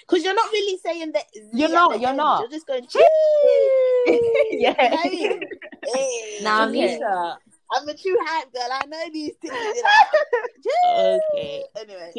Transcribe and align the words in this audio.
Because 0.00 0.24
you're 0.24 0.34
not 0.34 0.50
really 0.52 0.78
saying 0.78 1.12
that. 1.12 1.24
You're 1.52 1.68
not, 1.68 2.00
you're 2.00 2.08
end. 2.10 2.16
not. 2.18 2.40
You're 2.40 2.50
just 2.50 2.66
going. 2.66 2.86
yeah. 4.50 4.74
Hey, 4.74 5.40
hey, 5.84 6.38
Now, 6.42 6.68
okay. 6.68 6.98
Nisha. 6.98 7.36
I'm 7.74 7.88
a 7.88 7.94
true 7.94 8.16
hype 8.20 8.52
girl. 8.52 8.68
I 8.70 8.86
know 8.86 9.02
these 9.12 9.34
things. 9.40 9.54
You 9.54 9.82
know? 9.82 9.88
Okay. 11.34 11.64
Anyway, 11.78 12.12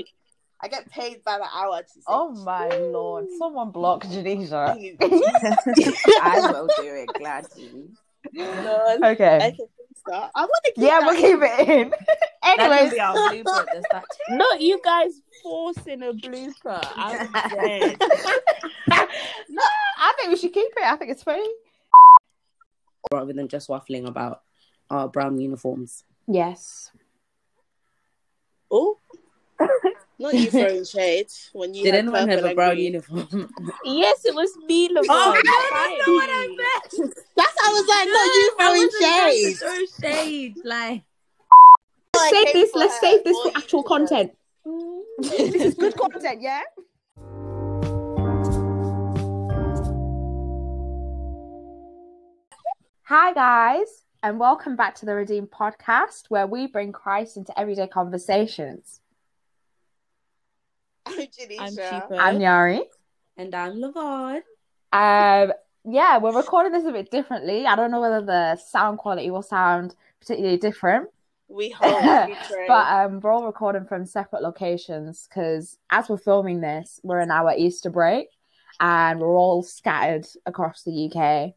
I 0.62 0.68
get 0.68 0.90
paid 0.90 1.24
by 1.24 1.38
the 1.38 1.46
hour 1.54 1.82
to 1.82 1.88
say. 1.90 2.02
Oh 2.08 2.32
my 2.32 2.70
lord! 2.70 3.26
Someone 3.38 3.72
block 3.72 4.04
Janisha. 4.06 4.76
I 6.22 6.50
will 6.52 6.68
do 6.68 6.84
it 6.96 7.10
gladly. 7.18 7.90
No, 8.34 8.98
Okay. 9.04 9.38
I 9.38 9.52
can 9.52 9.68
start. 9.98 10.32
I 10.36 10.42
want 10.42 10.52
to 10.66 10.72
keep 10.74 10.84
Yeah, 10.84 11.00
that. 11.02 11.06
we'll 11.06 11.16
keep 11.22 11.40
it 11.42 11.70
in. 11.70 11.94
That 12.44 12.60
Anyways, 12.60 12.92
be 12.94 13.00
our 13.00 13.16
blooper. 13.16 13.66
That 13.92 14.04
Not 14.30 14.62
you 14.62 14.80
guys 14.84 15.22
forcing 15.42 16.04
a 16.04 16.14
blooper. 16.14 16.86
I'm 16.96 17.32
dead. 17.50 17.98
I 18.92 20.14
think 20.18 20.30
we 20.30 20.36
should 20.38 20.54
keep 20.54 20.72
it. 20.76 20.84
I 20.84 20.96
think 20.98 21.12
it's 21.12 21.24
funny. 21.24 21.48
rather 23.14 23.32
than 23.34 23.48
just 23.48 23.70
waffling 23.70 24.08
about 24.08 24.42
our 24.90 25.08
brown 25.08 25.40
uniforms? 25.40 26.04
Yes. 26.28 26.92
Oh, 28.70 28.98
not 30.20 30.34
you 30.34 30.50
throwing 30.50 30.84
shade 30.84 31.28
when 31.54 31.74
you 31.74 31.84
Did 31.84 31.94
had 31.94 32.00
anyone 32.06 32.28
have 32.28 32.44
a 32.44 32.56
brown 32.56 32.76
green. 32.76 32.94
uniform? 32.94 33.50
yes, 33.86 34.26
it 34.26 34.34
was 34.34 34.50
me, 34.68 34.90
oh, 34.92 35.02
Lavon. 35.02 35.06
Oh, 35.10 35.34
That's 35.34 36.08
what 36.08 36.30
I 36.32 36.48
meant. 36.48 37.14
That's 37.36 37.56
how 37.62 37.70
I 37.70 37.74
was 37.74 37.88
like, 37.88 38.08
no, 38.10 38.24
you 38.34 38.46
throwing 38.58 38.90
shade. 39.00 39.58
Throw 39.58 40.10
shade, 40.10 40.56
like. 40.66 41.04
I 42.24 42.30
Save 42.30 42.54
this. 42.54 42.72
Let's 42.74 43.00
save 43.02 43.24
this 43.26 43.38
for 43.42 43.52
actual 43.58 43.84
content. 43.84 44.32
this 45.18 45.56
is 45.56 45.74
good 45.74 45.94
content, 45.98 46.42
yeah. 46.42 46.62
Hi, 53.08 53.34
guys, 53.34 54.06
and 54.24 54.40
welcome 54.40 54.78
back 54.78 54.96
to 54.96 55.06
the 55.06 55.14
Redeemed 55.14 55.52
podcast, 55.52 56.30
where 56.30 56.48
we 56.48 56.68
bring 56.68 56.94
Christ 56.94 57.36
into 57.36 57.58
everyday 57.60 57.88
conversations. 57.88 59.02
I'm 61.06 61.20
Janisha. 61.20 61.60
I'm 61.60 61.76
Chipo. 61.76 62.18
I'm 62.18 62.40
Yari. 62.40 62.82
And 63.36 63.54
I'm 63.54 63.74
Lavon. 63.82 64.44
Um, 64.94 65.52
yeah, 65.84 66.20
we're 66.20 66.34
recording 66.34 66.72
this 66.72 66.86
a 66.86 66.94
bit 66.94 67.12
differently. 67.12 67.66
I 67.66 67.76
don't 67.76 67.92
know 67.92 68.00
whether 68.00 68.22
the 68.22 68.56
sound 68.56 69.00
quality 69.00 69.30
will 69.30 69.42
sound 69.42 69.94
particularly 70.22 70.56
different, 70.56 71.10
We 71.54 71.70
hope. 71.78 72.30
but 72.68 72.88
um, 72.92 73.20
we're 73.20 73.32
all 73.32 73.46
recording 73.46 73.86
from 73.86 74.06
separate 74.06 74.42
locations 74.42 75.28
because 75.30 75.78
as 75.92 76.10
we're 76.10 76.18
filming 76.18 76.62
this, 76.62 77.00
we're 77.04 77.20
in 77.20 77.30
our 77.32 77.54
Easter 77.56 77.90
break 77.92 78.28
and 78.80 79.20
we're 79.20 79.36
all 79.38 79.62
scattered 79.62 80.26
across 80.46 80.84
the 80.84 81.06
UK. 81.12 81.54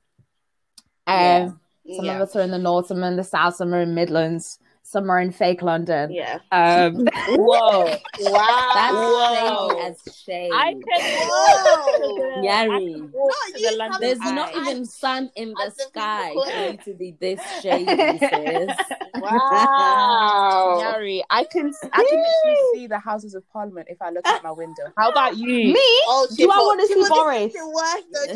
Um, 1.06 1.58
Yeah. 1.84 1.96
some 1.96 2.04
yeah. 2.04 2.16
of 2.16 2.20
us 2.22 2.36
are 2.36 2.42
in 2.42 2.50
the 2.50 2.58
north, 2.58 2.88
some 2.88 3.02
are 3.02 3.08
in 3.08 3.16
the 3.16 3.24
south, 3.24 3.56
some 3.56 3.72
are 3.74 3.80
in 3.80 3.94
Midlands, 3.94 4.58
some 4.88 5.10
are 5.10 5.18
in 5.20 5.32
fake 5.32 5.62
London. 5.62 6.12
yeah. 6.12 6.38
Um, 6.52 7.06
Whoa. 7.30 7.96
Wow. 8.20 8.70
That's 8.74 8.94
Whoa. 8.94 9.68
shade 9.68 9.80
as 10.06 10.16
shade. 10.16 10.50
I 10.54 10.72
can 10.74 11.18
Whoa. 11.28 12.42
Yari. 12.42 13.10
No, 13.12 13.12
the 13.12 13.98
There's 14.00 14.20
haven't- 14.22 14.60
even 14.68 14.84
sun 14.84 15.30
in 15.34 15.50
the 15.54 15.62
As 15.66 15.74
the 15.76 15.82
sky 15.84 16.28
people 16.28 16.44
for 16.46 16.50
you 16.72 16.76
to 16.84 16.94
be 16.94 17.16
this 17.20 17.40
shady, 17.62 18.18
sis. 18.18 18.76
Wow. 19.16 20.80
Yari, 20.82 21.20
I 21.30 21.44
can 21.44 21.72
I 21.92 22.04
can 22.04 22.04
literally 22.04 22.56
see 22.74 22.86
the 22.86 22.98
Houses 23.00 23.34
of 23.34 23.42
Parliament 23.52 23.88
if 23.90 24.00
I 24.00 24.10
look 24.10 24.24
out 24.26 24.42
my 24.44 24.52
window. 24.52 24.84
How 24.96 25.10
about 25.10 25.36
you? 25.36 25.46
me? 25.72 25.74
Oh, 26.06 26.28
Do 26.36 26.48
I 26.50 26.56
wanna 26.58 26.86
see 26.86 26.94
Chipo, 26.94 27.08
Boris? 27.08 27.52
This 27.52 27.54
is 27.54 27.60
the 27.60 27.68
worst, 27.74 28.06
though, 28.12 28.26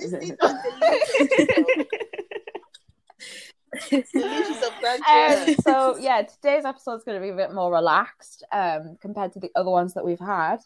This 0.00 0.12
is 0.12 1.86
Um, 5.08 5.54
so 5.62 5.96
yeah, 5.98 6.22
today's 6.22 6.64
episode 6.64 6.94
is 6.96 7.04
going 7.04 7.18
to 7.18 7.22
be 7.22 7.30
a 7.30 7.36
bit 7.36 7.52
more 7.52 7.72
relaxed 7.72 8.44
um, 8.52 8.96
compared 9.00 9.32
to 9.32 9.40
the 9.40 9.50
other 9.54 9.70
ones 9.70 9.94
that 9.94 10.04
we've 10.04 10.18
had. 10.18 10.58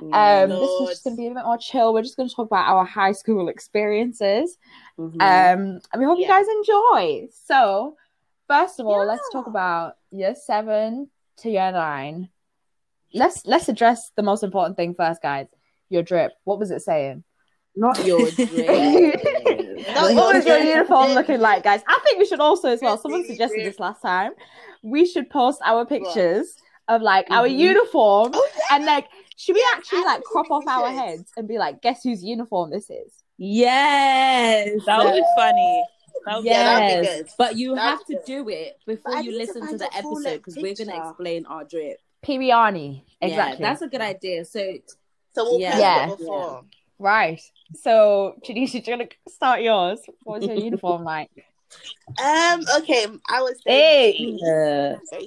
Um, 0.00 0.50
this 0.50 0.70
is 0.70 0.88
just 0.90 1.04
going 1.04 1.16
to 1.16 1.20
be 1.22 1.26
a 1.28 1.34
bit 1.34 1.44
more 1.44 1.56
chill. 1.58 1.94
We're 1.94 2.02
just 2.02 2.16
going 2.16 2.28
to 2.28 2.34
talk 2.34 2.46
about 2.46 2.68
our 2.68 2.84
high 2.84 3.12
school 3.12 3.48
experiences, 3.48 4.58
Mhm. 4.98 5.14
um, 5.14 5.80
and 5.92 6.00
we 6.00 6.04
hope 6.04 6.18
you 6.18 6.26
guys 6.26 6.46
enjoy. 6.48 7.28
So, 7.46 7.96
first 8.46 8.78
of 8.78 8.86
all, 8.86 9.06
let's 9.06 9.28
talk 9.32 9.46
about 9.46 9.96
year 10.10 10.34
seven 10.34 11.08
to 11.38 11.50
year 11.50 11.72
nine. 11.72 12.28
Let's 13.14 13.46
let's 13.46 13.68
address 13.70 14.10
the 14.16 14.22
most 14.22 14.42
important 14.42 14.76
thing 14.76 14.94
first, 14.94 15.22
guys. 15.22 15.46
Your 15.88 16.02
drip. 16.02 16.32
What 16.44 16.58
was 16.58 16.70
it 16.70 16.82
saying? 16.82 17.24
Not 17.74 18.04
your 18.04 18.30
drip. 18.30 19.20
Not 20.02 20.12
your 20.14 20.34
was 20.34 20.46
your 20.46 20.58
uniform 20.58 21.12
looking 21.12 21.40
like, 21.40 21.62
guys? 21.64 21.82
I 21.88 21.98
think 22.04 22.18
we 22.18 22.26
should 22.26 22.40
also, 22.40 22.68
as 22.68 22.80
well. 22.82 22.98
Someone 22.98 23.24
suggested 23.32 23.64
this 23.64 23.78
last 23.80 24.00
time. 24.02 24.32
We 24.82 25.06
should 25.06 25.28
post 25.30 25.60
our 25.64 25.84
pictures 25.86 26.56
of 26.88 27.02
like 27.02 27.26
our 27.30 27.46
Mhm. 27.48 27.58
uniform, 27.58 28.30
Oh, 28.34 28.48
and 28.70 28.84
like, 28.84 29.06
should 29.36 29.54
we 29.54 29.60
Yeah, 29.60 29.76
actually 29.78 30.04
like 30.04 30.22
crop 30.22 30.46
think 30.46 30.52
off 30.52 30.68
our 30.68 30.90
heads 30.90 31.32
and 31.36 31.48
be 31.48 31.58
like, 31.58 31.82
guess 31.82 32.02
whose 32.04 32.22
uniform 32.24 32.70
this 32.70 32.88
is? 32.90 33.12
yes. 33.38 34.84
That 34.86 35.04
would 35.04 35.12
be 35.14 35.24
funny. 35.36 35.84
That 36.26 36.36
would 36.36 36.44
be 36.44 36.50
Yeah, 36.50 36.62
that'd 36.64 37.02
be 37.02 37.06
Yes. 37.06 37.16
good. 37.22 37.30
But 37.38 37.56
you 37.56 37.74
That'd 37.74 37.98
have 37.98 38.06
be 38.06 38.14
to 38.14 38.20
good. 38.20 38.26
do 38.26 38.48
it 38.48 38.78
before 38.86 39.14
you 39.16 39.22
need 39.22 39.30
to 39.32 39.36
listen 39.38 39.68
to 39.68 39.78
the 39.78 39.86
episode 39.96 40.36
because 40.38 40.56
we're 40.56 40.74
going 40.74 40.88
to 40.88 40.96
explain 41.08 41.46
our 41.46 41.64
drip. 41.64 42.00
Piriani. 42.24 43.02
Exactly. 43.20 43.62
Yeah, 43.62 43.68
that's 43.70 43.82
a 43.82 43.88
good 43.88 44.00
idea. 44.00 44.44
So, 44.44 44.60
So 45.34 45.44
we'll 45.44 45.60
Yeah. 45.60 45.70
post 45.72 45.80
Yeah. 45.82 46.12
it 46.12 46.18
before. 46.18 46.64
right. 46.98 47.40
So, 47.74 48.36
Janisha, 48.46 48.86
you're 48.86 48.96
gonna 48.96 49.08
start 49.28 49.62
yours. 49.62 50.00
What 50.22 50.40
was 50.40 50.48
your 50.48 50.56
uniform 50.56 51.04
like? 51.14 51.30
Um. 52.22 52.62
Okay. 52.78 53.06
I 53.28 53.42
was. 53.42 53.56
Hey. 53.66 54.38
uh, 54.40 54.96
I 55.12 55.18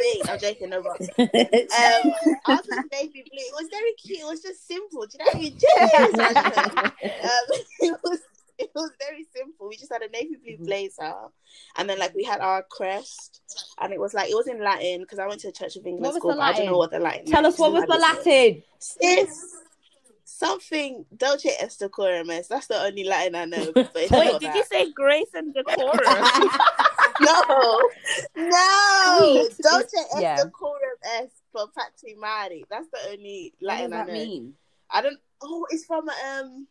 mean, 0.00 0.22
I'm 0.28 0.38
joking. 0.38 0.70
No, 0.70 0.82
but 0.82 1.00
um, 1.00 1.08
I 1.18 2.54
was 2.54 2.66
with 2.68 2.84
navy 2.92 3.24
blue. 3.28 3.32
It 3.32 3.52
was 3.54 3.68
very 3.70 3.92
cute. 3.94 4.20
It 4.20 4.26
was 4.26 4.40
just 4.40 4.66
simple. 4.66 5.04
Do 5.06 5.18
you 5.18 5.24
know 5.24 5.24
what 5.26 5.36
I 5.36 5.40
mean? 5.40 5.58
Just- 5.58 6.74
um, 7.24 7.60
it 7.80 8.00
was 8.04 8.20
it 8.58 8.70
was 8.74 8.90
very 9.00 9.26
simple. 9.34 9.68
We 9.68 9.76
just 9.76 9.92
had 9.92 10.02
a 10.02 10.08
navy 10.10 10.36
blue 10.42 10.52
Mm-hmm. 10.54 10.64
blazer, 10.64 11.12
and 11.76 11.88
then 11.90 11.98
like 11.98 12.14
we 12.14 12.22
had 12.22 12.40
our 12.40 12.62
crest, 12.70 13.40
and 13.80 13.92
it 13.92 13.98
was 13.98 14.14
like 14.14 14.30
it 14.30 14.34
was 14.36 14.46
in 14.46 14.62
Latin 14.62 15.00
because 15.00 15.18
I 15.18 15.26
went 15.26 15.40
to 15.40 15.48
a 15.48 15.52
Church 15.52 15.74
of 15.76 15.84
England 15.86 16.14
school. 16.14 16.32
But 16.36 16.40
I 16.40 16.52
don't 16.52 16.66
know 16.66 16.78
what 16.78 16.92
the 16.92 17.00
Latin. 17.00 17.26
Tell 17.26 17.44
us 17.44 17.58
what 17.58 17.72
was 17.72 17.84
the 17.84 17.98
Latin. 17.98 18.62
Sis, 18.78 19.56
something 20.44 21.04
Dulce 21.16 21.46
est 21.60 21.78
decorum 21.80 22.30
est. 22.30 22.48
That's 22.48 22.66
the 22.66 22.80
only 22.82 23.04
Latin 23.04 23.34
I 23.34 23.44
know. 23.46 23.72
Wait, 23.74 23.88
did 23.94 24.10
that. 24.10 24.54
you 24.56 24.64
say 24.70 24.90
grace 24.92 25.30
and 25.34 25.54
decorum? 25.54 25.98
No, 27.20 27.80
no. 28.36 29.48
Dulce 29.62 29.92
Yeah. 30.18 30.34
est 30.34 30.44
decorum 30.44 30.98
est 31.20 31.30
pro 31.52 31.66
patria 31.68 32.16
mori. 32.16 32.64
That's 32.70 32.88
the 32.92 33.10
only 33.12 33.52
Latin 33.60 33.90
what 33.90 33.90
does 33.90 33.90
Latin 33.90 33.92
I 33.92 33.96
that 33.96 34.06
know. 34.08 34.12
mean? 34.12 34.54
I 34.90 35.02
don't. 35.02 35.18
Oh, 35.42 35.66
it's 35.70 35.84
from 35.84 36.08
um, 36.08 36.66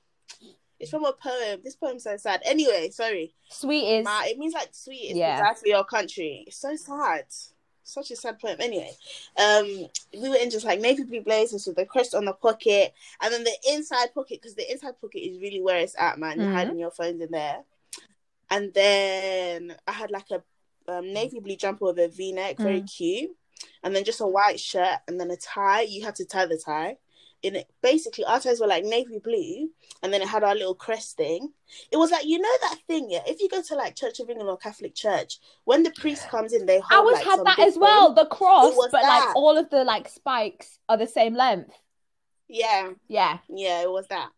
it's 0.79 0.89
from 0.91 1.05
a 1.05 1.13
poem. 1.13 1.61
This 1.63 1.75
poem's 1.75 2.03
so 2.03 2.17
sad. 2.17 2.41
Anyway, 2.45 2.89
sorry. 2.91 3.33
Sweet 3.49 3.99
is. 3.99 4.03
Ma, 4.05 4.21
it 4.25 4.37
means 4.37 4.53
like 4.53 4.69
sweet 4.73 5.11
is 5.11 5.17
Yeah. 5.17 5.37
yeah. 5.37 5.53
for 5.53 5.67
your 5.67 5.83
country. 5.85 6.43
It's 6.47 6.57
so 6.57 6.75
sad. 6.75 7.25
Such 7.91 8.11
a 8.11 8.15
sad 8.15 8.39
poem. 8.39 8.55
Anyway, 8.59 8.91
um, 9.37 9.67
we 10.17 10.29
were 10.29 10.37
in 10.37 10.49
just 10.49 10.65
like 10.65 10.79
navy 10.79 11.03
blue 11.03 11.19
blazers 11.19 11.67
with 11.67 11.75
the 11.75 11.85
crest 11.85 12.15
on 12.15 12.23
the 12.23 12.31
pocket, 12.31 12.93
and 13.21 13.33
then 13.33 13.43
the 13.43 13.57
inside 13.69 14.13
pocket 14.13 14.39
because 14.41 14.55
the 14.55 14.71
inside 14.71 14.99
pocket 15.01 15.19
is 15.19 15.41
really 15.41 15.61
where 15.61 15.79
it's 15.79 15.95
at, 15.99 16.17
man. 16.17 16.39
You're 16.39 16.53
hiding 16.53 16.79
your 16.79 16.91
phones 16.91 17.21
in 17.21 17.31
there. 17.31 17.63
And 18.49 18.73
then 18.73 19.75
I 19.85 19.91
had 19.91 20.09
like 20.09 20.27
a 20.31 20.41
um, 20.87 21.11
navy 21.11 21.41
blue 21.41 21.57
jumper 21.57 21.85
with 21.85 21.99
a 21.99 22.07
V 22.07 22.31
neck, 22.31 22.57
very 22.57 22.81
cute, 22.81 23.31
and 23.83 23.93
then 23.93 24.05
just 24.05 24.21
a 24.21 24.27
white 24.27 24.59
shirt, 24.59 24.99
and 25.09 25.19
then 25.19 25.29
a 25.29 25.35
tie. 25.35 25.81
You 25.81 26.05
had 26.05 26.15
to 26.15 26.25
tie 26.25 26.45
the 26.45 26.57
tie. 26.57 26.97
In 27.43 27.55
it, 27.55 27.69
basically, 27.81 28.23
our 28.25 28.39
ties 28.39 28.59
were 28.59 28.67
like 28.67 28.83
navy 28.83 29.17
blue, 29.17 29.69
and 30.03 30.13
then 30.13 30.21
it 30.21 30.27
had 30.27 30.43
our 30.43 30.53
little 30.53 30.75
crest 30.75 31.17
thing. 31.17 31.51
It 31.91 31.97
was 31.97 32.11
like 32.11 32.25
you 32.25 32.37
know 32.39 32.57
that 32.61 32.77
thing, 32.87 33.09
yeah. 33.09 33.23
If 33.25 33.41
you 33.41 33.49
go 33.49 33.61
to 33.61 33.75
like 33.75 33.95
Church 33.95 34.19
of 34.19 34.29
England 34.29 34.49
or 34.49 34.57
Catholic 34.57 34.93
Church, 34.93 35.39
when 35.63 35.81
the 35.83 35.91
priest 35.91 36.29
comes 36.29 36.53
in, 36.53 36.65
they 36.67 36.79
hold. 36.79 36.91
I 36.91 36.95
always 36.97 37.15
like, 37.15 37.25
had 37.25 37.45
that 37.45 37.59
as 37.59 37.77
well. 37.77 38.13
thing. 38.13 38.23
The 38.23 38.29
cross, 38.29 38.73
It 38.73 38.77
was 38.77 38.89
but 38.91 39.03
like 39.03 39.35
all 39.35 39.57
of 39.57 39.69
the 39.71 39.83
like 39.83 40.07
spikes 40.07 40.77
are 40.87 40.97
the 40.97 41.07
same 41.07 41.33
length. 41.33 41.71
Yeah, 42.47 42.91
Yeah. 43.07 43.37
yeah, 43.49 43.81
it 43.81 43.89
was 43.89 44.07
that. 44.09 44.29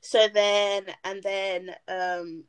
So 0.00 0.28
then, 0.28 0.86
and 1.04 1.22
then, 1.22 1.70
um, 1.88 2.44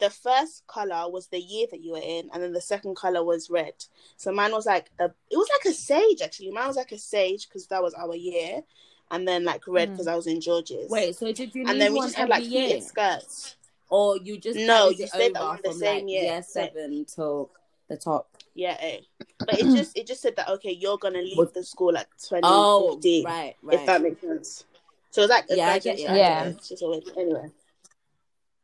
the 0.00 0.10
first 0.10 0.66
color 0.66 1.10
was 1.10 1.28
the 1.28 1.40
year 1.40 1.66
that 1.70 1.80
you 1.80 1.92
were 1.92 2.02
in, 2.02 2.28
and 2.32 2.42
then 2.42 2.52
the 2.52 2.60
second 2.60 2.96
color 2.96 3.24
was 3.24 3.50
red. 3.50 3.74
So 4.16 4.32
mine 4.32 4.52
was 4.52 4.66
like 4.66 4.90
a, 4.98 5.04
it 5.06 5.36
was 5.36 5.48
like 5.56 5.72
a 5.72 5.74
sage 5.76 6.20
actually. 6.22 6.50
Mine 6.50 6.66
was 6.68 6.76
like 6.76 6.92
a 6.92 6.98
sage 6.98 7.48
because 7.48 7.66
that 7.68 7.82
was 7.82 7.94
our 7.94 8.14
year, 8.14 8.62
and 9.10 9.26
then 9.26 9.44
like 9.44 9.62
red 9.66 9.88
Mm. 9.88 9.92
because 9.92 10.06
I 10.06 10.16
was 10.16 10.26
in 10.26 10.40
George's. 10.40 10.90
Wait, 10.90 11.14
so 11.16 11.32
did 11.32 11.54
you 11.54 11.64
and 11.66 11.80
then 11.80 11.92
we 11.92 12.00
just 12.00 12.14
had 12.14 12.28
like 12.28 12.44
year? 12.48 12.66
pleated 12.66 12.82
skirts. 12.84 13.56
Or 13.90 14.18
you 14.18 14.36
just 14.38 14.58
No, 14.58 14.84
carried 14.84 14.98
you 14.98 15.04
it 15.04 15.08
stayed 15.10 15.36
over 15.36 15.44
on 15.46 15.56
the 15.62 15.70
from 15.70 15.78
same 15.78 16.04
like 16.06 16.12
year. 16.12 16.22
year 16.24 16.42
seven 16.42 17.04
till 17.06 17.50
the 17.88 17.96
top? 17.96 18.28
Yeah, 18.54 18.76
eh. 18.80 19.00
but 19.38 19.54
it 19.58 19.64
just 19.74 19.96
it 19.96 20.06
just 20.06 20.20
said 20.20 20.36
that 20.36 20.48
okay, 20.50 20.72
you're 20.72 20.98
gonna 20.98 21.20
leave 21.22 21.38
Was- 21.38 21.52
the 21.52 21.64
school 21.64 21.96
at 21.96 22.06
twenty 22.26 22.42
Oh, 22.46 22.92
fifteen. 22.94 23.24
right, 23.24 23.56
right. 23.62 23.78
If 23.80 23.86
that 23.86 24.02
makes 24.02 24.20
sense. 24.20 24.64
So 25.10 25.22
it's 25.22 25.30
like 25.30 25.46
a 25.50 25.56
Yeah, 25.56 25.70
I 25.72 25.78
get 25.78 25.98
you. 25.98 26.04
Yeah. 26.04 26.44
know, 26.50 26.56
Just 26.68 26.82
always, 26.82 27.02
anyway. 27.16 27.50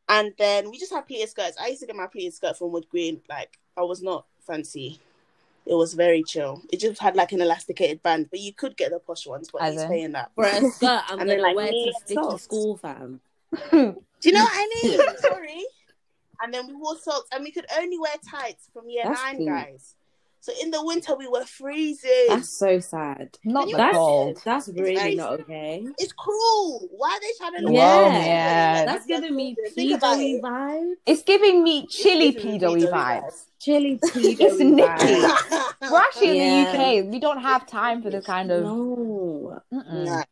And 0.07 0.31
then 0.37 0.69
we 0.69 0.77
just 0.77 0.93
had 0.93 1.07
pleated 1.07 1.29
skirts. 1.29 1.57
I 1.59 1.67
used 1.69 1.81
to 1.81 1.87
get 1.87 1.95
my 1.95 2.05
pleated 2.05 2.33
skirt 2.35 2.55
from 2.57 2.71
Wood 2.71 2.85
Green. 2.91 3.21
Like 3.27 3.57
I 3.75 3.81
was 3.81 4.03
not 4.03 4.25
fancy. 4.45 4.99
It 5.65 5.73
was 5.73 5.93
very 5.95 6.21
chill. 6.23 6.61
It 6.71 6.79
just 6.79 7.01
had 7.01 7.15
like 7.15 7.31
an 7.31 7.41
elasticated 7.41 8.03
band, 8.03 8.27
but 8.29 8.39
you 8.39 8.53
could 8.53 8.77
get 8.77 8.91
the 8.91 8.99
posh 8.99 9.25
ones. 9.25 9.49
But 9.51 9.63
As 9.63 9.73
he's 9.73 9.81
in? 9.83 9.89
paying 9.89 10.11
that. 10.11 10.31
For 10.35 10.45
a 10.45 10.61
skirt, 10.71 11.01
I'm 11.07 11.19
And 11.19 11.29
gonna 11.29 11.41
like, 11.41 11.55
wear 11.55 11.71
to 11.71 11.93
stick 12.03 12.07
to 12.17 12.23
socks. 12.23 12.43
school, 12.43 12.77
fam. 12.77 13.19
Do 13.71 13.95
you 14.23 14.31
know 14.31 14.43
what 14.43 14.51
I 14.53 14.69
mean? 14.83 14.99
Sorry. 15.19 15.63
And 16.41 16.53
then 16.53 16.67
we 16.67 16.73
wore 16.75 16.97
socks, 16.97 17.27
and 17.31 17.43
we 17.43 17.51
could 17.51 17.65
only 17.77 17.97
wear 17.97 18.13
tights 18.29 18.69
from 18.73 18.89
year 18.89 19.03
That's 19.05 19.21
nine, 19.23 19.37
cool. 19.37 19.45
guys. 19.47 19.95
So 20.45 20.53
in 20.61 20.69
the 20.69 20.85
winter 20.85 21.15
we 21.15 21.27
were 21.27 21.43
freezing. 21.43 22.25
That's 22.29 22.49
so 22.49 22.79
sad. 22.79 23.35
Not 23.43 23.65
the 23.67 23.77
That's 23.77 23.97
cold. 23.97 24.41
that's 24.45 24.67
really 24.67 24.93
very- 24.95 25.15
not 25.15 25.39
okay. 25.39 25.83
It's 25.97 26.13
cruel. 26.13 26.87
Why 26.91 27.09
are 27.17 27.19
they 27.19 27.31
trying 27.39 27.65
to 27.65 27.73
Yeah. 27.73 28.25
Yeah. 28.25 28.85
That's 28.85 29.07
giving 29.07 29.35
me 29.35 29.55
Think 29.73 29.93
about 29.93 30.17
pedo 30.19 30.35
it. 30.37 30.43
vibes. 30.43 30.93
It's 31.07 31.23
giving 31.23 31.63
me 31.63 31.87
chilly 31.87 32.31
giving 32.31 32.51
me 32.51 32.59
pedo 32.59 32.75
pedo 32.77 32.91
vibes. 32.91 33.45
Chilly 33.59 33.97
pedo 33.97 34.37
It's 34.45 34.59
nippy. 34.59 35.89
We're 35.91 35.97
actually 35.99 36.37
Yeah. 36.37 36.45
in 36.59 36.77
the 36.77 37.05
UK. 37.07 37.11
We 37.11 37.19
don't 37.19 37.41
have 37.41 37.65
time 37.65 38.03
for 38.03 38.11
this 38.11 38.23
kind 38.27 38.51
of. 38.51 38.61
No. 38.65 39.61
No. 39.71 40.23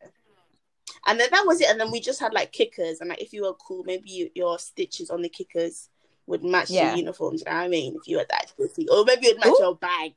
And 1.08 1.20
then 1.20 1.28
that 1.32 1.44
was 1.48 1.60
it. 1.60 1.70
And 1.72 1.80
then 1.80 1.90
we 1.90 2.00
just 2.00 2.20
had 2.20 2.36
like 2.36 2.52
kickers. 2.52 3.02
And 3.02 3.10
like 3.10 3.20
if 3.24 3.34
you 3.34 3.42
were 3.46 3.56
cool, 3.56 3.84
maybe 3.84 4.12
you, 4.12 4.30
your 4.36 4.60
stitches 4.60 5.10
on 5.10 5.24
the 5.24 5.30
kickers 5.30 5.90
would 6.28 6.44
match 6.44 6.70
Yeah. 6.70 6.90
your 6.90 6.98
uniforms. 6.98 7.42
You 7.46 7.52
know 7.52 7.58
what 7.58 7.64
I 7.64 7.68
mean? 7.68 7.96
If 7.96 8.08
you 8.08 8.18
were 8.18 8.26
that 8.30 8.52
pussy. 8.58 8.88
Or 8.90 9.04
maybe 9.06 9.28
it 9.28 9.36
would 9.38 9.46
match 9.46 9.56
Ooh. 9.60 9.64
your 9.64 9.76
bag. 9.76 10.14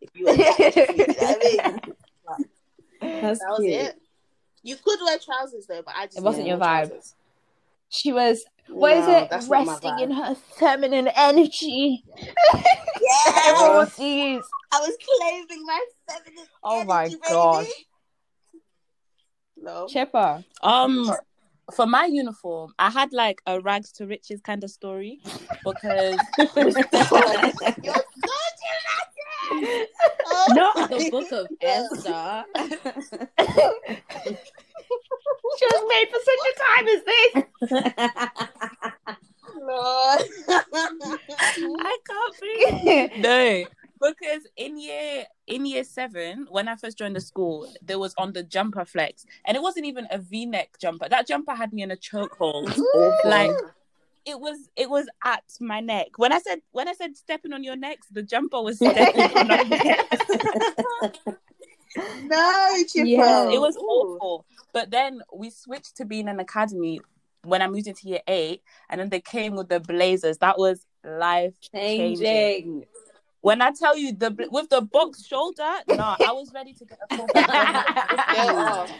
If 0.00 0.10
you 0.14 0.24
were 0.26 0.36
that 0.36 0.56
pussy. 0.56 0.94
You 0.98 1.06
know 1.06 1.14
I 1.20 1.78
mean? 1.78 1.80
That's 3.22 3.38
That 3.40 3.48
was 3.50 3.60
cute. 3.60 3.72
it. 3.74 4.00
You 4.62 4.76
could 4.76 4.98
wear 5.02 5.18
trousers 5.18 5.66
though, 5.66 5.82
but 5.84 5.94
I 5.96 6.06
just 6.06 6.18
It 6.18 6.22
wasn't 6.24 6.46
your 6.48 6.58
wear 6.58 6.68
vibe. 6.68 6.86
trousers. 6.88 7.14
She 7.88 8.12
was, 8.12 8.44
what 8.68 8.96
is 8.96 9.06
No, 9.06 9.18
it? 9.18 9.30
that's 9.30 9.46
Resting 9.46 9.98
in 10.00 10.10
her 10.10 10.34
feminine 10.58 11.08
energy. 11.08 12.02
Yeah. 12.22 12.62
Everyone 13.46 13.88
sees. 13.90 14.42
I 14.72 14.80
was 14.80 14.96
claiming 15.18 15.64
my 15.64 15.84
feminine 16.08 16.44
Oh 16.64 16.84
my 16.84 17.04
energy, 17.04 17.16
gosh. 17.28 17.64
baby. 17.64 17.72
No. 19.58 19.86
Chipper. 19.88 20.44
Um, 20.62 21.12
for 21.74 21.86
my 21.86 22.06
uniform, 22.06 22.72
I 22.78 22.90
had 22.90 23.12
like 23.12 23.42
a 23.46 23.60
rags 23.60 23.92
to 23.92 24.06
riches 24.06 24.40
kind 24.40 24.62
of 24.64 24.70
story 24.70 25.20
because 25.64 26.18
You're 26.56 26.70
so 26.70 26.82
dramatic. 28.62 29.88
Oh 30.26 30.46
Not 30.50 30.90
the 30.90 31.08
book 31.10 31.32
of 31.32 31.48
God. 31.60 31.86
Esther. 31.96 32.44
She 35.58 35.66
was 35.66 35.82
made 35.88 36.08
for 36.10 36.20
such 36.24 36.44
a 36.50 36.54
time 36.64 36.88
as 36.88 37.02
this. 37.04 37.32
Lord. 39.56 40.22
I 41.80 41.98
can't 42.08 42.34
breathe. 42.40 42.84
this. 42.84 43.10
No, 43.18 43.64
because 44.00 44.46
in 44.56 44.78
year 44.78 45.24
in 45.46 45.66
year 45.66 45.84
seven, 45.84 46.46
when 46.50 46.68
I 46.68 46.76
first 46.76 46.98
joined 46.98 47.16
the 47.16 47.20
school, 47.20 47.72
there 47.82 47.98
was 47.98 48.14
on 48.18 48.32
the 48.32 48.42
jumper 48.42 48.84
flex, 48.84 49.24
and 49.46 49.56
it 49.56 49.62
wasn't 49.62 49.86
even 49.86 50.06
a 50.10 50.18
V 50.18 50.46
neck 50.46 50.76
jumper. 50.80 51.08
That 51.08 51.26
jumper 51.26 51.54
had 51.54 51.72
me 51.72 51.82
in 51.82 51.90
a 51.90 51.96
chokehold. 51.96 52.76
like 53.24 53.50
it 54.26 54.40
was, 54.40 54.68
it 54.74 54.90
was 54.90 55.06
at 55.24 55.44
my 55.60 55.80
neck. 55.80 56.08
When 56.16 56.32
I 56.32 56.40
said 56.40 56.60
when 56.72 56.88
I 56.88 56.92
said 56.94 57.16
stepping 57.16 57.52
on 57.52 57.62
your 57.62 57.76
necks, 57.76 58.08
the 58.10 58.22
jumper 58.22 58.60
was 58.60 58.76
stepping 58.76 59.20
on 59.20 59.48
my 59.48 59.62
neck. 59.62 60.10
no, 62.24 62.76
Yeah. 62.94 63.50
It 63.50 63.60
was 63.60 63.76
awful. 63.76 64.44
But 64.72 64.90
then 64.90 65.22
we 65.32 65.50
switched 65.50 65.96
to 65.96 66.04
being 66.04 66.28
an 66.28 66.40
academy 66.40 67.00
when 67.44 67.62
I 67.62 67.68
moved 67.68 67.86
into 67.86 68.08
year 68.08 68.20
eight, 68.26 68.62
and 68.90 69.00
then 69.00 69.08
they 69.08 69.20
came 69.20 69.54
with 69.54 69.68
the 69.68 69.80
blazers. 69.80 70.38
That 70.38 70.58
was 70.58 70.84
life 71.04 71.54
changing. 71.72 72.84
Changing. 73.46 73.60
When 73.60 73.62
I 73.62 73.70
tell 73.72 73.96
you 73.96 74.12
the 74.12 74.48
with 74.50 74.68
the 74.70 74.82
box 74.82 75.24
shoulder, 75.26 75.72
nah, 75.88 76.16
I 76.24 76.32
was 76.32 76.52
ready 76.52 76.74
to 76.74 76.84
get 76.84 76.98
a 77.10 77.16
full 77.16 77.26
Go 77.26 77.40
off. 78.58 78.90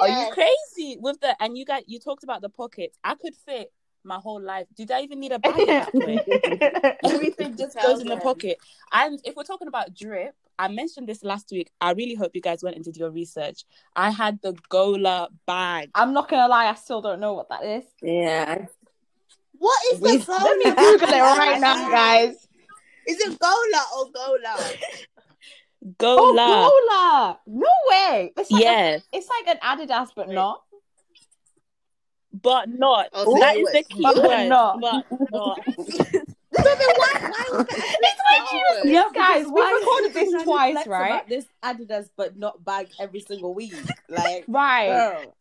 Are 0.00 0.08
you 0.08 0.30
crazy 0.32 0.98
with 1.00 1.20
the 1.20 1.34
and 1.42 1.56
you 1.58 1.64
got 1.64 1.88
you 1.88 1.98
talked 1.98 2.22
about 2.24 2.42
the 2.42 2.48
pockets? 2.48 2.98
I 3.02 3.14
could 3.14 3.34
fit 3.34 3.72
my 4.04 4.16
whole 4.16 4.40
life. 4.40 4.66
Did 4.76 4.90
I 4.90 5.00
even 5.02 5.20
need 5.20 5.32
a 5.32 5.38
bag 5.38 5.68
at 5.68 5.92
that? 5.92 6.96
Everything 7.04 7.56
just 7.56 7.76
goes 7.80 8.00
in 8.00 8.06
the 8.08 8.16
pocket. 8.16 8.58
And 8.92 9.20
if 9.24 9.34
we're 9.36 9.42
talking 9.44 9.68
about 9.68 9.94
drip, 9.94 10.34
I 10.58 10.68
mentioned 10.68 11.06
this 11.08 11.22
last 11.24 11.50
week. 11.50 11.70
I 11.80 11.92
really 11.92 12.14
hope 12.14 12.30
you 12.34 12.40
guys 12.40 12.62
went 12.62 12.76
and 12.76 12.84
did 12.84 12.96
your 12.96 13.10
research. 13.10 13.64
I 13.96 14.10
had 14.10 14.40
the 14.42 14.54
Gola 14.68 15.28
bag. 15.46 15.90
I'm 15.94 16.12
not 16.14 16.28
gonna 16.30 16.48
lie, 16.48 16.66
I 16.68 16.74
still 16.74 17.02
don't 17.02 17.20
know 17.20 17.34
what 17.34 17.48
that 17.50 17.64
is. 17.64 17.84
Yeah. 18.00 18.66
What 19.58 19.78
is 19.92 20.00
We- 20.00 20.16
the 20.18 20.24
Gola? 20.24 20.38
Let 20.44 20.56
me 20.58 20.64
Google 20.70 21.08
it 21.08 21.20
right 21.20 21.60
now, 21.60 21.90
guys. 21.90 22.46
Is 23.10 23.18
it 23.20 23.38
Gola 23.38 23.84
or 23.96 24.10
Gola? 24.12 24.56
Gola. 25.98 26.46
Oh, 26.68 27.38
Gola! 27.46 27.56
No 27.62 27.68
way! 27.90 28.32
It's 28.36 28.50
like 28.50 28.60
a- 28.60 28.64
yes, 28.64 29.02
it's 29.12 29.28
like 29.28 29.56
an 29.56 29.60
Adidas, 29.88 30.08
but 30.14 30.28
Wait. 30.28 30.34
not. 30.34 30.62
but 32.42 32.68
not. 32.68 33.08
Oh, 33.12 33.34
so 33.34 33.40
that 33.40 33.56
you 33.58 33.66
is 33.66 33.72
the 33.72 33.82
key 33.84 34.02
but 34.02 34.16
word. 34.16 34.48
not. 34.48 34.80
But 34.80 35.04
not. 35.32 35.60
So 36.52 36.64
then 36.64 36.76
why, 36.96 37.12
why 37.30 37.44
would 37.58 37.68
that 37.68 38.80
Yeah, 38.84 39.08
Guys, 39.14 39.46
we've 39.46 39.72
recorded 39.80 40.12
this 40.12 40.42
twice, 40.42 40.84
right? 40.86 41.26
This 41.28 41.46
Adidas, 41.62 42.10
but 42.16 42.36
not 42.36 42.62
bag 42.64 42.88
every 42.98 43.20
single 43.20 43.54
week. 43.54 43.72
Like, 44.08 44.44
Right. 44.48 44.88
girl. 44.88 45.34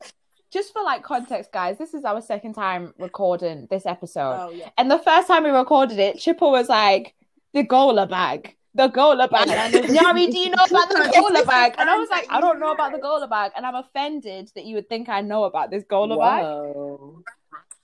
Just 0.51 0.71
for 0.71 0.83
like 0.83 1.01
context, 1.01 1.51
guys, 1.51 1.79
this 1.79 1.95
is 1.95 2.05
our 2.05 2.21
second 2.21 2.53
time 2.53 2.93
recording 2.99 3.67
this 3.71 3.87
episode. 3.87 4.35
Oh 4.39 4.49
yeah. 4.51 4.69
And 4.77 4.89
the 4.89 4.99
first 4.99 5.27
time 5.27 5.43
we 5.43 5.49
recorded 5.49 5.97
it, 5.97 6.19
Chipper 6.19 6.47
was 6.47 6.69
like, 6.69 7.15
the 7.53 7.63
Gola 7.63 8.05
bag. 8.07 8.55
The 8.75 8.87
Gola 8.87 9.27
bag. 9.27 9.47
Yari, 9.47 10.31
do 10.31 10.37
you 10.37 10.49
know 10.49 10.63
about 10.63 10.89
the 10.89 11.11
Gola 11.15 11.43
bag? 11.45 11.73
And 11.77 11.89
I 11.89 11.95
was 11.97 12.09
like, 12.09 12.27
I 12.29 12.39
don't 12.39 12.59
know 12.59 12.71
about 12.71 12.91
the 12.91 12.99
Gola 12.99 13.27
bag. 13.27 13.51
And 13.55 13.65
I'm 13.65 13.75
offended 13.75 14.51
that 14.55 14.65
you 14.65 14.75
would 14.75 14.87
think 14.89 15.09
I 15.09 15.21
know 15.21 15.43
about 15.45 15.71
this 15.71 15.83
Gola 15.89 16.17
bag. 16.17 16.45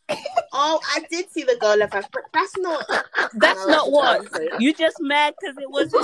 Oh, 0.57 0.79
I 0.94 1.03
did 1.12 1.29
see 1.31 1.44
the 1.44 1.57
Gola 1.59 1.88
bag, 1.88 2.06
but 2.13 2.21
that's 2.31 2.56
not. 2.59 2.85
That's 3.33 3.59
No, 3.65 3.73
not 3.73 3.91
what. 3.91 4.21
that's 4.31 4.51
not- 4.51 4.62
You 4.62 4.71
just 4.73 4.97
mad 5.01 5.33
because 5.41 5.57
it 5.57 5.69
was 5.69 5.91
No. 5.91 6.00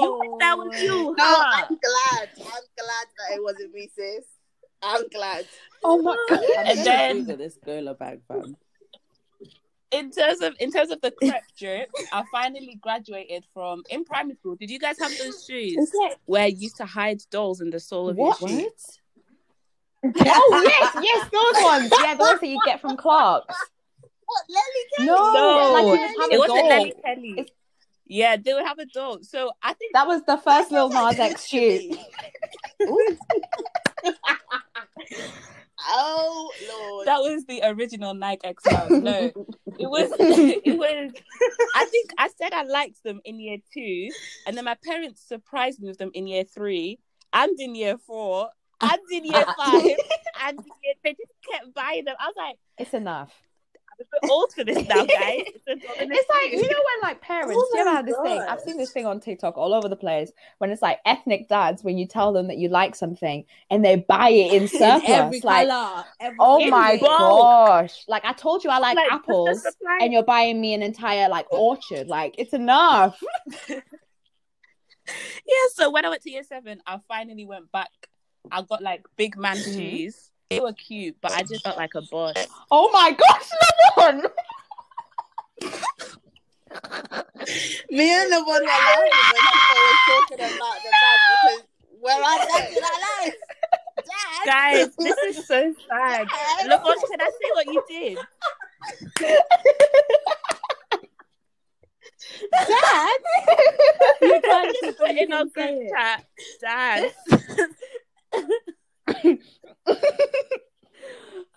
you. 0.00 0.18
think 0.22 0.40
that 0.40 0.56
was 0.58 0.82
you. 0.82 1.14
No, 1.16 1.24
huh? 1.24 1.66
I'm 1.68 1.78
glad. 1.78 2.28
I'm 2.38 2.66
glad 2.78 3.06
that 3.18 3.36
it 3.36 3.42
wasn't 3.44 3.74
me, 3.74 3.88
sis. 3.94 4.24
I'm 4.82 5.06
glad. 5.08 5.46
Oh 5.84 6.00
my 6.02 6.16
god. 6.30 6.40
I'm 6.40 6.66
And 6.66 6.66
gonna 6.66 6.84
then- 6.84 7.18
Google 7.20 7.36
this 7.36 7.58
Gola 7.64 7.94
bag, 7.94 8.22
fam. 8.26 8.56
In 9.92 10.10
terms 10.12 10.40
of 10.40 10.54
in 10.60 10.70
terms 10.70 10.90
of 10.90 11.00
the 11.00 11.10
crepe 11.10 11.34
drip, 11.58 11.90
I 12.12 12.22
finally 12.30 12.76
graduated 12.80 13.44
from 13.52 13.82
in 13.90 14.04
primary 14.04 14.36
school. 14.36 14.54
Did 14.54 14.70
you 14.70 14.78
guys 14.78 14.96
have 15.00 15.10
those 15.18 15.44
shoes 15.44 15.90
where 16.26 16.46
you 16.46 16.58
used 16.58 16.76
to 16.76 16.84
hide 16.86 17.20
dolls 17.30 17.60
in 17.60 17.70
the 17.70 17.80
sole 17.80 18.08
of 18.08 18.16
What? 18.16 18.40
your 18.40 18.48
shoe? 18.50 18.70
oh 20.04 20.62
yes, 20.64 20.96
yes, 21.02 21.28
those 21.32 21.62
ones. 21.64 21.92
Yeah, 22.02 22.14
those 22.14 22.38
that 22.40 22.46
you 22.46 22.60
get 22.64 22.80
from 22.80 22.96
Clark's. 22.96 23.54
What, 24.26 24.44
Lelli 24.48 24.84
Kelly? 24.96 25.06
No, 25.08 25.32
No, 25.34 25.72
like 25.72 25.82
you 25.82 25.88
would 25.90 26.00
have 26.00 26.30
It 26.30 26.34
a 26.34 26.38
wasn't 26.38 26.58
doll. 26.58 26.68
Nelly 26.68 26.94
Kelly. 27.04 27.30
It's- 27.40 27.54
Yeah, 28.06 28.36
they 28.36 28.54
would 28.54 28.64
have 28.66 28.78
a 28.78 28.86
doll. 28.86 29.18
So 29.22 29.50
I 29.62 29.72
think 29.74 29.92
That 29.92 30.06
was 30.06 30.22
the 30.22 30.38
first 30.38 30.70
Lil 30.70 30.88
Nas 30.88 31.18
X 31.18 31.46
shoe. 31.46 31.90
Oh 35.88 36.50
Lord. 36.68 37.06
that 37.06 37.18
was 37.18 37.44
the 37.46 37.60
original 37.64 38.14
Nike 38.14 38.46
X 38.46 38.64
Miles. 38.70 38.90
No, 38.90 39.12
it 39.78 39.90
was 39.90 40.10
it 40.18 40.78
was. 40.78 41.12
I 41.74 41.84
think 41.86 42.10
I 42.18 42.28
said 42.40 42.52
I 42.52 42.62
liked 42.64 43.02
them 43.02 43.20
in 43.24 43.40
year 43.40 43.58
two, 43.72 44.08
and 44.46 44.56
then 44.56 44.64
my 44.64 44.76
parents 44.84 45.22
surprised 45.26 45.80
me 45.80 45.88
with 45.88 45.98
them 45.98 46.10
in 46.14 46.26
year 46.26 46.44
three, 46.44 46.98
and 47.32 47.58
in 47.58 47.74
year 47.74 47.96
four, 47.98 48.50
and 48.80 49.00
in 49.12 49.24
year 49.24 49.44
five, 49.56 49.82
and 50.42 50.58
in 50.58 50.64
year, 50.82 50.94
they 51.04 51.10
just 51.12 51.32
kept 51.50 51.74
buying 51.74 52.04
them. 52.04 52.16
I 52.18 52.26
was 52.26 52.34
like, 52.36 52.56
It's 52.78 52.94
enough. 52.94 53.32
I'm 54.00 54.28
a 54.28 54.32
old 54.32 54.52
for 54.52 54.64
this 54.64 54.86
now, 54.88 55.04
guys. 55.04 55.42
It's, 55.66 55.84
It's 55.86 56.28
like 56.30 56.52
you 56.52 56.62
know 56.62 56.62
when 56.68 57.10
like 57.10 57.20
parents, 57.20 57.54
Oh 57.56 57.70
you 57.74 57.80
ever 57.80 57.90
my 57.90 57.96
have 57.96 58.06
this 58.06 58.16
thing? 58.22 58.42
I've 58.48 58.60
seen 58.60 58.76
this 58.76 58.92
thing 58.92 59.06
on 59.06 59.20
TikTok 59.20 59.56
all 59.56 59.72
over 59.74 59.88
the 59.88 59.96
place 59.96 60.32
when 60.58 60.70
it's 60.70 60.82
like 60.82 60.98
ethnic 61.04 61.48
dads 61.48 61.84
when 61.84 61.96
you 61.98 62.06
tell 62.06 62.32
them 62.32 62.48
that 62.48 62.56
you 62.58 62.68
like 62.68 62.94
something 62.96 63.44
and 63.70 63.84
they 63.84 63.96
buy 63.96 64.30
it 64.30 64.52
in 64.52 64.62
In 64.62 64.68
surplus. 64.68 65.02
every 65.06 65.40
like, 65.42 65.68
color. 65.68 66.04
Every 66.18 66.36
oh 66.40 66.66
my 66.68 66.96
bulk. 66.96 67.10
gosh! 67.10 68.04
Like 68.08 68.24
I 68.24 68.32
told 68.32 68.64
you, 68.64 68.70
I 68.70 68.78
like, 68.78 68.96
Like, 68.96 69.12
apples, 69.12 69.64
and 70.00 70.12
you're 70.12 70.24
buying 70.24 70.60
me 70.60 70.74
an 70.74 70.82
entire 70.82 71.28
like 71.28 71.46
orchard. 71.52 72.08
Like 72.08 72.34
it's 72.38 72.52
enough. 72.52 73.22
yeah, 73.68 75.66
so 75.74 75.90
when 75.90 76.04
I 76.04 76.08
went 76.08 76.22
to 76.22 76.30
year 76.30 76.42
seven, 76.44 76.80
I 76.86 76.98
finally 77.08 77.44
went 77.44 77.70
back. 77.72 77.90
I 78.50 78.62
got 78.62 78.82
like 78.82 79.04
big 79.16 79.36
man 79.36 79.56
Mhm. 79.56 79.74
shoes. 79.76 80.29
They 80.50 80.58
were 80.58 80.72
cute, 80.72 81.16
but 81.20 81.30
I 81.30 81.42
just 81.42 81.62
felt 81.62 81.76
like 81.76 81.94
a 81.94 82.02
boss. 82.02 82.34
Oh 82.72 82.90
my 82.92 83.12
gosh, 83.12 83.50
Lemon! 83.96 84.22
Me 87.90 88.12
and 88.12 88.32
the 88.32 88.42
one 88.44 88.60
were 88.60 88.66
laughing 88.66 89.12
when 89.30 89.42
people 89.46 89.78
were 89.78 89.98
talking 90.08 90.40
about 90.40 90.76
the 90.82 90.90
bag 90.90 91.18
because 91.30 91.62
where 92.00 92.20
I'm 92.20 92.40
at 92.40 92.70
in 92.70 92.82
our 92.82 93.00
life. 93.24 93.38
Guys, 94.44 94.96
this 94.96 95.16
is 95.36 95.46
so 95.46 95.72
sad. 95.88 96.26
Look, 96.66 96.82
what 96.84 96.98
can 97.08 97.20
I 97.20 97.30
see 97.30 97.50
What 97.54 97.66
you 97.66 97.84
did? 97.88 98.18
Dad, 102.50 103.18
You 104.20 104.40
can't 104.42 104.68
Just 104.68 104.84
just 104.84 104.98
put 104.98 105.10
in 105.10 105.32
our 105.32 105.44
group 105.44 105.90
chat, 105.90 106.24
Dad. 106.60 107.12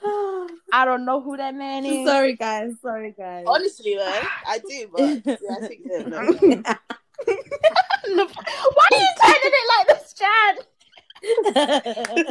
I 0.74 0.86
don't 0.86 1.06
know 1.06 1.22
who 1.22 1.38
that 1.38 1.56
man 1.56 1.86
is. 1.86 2.06
sorry 2.06 2.36
guys, 2.36 2.74
sorry 2.82 3.12
guys. 3.18 3.46
Honestly, 3.48 3.96
man, 3.96 4.24
I 4.48 4.60
do, 4.60 4.88
but 4.92 5.22
yeah, 5.26 5.36
I 5.52 5.68
think. 5.68 5.82
Look, 8.10 8.32
Why 8.36 8.88
are 8.92 9.00
you 9.00 9.08
turning 9.22 9.54
it 9.54 9.68
like 9.78 9.88
this, 9.88 10.14
Chad? 10.14 10.56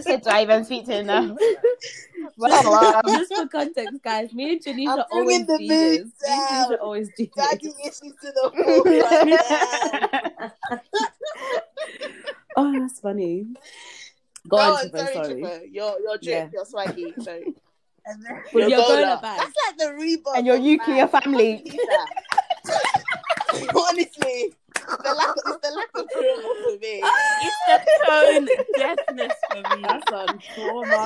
Said, 0.05 0.21
do 0.23 0.29
I 0.31 0.43
even 0.43 0.65
speak 0.65 0.85
to 0.87 0.93
him 1.01 1.07
now? 1.07 1.35
Well, 2.37 3.03
Just 3.07 3.35
for 3.35 3.47
context, 3.49 4.03
guys, 4.03 4.33
me 4.35 4.53
and 4.53 4.63
Janisha 4.63 4.89
I'm 4.89 5.05
always 5.11 5.41
do 5.47 5.57
this. 5.59 5.69
Me 5.69 6.05
and 6.29 6.71
down. 6.71 6.75
always 6.81 7.09
do 7.17 7.27
Daddy 7.35 7.73
this. 7.83 8.03
issues 8.03 8.15
to 8.21 8.33
the. 8.33 8.51
Oh, 12.55 12.73
that's 12.79 13.01
funny. 13.01 13.47
Go 14.49 14.57
Go 14.57 14.63
on, 14.63 14.73
on, 14.73 14.79
Chipper, 14.85 14.99
sorry, 14.99 15.15
sorry. 15.15 15.29
Chipper. 15.43 15.61
You're, 15.71 15.97
you're 16.01 16.19
drip, 16.19 16.23
Yeah. 16.25 16.49
you're 16.53 16.65
swaggy. 16.65 17.23
Sorry. 17.23 17.55
With 18.53 18.69
your 18.69 18.79
Gola. 18.81 18.89
Gola 18.89 19.19
bag. 19.23 19.39
That's 19.39 19.55
like 19.69 19.77
the 19.79 19.85
Reebok. 19.95 20.37
and 20.37 20.47
your 20.47 20.57
of 20.57 20.63
nuclear 20.63 20.97
man. 20.97 21.09
family. 21.09 21.63
Honestly, 23.53 24.53
the 24.75 25.15
lack 25.15 25.29
of, 25.31 25.43
it's 25.47 25.59
the 25.63 25.71
lack 25.77 25.91
of 25.95 26.09
trauma 26.11 26.51
for 26.65 26.77
me. 26.79 26.95
It's 27.45 27.59
the 27.69 27.77
tone 28.07 28.47
deafness 28.79 29.37
for 29.51 29.61
me. 29.77 29.83
That's 29.83 30.11
on 30.13 30.33
trauma. 30.55 31.01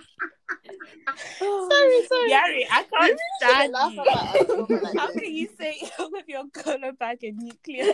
sorry, 1.38 2.06
sorry. 2.08 2.28
Gary, 2.28 2.66
I 2.70 2.82
can't 2.84 3.02
Shouldn't 3.02 3.20
stand 3.40 3.72
laugh 3.72 3.92
you. 3.92 4.02
about 4.02 4.40
a 4.40 4.44
trauma 4.44 4.80
like 4.82 4.96
How 4.98 5.06
this. 5.12 5.22
can 5.22 5.34
you 5.34 5.48
say 5.58 5.76
with 6.10 6.24
your 6.28 6.44
Gola 6.52 6.92
bag 6.92 7.24
and 7.24 7.38
nuclear? 7.38 7.92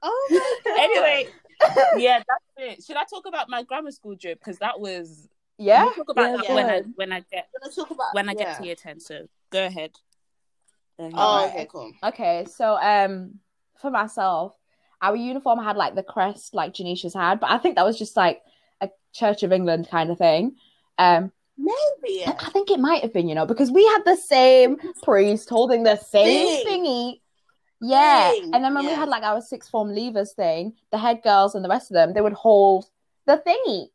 Oh 0.00 0.28
my 0.30 0.38
god. 0.64 0.78
anyway, 0.78 1.28
yeah, 1.96 2.18
that's 2.28 2.44
it. 2.78 2.84
Should 2.84 2.96
I 2.96 3.04
talk 3.04 3.26
about 3.26 3.48
my 3.48 3.62
grammar 3.64 3.90
school 3.90 4.16
trip? 4.16 4.38
Because 4.38 4.58
that 4.58 4.78
was 4.78 5.28
Yeah. 5.58 5.84
We'll 5.84 5.94
talk 5.94 6.08
about 6.10 6.30
Yeah, 6.30 6.36
that 6.36 6.46
go 6.48 6.54
when 6.54 6.70
I 6.70 6.82
when 6.94 7.12
I 7.12 7.20
get 7.32 7.48
I'm 7.64 7.72
talk 7.72 7.90
about 7.90 8.14
when 8.14 8.28
I 8.28 8.34
get 8.34 8.46
yeah. 8.48 8.58
to 8.58 8.64
year 8.64 8.74
ten. 8.76 9.00
So 9.00 9.26
go 9.50 9.66
ahead. 9.66 9.92
Oh, 11.00 11.46
okay, 11.48 11.66
cool. 11.70 11.92
Okay, 12.02 12.44
so 12.52 12.76
um, 12.80 13.38
for 13.80 13.90
myself, 13.90 14.54
our 15.02 15.14
uniform 15.16 15.62
had 15.62 15.76
like 15.76 15.94
the 15.94 16.02
crest 16.02 16.54
like 16.54 16.74
Janisha's 16.74 17.14
had, 17.14 17.40
but 17.40 17.50
I 17.50 17.58
think 17.58 17.76
that 17.76 17.84
was 17.86 17.98
just 17.98 18.16
like 18.16 18.40
a 18.80 18.88
Church 19.14 19.42
of 19.42 19.52
England 19.52 19.88
kind 19.90 20.10
of 20.10 20.18
thing. 20.18 20.56
Um, 20.98 21.32
Maybe. 21.56 22.24
I 22.24 22.50
think 22.50 22.70
it 22.70 22.78
might 22.78 23.02
have 23.02 23.12
been, 23.12 23.28
you 23.28 23.34
know, 23.34 23.46
because 23.46 23.70
we 23.70 23.84
had 23.84 24.02
the 24.04 24.16
same 24.16 24.76
priest 25.02 25.48
holding 25.48 25.82
the 25.82 25.96
same 25.96 26.64
Thing. 26.64 26.84
thingy. 26.84 27.20
Yeah, 27.80 28.30
Thing, 28.32 28.50
and 28.54 28.64
then 28.64 28.74
when 28.74 28.86
we 28.86 28.92
had 28.92 29.08
like 29.08 29.22
our 29.22 29.40
sixth 29.40 29.70
form 29.70 29.88
leavers 29.90 30.34
thing, 30.34 30.72
the 30.90 30.98
head 30.98 31.20
girls 31.22 31.54
and 31.54 31.64
the 31.64 31.68
rest 31.68 31.90
of 31.90 31.94
them, 31.94 32.12
they 32.12 32.20
would 32.20 32.32
hold 32.32 32.86
the 33.26 33.40
thingy. 33.46 33.86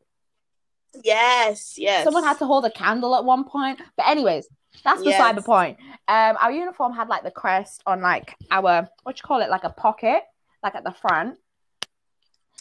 Yes, 1.04 1.78
yes. 1.78 2.04
Someone 2.04 2.24
had 2.24 2.38
to 2.40 2.46
hold 2.46 2.66
a 2.66 2.72
candle 2.72 3.16
at 3.16 3.26
one 3.26 3.44
point. 3.46 3.82
But 3.98 4.08
anyways, 4.08 4.48
that's 4.84 5.02
beside 5.04 5.36
the 5.36 5.42
Yes. 5.42 5.46
point. 5.46 5.78
Um, 6.08 6.38
our 6.40 6.52
uniform 6.52 6.94
had 6.94 7.08
like 7.10 7.24
the 7.24 7.32
crest 7.32 7.82
on 7.86 8.02
like 8.02 8.36
our 8.52 8.88
what 9.04 9.18
you 9.18 9.24
call 9.24 9.42
it, 9.42 9.50
like 9.50 9.64
a 9.64 9.70
pocket, 9.70 10.22
like 10.63 10.75
at 10.75 10.84
the 10.84 10.91
front. 10.93 11.38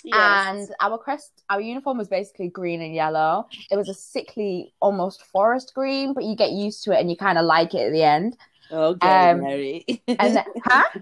Yes. 0.04 0.68
And 0.68 0.68
our 0.80 0.98
crest, 0.98 1.30
our 1.48 1.60
uniform 1.60 1.96
was 1.98 2.08
basically 2.08 2.48
green 2.48 2.82
and 2.82 2.92
yellow. 2.94 3.46
It 3.70 3.76
was 3.76 3.88
a 3.88 3.94
sickly, 3.94 4.74
almost 4.80 5.22
forest 5.26 5.72
green, 5.74 6.12
but 6.12 6.24
you 6.24 6.34
get 6.34 6.50
used 6.50 6.82
to 6.84 6.92
it 6.92 7.00
and 7.00 7.08
you 7.08 7.16
kind 7.16 7.38
of 7.38 7.44
like 7.44 7.72
it 7.74 7.86
at 7.86 7.92
the 7.92 8.02
end. 8.02 8.36
Okay, 8.70 9.30
Um, 9.30 9.42
Mary. 9.42 10.02
And 10.08 10.36
then, 10.36 10.44
huh? 10.64 10.84
I 10.92 10.98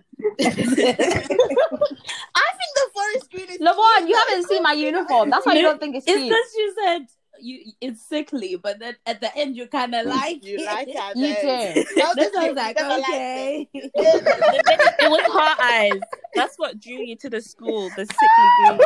think 2.59 2.71
the 2.75 2.91
forest 2.93 3.31
green 3.31 3.49
is. 3.49 3.59
Lavon, 3.59 4.09
you 4.09 4.17
haven't 4.17 4.49
seen 4.49 4.63
my 4.63 4.73
uniform. 4.89 5.31
That's 5.31 5.47
why 5.47 5.55
you 5.55 5.63
don't 5.63 5.81
think 5.81 5.97
it's 5.97 6.07
it's 6.07 6.23
because 6.23 6.55
you 6.57 6.75
said 6.85 7.07
you 7.43 7.73
it's 7.81 8.03
sickly, 8.03 8.57
but 8.57 8.79
then 8.79 8.97
at 9.07 9.21
the 9.21 9.35
end 9.37 9.57
you 9.57 9.67
kind 9.67 9.95
of 9.95 10.07
like 10.07 10.45
You 10.45 10.59
it. 10.59 10.65
like 10.67 10.89
it? 10.91 11.17
You 11.17 11.35
then. 11.35 11.75
do. 11.75 11.85
That 11.97 12.15
That's 12.17 12.31
the 12.31 12.39
why 12.39 12.43
I 12.43 12.47
thing, 12.47 12.49
was 12.49 12.57
like, 12.57 12.79
you 12.79 12.85
never 12.85 13.01
liked 13.01 13.09
okay. 13.09 13.69
it. 13.75 13.93
it 15.01 15.11
was 15.11 15.23
her 15.33 15.65
eyes. 15.65 16.01
That's 16.35 16.57
what 16.59 16.81
drew 16.81 16.95
you 17.05 17.17
to 17.17 17.31
the 17.31 17.41
school. 17.41 17.91
The 17.97 18.07
sickly 18.07 18.49
green. 18.59 18.81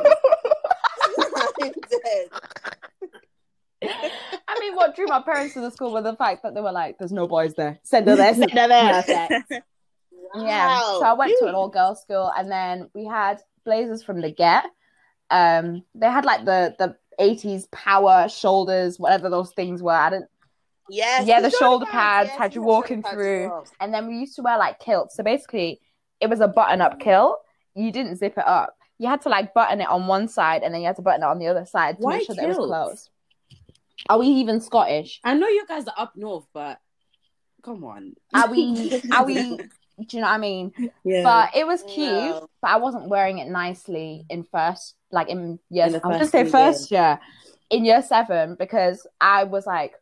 I'm 1.36 1.72
dead. 1.90 2.28
I 4.48 4.60
mean, 4.60 4.74
what 4.74 4.96
drew 4.96 5.06
my 5.06 5.20
parents 5.20 5.54
to 5.54 5.60
the 5.60 5.70
school 5.70 5.92
was 5.92 6.04
the 6.04 6.16
fact 6.16 6.42
that 6.42 6.54
they 6.54 6.60
were 6.60 6.72
like, 6.72 6.98
"There's 6.98 7.12
no 7.12 7.26
boys 7.26 7.54
there. 7.54 7.78
Send 7.82 8.08
her 8.08 8.16
there. 8.16 8.34
Send 8.34 8.50
her 8.52 8.68
there." 8.68 9.02
Perfect. 9.02 9.52
Yeah. 10.36 10.80
So 10.80 11.02
I 11.02 11.12
went 11.12 11.32
to 11.40 11.46
an 11.48 11.54
all 11.54 11.68
girls 11.68 12.00
school, 12.02 12.32
and 12.36 12.50
then 12.50 12.88
we 12.94 13.04
had 13.04 13.40
blazers 13.64 14.02
from 14.02 14.20
the 14.20 14.30
get. 14.32 14.64
Um, 15.30 15.82
they 15.94 16.06
had 16.06 16.24
like 16.24 16.44
the 16.44 16.74
the 16.78 16.96
eighties 17.18 17.66
power 17.72 18.28
shoulders, 18.28 18.98
whatever 18.98 19.30
those 19.30 19.52
things 19.52 19.82
were. 19.82 19.92
I 19.92 20.10
didn't. 20.10 20.30
Yes, 20.90 21.26
Yeah, 21.26 21.40
the 21.40 21.50
shoulder 21.50 21.86
pads 21.86 22.28
yes, 22.28 22.38
had 22.38 22.54
you 22.54 22.62
walking 22.62 23.02
through. 23.02 23.48
well. 23.48 23.66
And 23.80 23.92
then 23.92 24.06
we 24.06 24.18
used 24.18 24.36
to 24.36 24.42
wear 24.42 24.58
like 24.58 24.80
kilts. 24.80 25.16
So 25.16 25.22
basically, 25.22 25.80
it 26.20 26.28
was 26.28 26.40
a 26.40 26.48
button 26.48 26.80
up 26.80 26.98
mm. 26.98 27.00
kilt. 27.00 27.38
You 27.74 27.90
didn't 27.90 28.16
zip 28.16 28.34
it 28.36 28.46
up. 28.46 28.76
You 28.98 29.08
had 29.08 29.22
to 29.22 29.28
like 29.28 29.54
button 29.54 29.80
it 29.80 29.88
on 29.88 30.06
one 30.06 30.28
side, 30.28 30.62
and 30.62 30.72
then 30.72 30.80
you 30.82 30.86
had 30.86 30.96
to 30.96 31.02
button 31.02 31.22
it 31.22 31.26
on 31.26 31.38
the 31.38 31.48
other 31.48 31.64
side 31.66 31.96
to 31.96 32.02
Why 32.02 32.18
make 32.18 32.26
sure 32.26 32.36
that 32.36 32.44
it 32.44 32.48
was 32.48 32.56
kilt? 32.56 32.68
closed. 32.68 33.10
Are 34.08 34.18
we 34.18 34.26
even 34.26 34.60
Scottish? 34.60 35.20
I 35.24 35.34
know 35.34 35.48
you 35.48 35.64
guys 35.66 35.86
are 35.86 35.94
up 35.96 36.14
north, 36.16 36.46
but 36.52 36.78
come 37.64 37.84
on. 37.84 38.14
Are 38.34 38.50
we? 38.50 39.00
Are 39.12 39.24
we? 39.24 39.58
Do 39.98 40.16
you 40.16 40.20
know 40.20 40.28
what 40.28 40.34
I 40.34 40.38
mean? 40.38 40.72
Yeah. 41.04 41.22
But 41.22 41.56
it 41.56 41.66
was 41.66 41.82
cute. 41.84 42.10
No. 42.10 42.48
But 42.60 42.70
I 42.70 42.76
wasn't 42.76 43.08
wearing 43.08 43.38
it 43.38 43.48
nicely 43.48 44.26
in 44.28 44.42
first, 44.44 44.96
like 45.12 45.28
in 45.28 45.58
year. 45.70 45.86
In 45.86 45.94
I 45.94 45.98
was 45.98 46.02
gonna 46.02 46.18
first 46.18 46.32
say 46.32 46.42
year. 46.42 46.50
first 46.50 46.90
year, 46.90 47.20
in 47.70 47.84
year 47.84 48.02
seven, 48.02 48.56
because 48.58 49.06
I 49.20 49.44
was 49.44 49.66
like, 49.66 49.94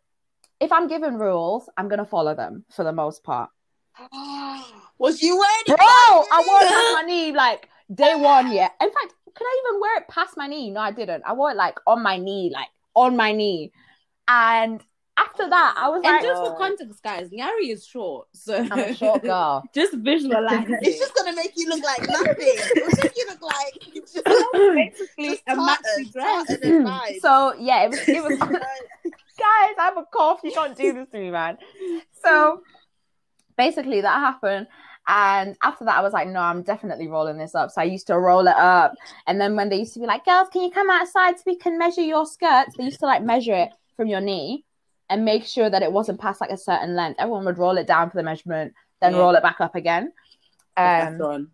if 0.60 0.72
I'm 0.72 0.88
given 0.88 1.18
rules, 1.18 1.68
I'm 1.76 1.88
gonna 1.88 2.06
follow 2.06 2.34
them 2.34 2.64
for 2.74 2.84
the 2.84 2.92
most 2.92 3.22
part. 3.22 3.50
Was 4.98 5.20
you 5.20 5.36
wearing 5.36 5.64
Bro. 5.66 5.76
I 5.78 6.44
wore 6.46 6.60
it 6.60 6.68
past 6.68 6.94
my 6.94 7.02
knee 7.06 7.32
like 7.32 7.68
day 7.92 8.14
one. 8.14 8.52
Yeah. 8.52 8.68
In 8.80 8.88
fact, 8.88 9.14
could 9.34 9.44
I 9.44 9.62
even 9.66 9.80
wear 9.80 9.98
it 9.98 10.08
past 10.08 10.36
my 10.36 10.46
knee? 10.46 10.70
No, 10.70 10.80
I 10.80 10.92
didn't. 10.92 11.24
I 11.26 11.32
wore 11.32 11.50
it 11.50 11.56
like 11.56 11.78
on 11.86 12.02
my 12.02 12.16
knee, 12.16 12.50
like 12.52 12.68
on 12.94 13.16
my 13.16 13.32
knee, 13.32 13.72
and 14.28 14.82
after 15.22 15.48
that, 15.48 15.74
I 15.76 15.88
was 15.88 16.02
like, 16.02 16.12
and 16.12 16.14
like, 16.14 16.22
just 16.22 16.42
for 16.42 16.54
oh. 16.54 16.58
context, 16.58 17.02
guys, 17.02 17.30
Nyari 17.30 17.72
is 17.72 17.86
short, 17.86 18.28
so 18.32 18.56
I'm 18.56 18.78
a 18.78 18.94
short 18.94 19.22
girl. 19.22 19.62
just 19.74 19.94
visualize 19.94 20.66
It's 20.82 20.98
just 20.98 21.14
gonna 21.14 21.34
make 21.34 21.52
you 21.56 21.68
look 21.68 21.82
like 21.84 22.06
nothing. 22.08 22.54
It'll 22.76 23.02
make 23.02 23.16
you 23.16 23.26
look 23.28 23.42
like 23.42 23.94
just, 23.94 24.24
basically 24.24 25.28
just 25.28 25.42
a 25.48 25.56
maxi 25.56 26.12
dress. 26.12 26.46
tartan 26.46 26.58
and 26.62 26.86
mm. 26.86 27.00
vibes. 27.00 27.20
so 27.20 27.54
yeah, 27.58 27.84
it 27.84 27.90
was. 27.90 28.08
It 28.08 28.22
was. 28.22 28.38
guys, 28.38 29.74
I 29.78 29.84
have 29.84 29.96
a 29.96 30.04
cough. 30.04 30.40
You 30.42 30.52
can't 30.52 30.76
do 30.76 30.92
this 30.92 31.08
to 31.10 31.18
me, 31.18 31.30
man. 31.30 31.58
So 32.24 32.62
basically, 33.56 34.00
that 34.00 34.18
happened. 34.18 34.66
And 35.08 35.56
after 35.64 35.84
that, 35.84 35.96
I 35.96 36.00
was 36.00 36.12
like, 36.12 36.28
no, 36.28 36.38
I'm 36.38 36.62
definitely 36.62 37.08
rolling 37.08 37.36
this 37.36 37.56
up. 37.56 37.72
So 37.72 37.80
I 37.80 37.84
used 37.84 38.06
to 38.06 38.16
roll 38.16 38.46
it 38.46 38.56
up. 38.56 38.94
And 39.26 39.40
then 39.40 39.56
when 39.56 39.68
they 39.68 39.80
used 39.80 39.94
to 39.94 40.00
be 40.00 40.06
like, 40.06 40.24
girls, 40.24 40.48
can 40.52 40.62
you 40.62 40.70
come 40.70 40.90
outside 40.90 41.36
so 41.38 41.42
we 41.44 41.56
can 41.56 41.76
measure 41.76 42.02
your 42.02 42.24
skirts? 42.24 42.76
They 42.76 42.84
used 42.84 43.00
to 43.00 43.06
like 43.06 43.22
measure 43.22 43.54
it 43.54 43.70
from 43.96 44.06
your 44.06 44.20
knee 44.20 44.64
and 45.10 45.24
make 45.24 45.44
sure 45.44 45.68
that 45.68 45.82
it 45.82 45.92
wasn't 45.92 46.20
past 46.20 46.40
like 46.40 46.50
a 46.50 46.56
certain 46.56 46.94
length. 46.96 47.20
Everyone 47.20 47.44
would 47.44 47.58
roll 47.58 47.76
it 47.78 47.86
down 47.86 48.10
for 48.10 48.16
the 48.16 48.22
measurement, 48.22 48.72
then 49.00 49.12
Yeah. 49.12 49.18
roll 49.18 49.34
it 49.34 49.42
back 49.42 49.60
up 49.60 49.74
again. 49.74 50.12
Um, 50.76 51.20
on. 51.20 51.48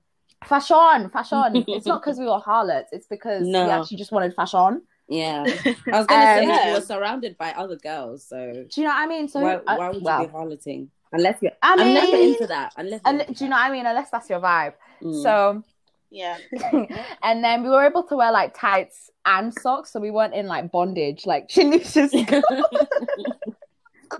fashion, 0.44 1.10
fashion. 1.10 1.64
it's 1.68 1.86
not 1.86 2.00
because 2.00 2.18
we 2.18 2.26
were 2.26 2.38
harlots. 2.38 2.90
It's 2.92 3.06
because 3.06 3.46
No. 3.46 3.64
we 3.64 3.70
actually 3.70 3.96
just 3.96 4.12
wanted 4.12 4.34
fashion. 4.34 4.82
Yeah, 5.10 5.42
I 5.66 5.98
was 5.98 6.06
gonna 6.06 6.22
say 6.36 6.44
Um, 6.44 6.68
you 6.68 6.74
were 6.74 6.80
surrounded 6.82 7.38
by 7.38 7.52
other 7.52 7.76
girls, 7.76 8.26
so 8.28 8.52
Do 8.52 8.80
you 8.80 8.86
know 8.86 8.92
what 8.92 9.02
I 9.02 9.06
mean? 9.06 9.26
So 9.26 9.40
why, 9.40 9.54
uh, 9.56 9.76
why 9.76 9.88
would 9.88 10.02
well, 10.02 10.20
you 10.20 10.26
be 10.26 10.32
harloting? 10.32 10.90
Unless 11.12 11.40
you're, 11.40 11.52
I 11.62 11.72
unless 11.80 12.10
you're 12.12 12.20
into 12.20 12.46
that, 12.48 12.74
unless 12.76 13.00
you're- 13.06 13.24
do 13.24 13.44
you 13.44 13.48
know 13.50 13.56
what 13.56 13.62
I 13.62 13.70
mean? 13.70 13.86
Unless 13.86 14.10
that's 14.10 14.28
your 14.28 14.40
vibe. 14.40 14.74
Mm. 15.02 15.22
So, 15.22 15.62
yeah. 16.10 16.38
and 17.22 17.44
then 17.44 17.62
we 17.62 17.70
were 17.70 17.84
able 17.84 18.02
to 18.04 18.16
wear 18.16 18.32
like 18.32 18.58
tights 18.58 19.10
and 19.26 19.52
socks, 19.52 19.92
so 19.92 20.00
we 20.00 20.10
weren't 20.10 20.34
in 20.34 20.46
like 20.46 20.70
bondage, 20.70 21.26
like 21.26 21.48
Janisha's. 21.50 22.12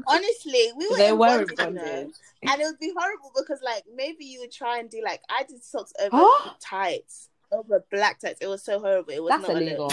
Honestly, 0.07 0.73
we 0.76 0.88
were 0.90 0.97
they 0.97 1.09
in 1.09 1.18
were 1.18 1.26
bondage, 1.47 1.59
in 1.59 1.68
you 1.68 1.75
know, 1.75 1.83
bondage. 1.85 2.14
and 2.42 2.61
it 2.61 2.64
would 2.64 2.78
be 2.78 2.92
horrible 2.97 3.33
because 3.37 3.61
like 3.64 3.85
maybe 3.95 4.25
you 4.25 4.40
would 4.40 4.52
try 4.52 4.78
and 4.78 4.90
do 4.90 5.00
like 5.02 5.23
I 5.30 5.45
did 5.45 5.64
socks 5.64 5.92
over 6.00 6.26
tights, 6.61 7.30
over 7.50 7.85
black 7.90 8.21
tights. 8.21 8.40
It 8.42 8.49
was 8.49 8.62
so 8.62 8.78
horrible. 8.80 9.12
It 9.12 9.23
was 9.23 9.30
That's 9.30 9.49
not 9.49 9.57
a 9.57 9.61
illegal. 9.61 9.90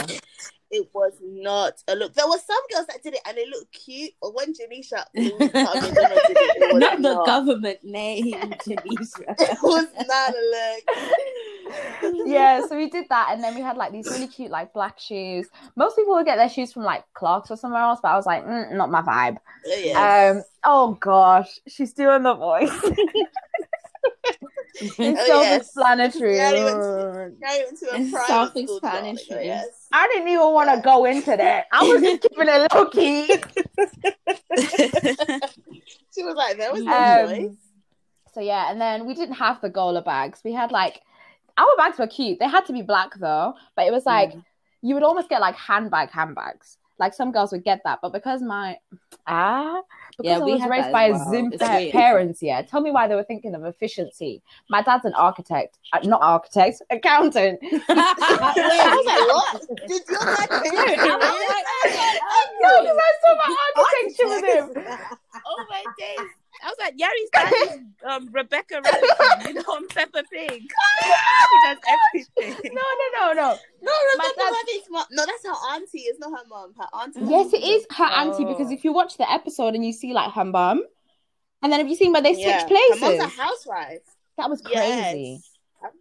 Look. 0.77 0.85
It 0.85 0.89
was 0.93 1.13
not 1.21 1.73
a 1.87 1.95
look. 1.95 2.13
There 2.13 2.27
were 2.27 2.37
some 2.37 2.61
girls 2.71 2.87
that 2.87 3.01
did 3.03 3.13
it 3.15 3.21
and 3.27 3.37
it 3.37 3.47
looked 3.49 3.71
cute, 3.73 4.11
but 4.21 4.33
when 4.35 4.53
Janisha 4.53 5.03
did 5.15 5.33
it, 5.39 5.51
it 5.55 6.73
was 6.73 6.79
Not 6.81 7.01
the 7.01 7.13
not. 7.13 7.25
government 7.25 7.83
name, 7.83 8.33
Janisha. 8.33 9.35
It 9.39 9.57
was 9.61 9.87
not 10.07 10.33
a 10.33 10.41
look. 10.55 12.25
yeah, 12.27 12.65
so 12.67 12.75
we 12.77 12.89
did 12.89 13.05
that, 13.09 13.29
and 13.31 13.43
then 13.43 13.55
we 13.55 13.61
had 13.61 13.75
like 13.77 13.91
these 13.91 14.07
really 14.07 14.27
cute 14.27 14.51
like 14.51 14.73
black 14.73 14.99
shoes. 14.99 15.47
Most 15.75 15.95
people 15.95 16.13
would 16.15 16.25
get 16.25 16.35
their 16.37 16.49
shoes 16.49 16.71
from 16.71 16.83
like 16.83 17.03
Clarks 17.13 17.49
or 17.51 17.57
somewhere 17.57 17.81
else, 17.81 17.99
but 18.01 18.09
I 18.09 18.15
was 18.15 18.25
like, 18.25 18.45
mm, 18.45 18.71
not 18.73 18.91
my 18.91 19.01
vibe. 19.01 19.37
Yeah. 19.65 20.31
Um, 20.35 20.43
oh 20.63 20.93
gosh, 20.99 21.59
she's 21.67 21.93
doing 21.93 22.23
the 22.23 22.33
voice. 22.35 22.69
it's 24.75 24.99
Oh, 24.99 25.25
so 25.27 25.41
yes. 25.41 25.61
explanatory. 25.61 26.35
Yeah, 26.37 26.51
you 26.51 26.65
went 26.65 26.77
to- 26.77 27.31
Carry 27.41 27.63
to 27.63 27.85
a 27.91 27.99
It's 27.99 28.09
school, 28.11 28.25
self-explanatory. 28.27 29.25
darling, 29.29 29.45
Yes. 29.47 29.84
I 29.97 30.07
didn't 30.07 30.27
even 30.27 30.51
want 30.51 30.69
to 30.69 30.81
go 30.83 31.05
into 31.05 31.37
that. 31.37 31.67
I 31.71 31.83
was 31.83 32.01
just 32.01 32.21
keeping 32.23 32.47
it 32.49 32.73
low 32.73 32.89
key. 32.89 33.27
She 36.13 36.23
was 36.23 36.35
like, 36.35 36.57
there 36.57 36.71
was 36.71 36.83
no 36.83 36.93
Um, 36.93 37.29
choice. 37.29 37.55
So 38.33 38.39
yeah, 38.39 38.71
and 38.71 38.79
then 38.79 39.05
we 39.05 39.13
didn't 39.13 39.35
have 39.35 39.59
the 39.61 39.69
Gola 39.69 40.01
bags. 40.01 40.41
We 40.45 40.53
had 40.53 40.71
like 40.71 41.01
our 41.57 41.67
bags 41.77 41.99
were 41.99 42.07
cute. 42.07 42.39
They 42.39 42.47
had 42.47 42.65
to 42.67 42.73
be 42.73 42.81
black 42.81 43.15
though, 43.19 43.53
but 43.75 43.85
it 43.87 43.91
was 43.91 44.05
like 44.05 44.33
you 44.81 44.93
would 44.95 45.03
almost 45.03 45.29
get 45.29 45.41
like 45.41 45.55
handbag 45.55 46.11
handbags. 46.11 46.77
Like 46.97 47.13
some 47.13 47.31
girls 47.31 47.51
would 47.51 47.63
get 47.63 47.81
that, 47.83 47.99
but 48.01 48.13
because 48.13 48.41
my 48.41 48.77
ah 49.27 49.81
because 50.17 50.23
Yeah, 50.31 50.37
I 50.37 50.45
we 50.45 50.53
was 50.53 50.65
raised 50.69 50.91
by 50.91 51.11
well. 51.11 51.29
Zim 51.29 51.51
It's 51.51 51.61
pa- 51.61 51.75
weird. 51.77 51.91
parents, 51.91 52.41
yeah. 52.41 52.61
Tell 52.61 52.79
me 52.81 52.91
why 52.91 53.07
they 53.07 53.15
were 53.15 53.23
thinking 53.23 53.53
of 53.53 53.65
efficiency. 53.65 54.41
My 54.69 54.81
dad's 54.81 55.03
an 55.05 55.13
architect, 55.15 55.77
uh, 55.91 55.99
not 56.03 56.21
architect, 56.21 56.81
accountant. 56.89 57.59
I 57.89 58.95
was 58.95 59.05
like, 59.05 59.27
what? 59.35 59.87
Did 59.87 60.01
your 60.09 60.19
dad 60.19 60.49
pay 60.63 60.69
you? 60.69 60.75
I 60.77 62.45
know, 62.61 62.85
'cause 62.85 62.97
I 62.97 63.13
saw 63.21 63.35
my 63.35 63.49
architecture 63.77 64.29
with 64.29 64.45
him. 64.77 64.85
oh 65.45 65.65
my 65.69 65.83
days. 65.99 66.29
I 66.63 66.67
was 66.67 66.75
like, 66.79 66.95
Yari's 66.97 67.29
dad 67.31 67.53
is 67.63 67.79
um, 68.09 68.29
Rebecca 68.31 68.81
Rabbit, 68.83 69.47
you 69.47 69.53
know, 69.55 69.61
on 69.61 69.87
Peppa 69.87 70.23
Pig. 70.31 70.49
she 71.01 71.57
does 71.65 71.77
everything. 71.87 72.71
No, 72.73 72.81
no, 72.81 73.07
no, 73.19 73.33
no. 73.33 73.57
No, 73.81 73.91
Rebecca 74.13 74.33
dad- 74.37 74.51
Rabbit's 74.53 74.87
mom. 74.89 75.05
No, 75.11 75.25
that's 75.25 75.45
her 75.45 75.73
auntie. 75.73 75.99
It's 75.99 76.19
not 76.19 76.31
her 76.31 76.45
mom. 76.47 76.73
Her 76.77 76.87
auntie. 76.99 77.19
Yes, 77.23 77.53
it 77.53 77.63
is 77.63 77.85
her 77.97 78.03
auntie 78.05 78.45
because 78.45 78.71
if 78.71 78.83
you 78.83 78.93
watch 78.93 79.17
the 79.17 79.29
episode 79.31 79.75
and 79.75 79.85
you 79.85 79.93
see 79.93 80.13
like 80.13 80.31
her 80.33 80.45
mum, 80.45 80.83
and 81.61 81.71
then 81.71 81.79
have 81.79 81.89
you 81.89 81.95
seen 81.95 82.11
where 82.13 82.21
they 82.21 82.33
switch 82.33 82.45
Yeah. 82.45 82.65
places? 82.67 82.99
Her 83.01 83.17
mom's 83.17 83.23
a 83.23 83.41
housewife. 83.41 83.99
that 84.37 84.49
was 84.49 84.61
crazy. 84.61 85.39
Yes. 85.41 85.51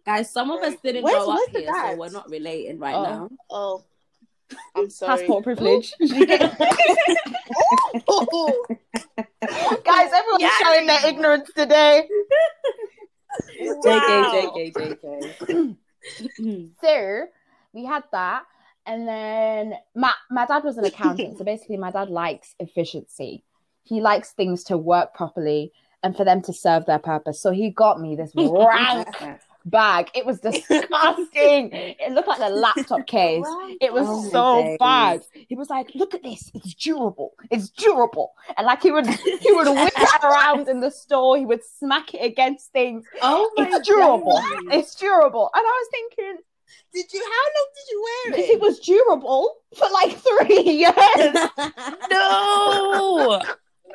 Guys, 0.05 0.31
some 0.31 0.49
of 0.51 0.61
us 0.63 0.75
didn't 0.83 1.03
Where's- 1.03 1.23
grow 1.23 1.33
up 1.33 1.39
where's 1.39 1.53
the 1.53 1.59
here, 1.71 1.91
so 1.91 1.95
we're 1.95 2.09
not 2.09 2.29
relating 2.29 2.79
right 2.79 2.95
Oh. 2.95 3.03
now. 3.03 3.29
Oh, 3.51 3.83
I'm 4.75 4.89
sorry. 4.89 5.17
Passport 5.19 5.43
privilege. 5.43 5.93
Oh, 8.07 8.65
Guys, 9.83 10.11
everyone's 10.13 10.41
Yes. 10.41 10.61
showing 10.63 10.87
their 10.87 11.05
ignorance 11.05 11.49
today. 11.55 12.07
Wow. 13.59 13.81
JK, 13.85 14.73
JK, 14.73 14.97
JK. 15.01 15.75
So 16.81 17.25
we 17.73 17.85
had 17.85 18.03
that, 18.11 18.43
and 18.85 19.07
then 19.07 19.73
my 19.95 20.13
my 20.29 20.45
dad 20.45 20.63
was 20.63 20.77
an 20.77 20.85
accountant. 20.85 21.37
so 21.37 21.43
basically, 21.43 21.77
my 21.77 21.91
dad 21.91 22.09
likes 22.09 22.55
efficiency. 22.59 23.43
He 23.83 24.01
likes 24.01 24.31
things 24.31 24.63
to 24.65 24.77
work 24.77 25.13
properly 25.13 25.71
and 26.03 26.15
for 26.15 26.23
them 26.23 26.41
to 26.43 26.53
serve 26.53 26.85
their 26.85 26.99
purpose. 26.99 27.41
So 27.41 27.51
he 27.51 27.69
got 27.71 27.99
me 27.99 28.15
this 28.15 28.31
rank 28.35 29.07
bag. 29.65 30.09
It 30.13 30.25
was 30.25 30.39
disgusting. 30.49 31.69
it 31.73 32.11
looked 32.11 32.27
like 32.27 32.39
a 32.39 32.49
laptop 32.49 33.05
case. 33.07 33.45
It 33.81 33.91
was 33.91 34.07
Oh 34.07 34.29
so 34.29 34.77
bad. 34.79 35.23
He 35.33 35.55
was 35.55 35.69
like, 35.69 35.91
"Look 35.95 36.13
at 36.13 36.23
this. 36.23 36.51
It's 36.53 36.73
durable. 36.75 37.33
It's 37.51 37.69
durable." 37.69 38.33
And 38.57 38.65
like 38.65 38.81
he 38.83 38.91
would 38.91 39.07
he 39.07 39.51
would 39.51 39.67
whip 39.75 39.93
it 39.97 40.23
around 40.23 40.67
in 40.69 40.79
the 40.79 40.91
store. 40.91 41.37
He 41.37 41.45
would 41.45 41.63
smack 41.63 42.13
it 42.13 42.23
against 42.23 42.71
things. 42.71 43.05
Oh 43.21 43.51
my 43.57 43.67
It's 43.73 43.87
durable. 43.87 44.39
God. 44.41 44.73
It's 44.73 44.95
durable. 44.95 45.49
And 45.53 45.61
I 45.65 45.83
was 45.83 45.87
thinking, 45.91 46.37
did 46.93 47.11
you? 47.13 47.19
How 47.19 47.45
long 47.55 47.67
did 47.75 47.91
you 47.91 48.03
wear 48.03 48.37
because 48.37 48.49
it? 48.49 48.53
it 48.53 48.61
was 48.61 48.79
durable 48.79 49.55
for 49.77 49.87
like 49.91 50.17
three 50.17 50.71
years. 50.71 51.49
No. 52.11 53.41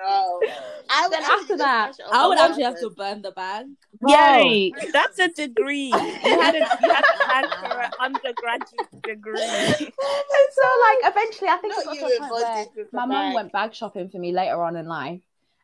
No. 0.01 0.07
Oh. 0.07 0.41
I 0.91 1.03
would 1.03 1.13
Then 1.13 1.23
actually 1.23 1.41
after 1.43 1.57
that, 1.59 1.87
brush 1.87 1.99
it 1.99 2.07
off 2.07 2.15
I 2.15 2.27
would 2.27 2.39
actually 2.39 2.63
have 2.65 2.81
to 2.81 2.91
burn 2.91 3.23
the 3.23 3.31
bag. 3.33 3.67
Yari, 4.03 4.73
that's 4.93 5.19
a 5.19 5.29
degree. 5.29 5.93
You 5.93 6.41
had, 6.41 6.55
a, 6.55 6.59
you 6.59 6.91
had 6.91 7.03
to 7.03 7.25
hand 7.29 7.47
for 7.61 7.81
an 7.81 7.91
undergraduate 8.01 9.03
degree. 9.03 9.41
And 9.41 10.49
so 10.53 10.67
like 10.89 10.99
eventually 11.05 11.49
I 11.49 11.59
think 11.61 11.75
it 11.75 11.77
Not 11.77 11.85
got 11.85 11.95
to 11.95 11.99
a 11.99 12.01
point 12.01 12.21
where 12.21 12.41
embodied 12.41 12.69
with 12.77 12.91
the 12.91 12.97
my 12.97 13.07
mum 13.07 13.35
went 13.35 13.53
bag 13.53 13.75
shopping 13.75 14.09
for 14.09 14.19
me 14.19 14.33
later 14.33 14.63
on 14.63 14.77
in 14.77 14.87
life 14.87 15.21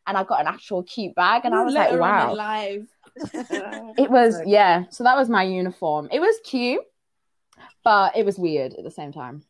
and 0.07 0.17
I 0.17 0.23
got 0.23 0.39
an 0.39 0.47
actual 0.47 0.83
cute 0.83 1.13
bag 1.15 1.41
and 1.43 1.53
I 1.53 1.63
was 1.63 1.73
Later 1.73 1.97
like, 1.97 2.37
wow. 2.37 2.71
in. 2.71 2.87
It 3.97 4.09
was 4.09 4.39
yeah, 4.45 4.85
so 4.89 5.03
that 5.03 5.17
was 5.17 5.29
my 5.29 5.43
uniform. 5.43 6.07
It 6.11 6.19
was 6.19 6.39
cute, 6.43 6.83
but 7.83 8.15
it 8.15 8.25
was 8.25 8.37
weird 8.37 8.73
at 8.73 8.83
the 8.83 8.91
same 8.91 9.11
time. 9.11 9.43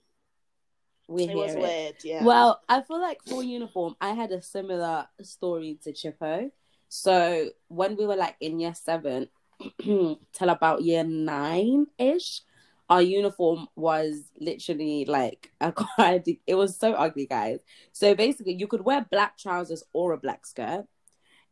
We 1.08 1.24
It 1.26 1.36
was 1.36 1.54
it. 1.54 1.60
weird, 1.62 1.96
yeah. 2.04 2.24
Well, 2.24 2.62
I 2.68 2.82
feel 2.82 3.02
like 3.02 3.22
for 3.24 3.44
uniform, 3.44 3.96
I 4.02 4.10
had 4.14 4.32
a 4.32 4.42
similar 4.42 5.08
story 5.22 5.80
to 5.84 5.94
Chippo. 5.94 6.52
So 6.90 7.50
when 7.68 7.96
we 7.96 8.06
were 8.06 8.16
like 8.16 8.36
in 8.40 8.60
year 8.60 8.74
seven 8.74 9.30
till 9.84 10.50
about 10.50 10.84
year 10.84 11.04
nine 11.04 11.88
ish, 11.98 12.42
our 12.90 13.02
uniform 13.02 13.68
was 13.76 14.24
literally 14.40 15.06
like 15.06 15.52
a 15.62 15.72
quite. 15.72 16.28
It 16.46 16.56
was 16.56 16.78
so 16.78 16.94
ugly, 16.94 17.26
guys. 17.26 17.60
So 17.92 18.16
basically, 18.16 18.54
you 18.54 18.68
could 18.68 18.82
wear 18.82 19.06
black 19.10 19.38
trousers 19.38 19.84
or 19.94 20.14
a 20.14 20.18
black 20.18 20.46
skirt, 20.46 20.86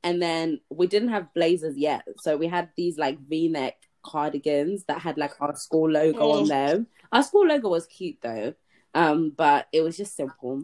and 0.04 0.22
then 0.22 0.62
we 0.70 0.88
didn't 0.88 1.10
have 1.10 1.34
blazers 1.34 1.78
yet, 1.78 2.04
so 2.18 2.38
we 2.38 2.48
had 2.48 2.70
these 2.78 2.98
like 2.98 3.20
V-neck 3.28 3.76
cardigans 4.04 4.84
that 4.86 5.02
had 5.02 5.18
like 5.18 5.34
our 5.42 5.56
school 5.56 5.90
logo 5.90 6.32
on 6.32 6.46
Mm. 6.46 6.48
them. 6.48 6.88
Our 7.12 7.24
school 7.24 7.48
logo 7.48 7.70
was 7.70 7.88
cute 7.88 8.18
though, 8.22 8.54
um, 8.96 9.34
but 9.36 9.68
it 9.72 9.82
was 9.82 9.98
just 9.98 10.16
simple. 10.16 10.64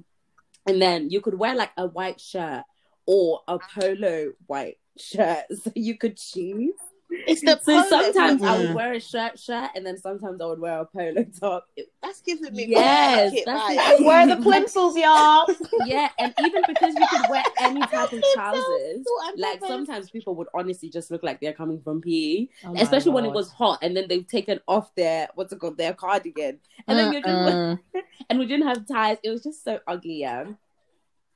And 0.66 0.82
then 0.82 1.10
you 1.10 1.22
could 1.22 1.38
wear 1.38 1.54
like 1.54 1.72
a 1.78 1.86
white 1.86 2.20
shirt 2.20 2.64
or 3.06 3.42
a 3.48 3.60
polo 3.60 4.32
white 4.48 4.78
shirt, 4.98 5.44
so 5.64 5.72
you 5.76 5.98
could 5.98 6.18
choose. 6.18 6.74
It's 7.12 7.42
the 7.42 7.60
So 7.62 7.72
polo 7.74 7.84
sometimes 7.90 8.44
I 8.44 8.58
would 8.58 8.74
wear 8.74 8.94
a 8.94 9.00
shirt 9.00 9.38
shirt, 9.40 9.70
and 9.76 9.86
then 9.86 9.98
sometimes 9.98 10.42
I 10.42 10.46
would 10.46 10.60
wear 10.60 10.80
a 10.80 10.86
polo 10.86 11.24
top. 11.40 11.68
It- 11.76 11.92
That's 12.02 12.22
giving 12.22 12.54
me 12.56 12.66
Yes, 12.68 13.32
kit 13.32 13.46
that's 13.46 13.68
vibes. 13.78 13.98
the 13.98 14.04
Where 14.04 14.18
are 14.18 14.28
the 14.28 14.36
plimsolls, 14.36 14.96
y'all? 14.96 15.48
yeah, 15.86 16.10
and 16.20 16.34
even 16.38 16.64
because 16.68 16.96
you 16.96 17.08
could 17.08 17.28
wear 17.28 17.46
any 17.60 17.82
type 17.84 18.12
of 18.14 18.24
trousers, 18.34 19.06
So 19.06 19.18
like 19.38 19.60
sometimes 19.62 20.10
people 20.10 20.36
would 20.36 20.48
honestly 20.54 20.90
just 20.90 21.12
look 21.12 21.24
like 21.24 21.40
they're 21.42 21.54
coming 21.54 21.82
from 21.82 22.02
PE, 22.02 22.48
Oh 22.66 22.74
my 22.74 22.82
especially 22.82 23.12
when 23.12 23.26
it 23.26 23.34
was 23.34 23.52
hot, 23.52 23.80
and 23.82 23.96
then 23.96 24.08
they've 24.08 24.28
taken 24.28 24.60
off 24.68 24.94
their 24.96 25.28
what's 25.36 25.54
it 25.54 25.60
called 25.60 25.78
their 25.78 25.94
cardigan, 25.94 26.60
and 26.88 26.98
then 26.98 27.12
you're 27.12 27.22
just 27.22 27.42
uh-uh. 27.42 27.76
and 28.30 28.40
we 28.40 28.46
didn't 28.46 28.68
have 28.68 28.88
ties. 28.88 29.18
It 29.24 29.30
was 29.30 29.44
just 29.44 29.64
so 29.64 29.80
ugly, 29.88 30.16
yeah. 30.22 30.46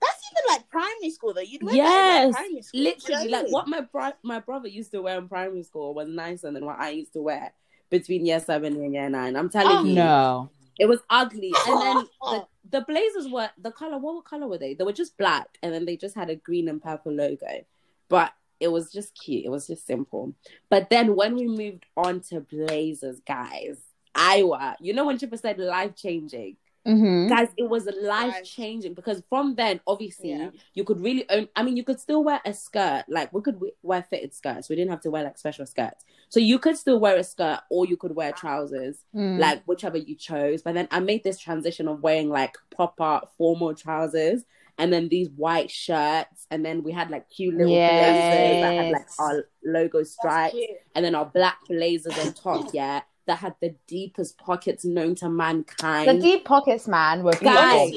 That's 0.05 0.21
even 0.31 0.43
like 0.53 0.69
primary 0.69 1.09
school 1.11 1.33
though. 1.33 1.41
You'd 1.41 1.63
wear 1.63 1.75
that 1.75 1.79
in, 1.79 1.85
Yes, 1.85 2.25
like, 2.25 2.35
primary 2.35 2.61
school. 2.61 2.81
Literally, 2.81 3.23
you 3.25 3.29
know 3.31 3.41
like 3.41 3.51
what 3.51 3.67
my 3.67 3.81
bro- 3.81 4.11
my 4.23 4.39
brother 4.39 4.67
used 4.67 4.91
to 4.91 5.01
wear 5.01 5.17
in 5.17 5.27
primary 5.27 5.63
school 5.63 5.93
was 5.93 6.07
nicer 6.07 6.51
than 6.51 6.65
what 6.65 6.79
I 6.79 6.89
used 6.89 7.13
to 7.13 7.21
wear 7.21 7.53
between 7.89 8.25
year 8.25 8.39
seven 8.39 8.75
and 8.75 8.93
year 8.93 9.09
nine. 9.09 9.35
I'm 9.35 9.49
telling 9.49 9.77
Oh, 9.77 9.83
you, 9.83 9.93
No. 9.95 10.49
it 10.79 10.85
was 10.87 10.99
ugly. 11.09 11.53
And 11.67 11.81
then 11.81 11.95
the, 12.21 12.47
the 12.71 12.81
blazers 12.81 13.27
were 13.29 13.49
the 13.61 13.71
color. 13.71 13.97
What 13.97 14.25
color 14.25 14.47
were 14.47 14.57
they? 14.57 14.73
They 14.73 14.83
were 14.83 14.93
just 14.93 15.17
black, 15.17 15.57
and 15.63 15.73
then 15.73 15.85
they 15.85 15.97
just 15.97 16.15
had 16.15 16.29
a 16.29 16.35
green 16.35 16.67
and 16.67 16.81
purple 16.81 17.13
logo. 17.13 17.65
But 18.09 18.33
it 18.59 18.69
was 18.69 18.91
just 18.91 19.17
cute. 19.19 19.45
It 19.45 19.49
was 19.49 19.67
just 19.67 19.85
simple. 19.85 20.33
But 20.69 20.89
then 20.89 21.15
when 21.15 21.35
we 21.35 21.47
moved 21.47 21.85
on 21.97 22.21
to 22.29 22.39
blazers, 22.41 23.19
guys, 23.27 23.77
Iowa, 24.15 24.77
you 24.79 24.93
know 24.93 25.05
when 25.05 25.17
Chipper 25.17 25.37
said 25.37 25.57
life 25.59 25.95
changing 25.95 26.55
Mm-hmm. 26.85 27.27
guys 27.27 27.47
it 27.57 27.67
was 27.67 27.87
life 28.01 28.43
changing 28.43 28.93
because 28.93 29.23
from 29.29 29.55
then 29.55 29.79
obviously 29.87 30.29
Yeah. 30.31 30.49
you 30.75 30.83
could 30.83 31.01
really 31.01 31.25
own 31.29 31.47
i 31.55 31.63
mean 31.63 31.75
you 31.77 31.83
could 31.83 31.99
still 31.99 32.23
wear 32.23 32.39
a 32.45 32.53
skirt. 32.53 33.05
Like 33.07 33.33
we 33.33 33.41
could 33.41 33.59
wear 33.81 34.03
fitted 34.09 34.33
skirts. 34.33 34.69
We 34.69 34.75
didn't 34.75 34.91
have 34.91 35.01
to 35.01 35.09
wear 35.11 35.23
like 35.23 35.37
special 35.37 35.65
skirts. 35.65 36.05
So 36.29 36.39
you 36.39 36.59
could 36.59 36.77
still 36.77 36.99
wear 36.99 37.15
a 37.17 37.23
skirt 37.23 37.59
or 37.69 37.85
you 37.85 37.97
could 37.97 38.15
wear 38.15 38.31
trousers 38.31 38.97
Mm. 39.15 39.39
like 39.39 39.63
whichever 39.65 39.97
you 39.97 40.15
chose. 40.15 40.61
But 40.61 40.73
then 40.75 40.87
i 40.91 40.99
made 40.99 41.23
this 41.23 41.39
transition 41.39 41.87
of 41.87 42.01
wearing 42.03 42.29
like 42.29 42.55
proper 42.75 43.21
formal 43.37 43.73
trousers 43.73 44.43
and 44.77 44.91
then 44.93 45.07
these 45.09 45.29
white 45.37 45.71
shirts. 45.71 46.45
And 46.51 46.63
then 46.65 46.83
we 46.83 46.91
had 46.91 47.09
like 47.09 47.29
cute 47.29 47.55
little 47.55 47.73
blazers 47.73 48.61
that 48.61 48.73
had 48.83 48.91
like 48.91 49.07
our 49.19 49.45
logo 49.63 49.99
That's 49.99 50.11
stripes 50.11 50.55
and 50.93 51.03
then 51.05 51.15
our 51.15 51.25
black 51.25 51.57
blazers 51.67 52.17
on 52.19 52.33
top, 52.33 52.73
yeah. 52.73 53.01
That 53.27 53.39
had 53.39 53.55
the 53.61 53.75
deepest 53.87 54.37
pockets 54.37 54.85
known 54.85 55.15
to 55.15 55.29
mankind. 55.29 56.07
The 56.09 56.21
deep 56.21 56.45
pockets, 56.45 56.87
man, 56.87 57.23
were 57.23 57.31
Guys. 57.33 57.91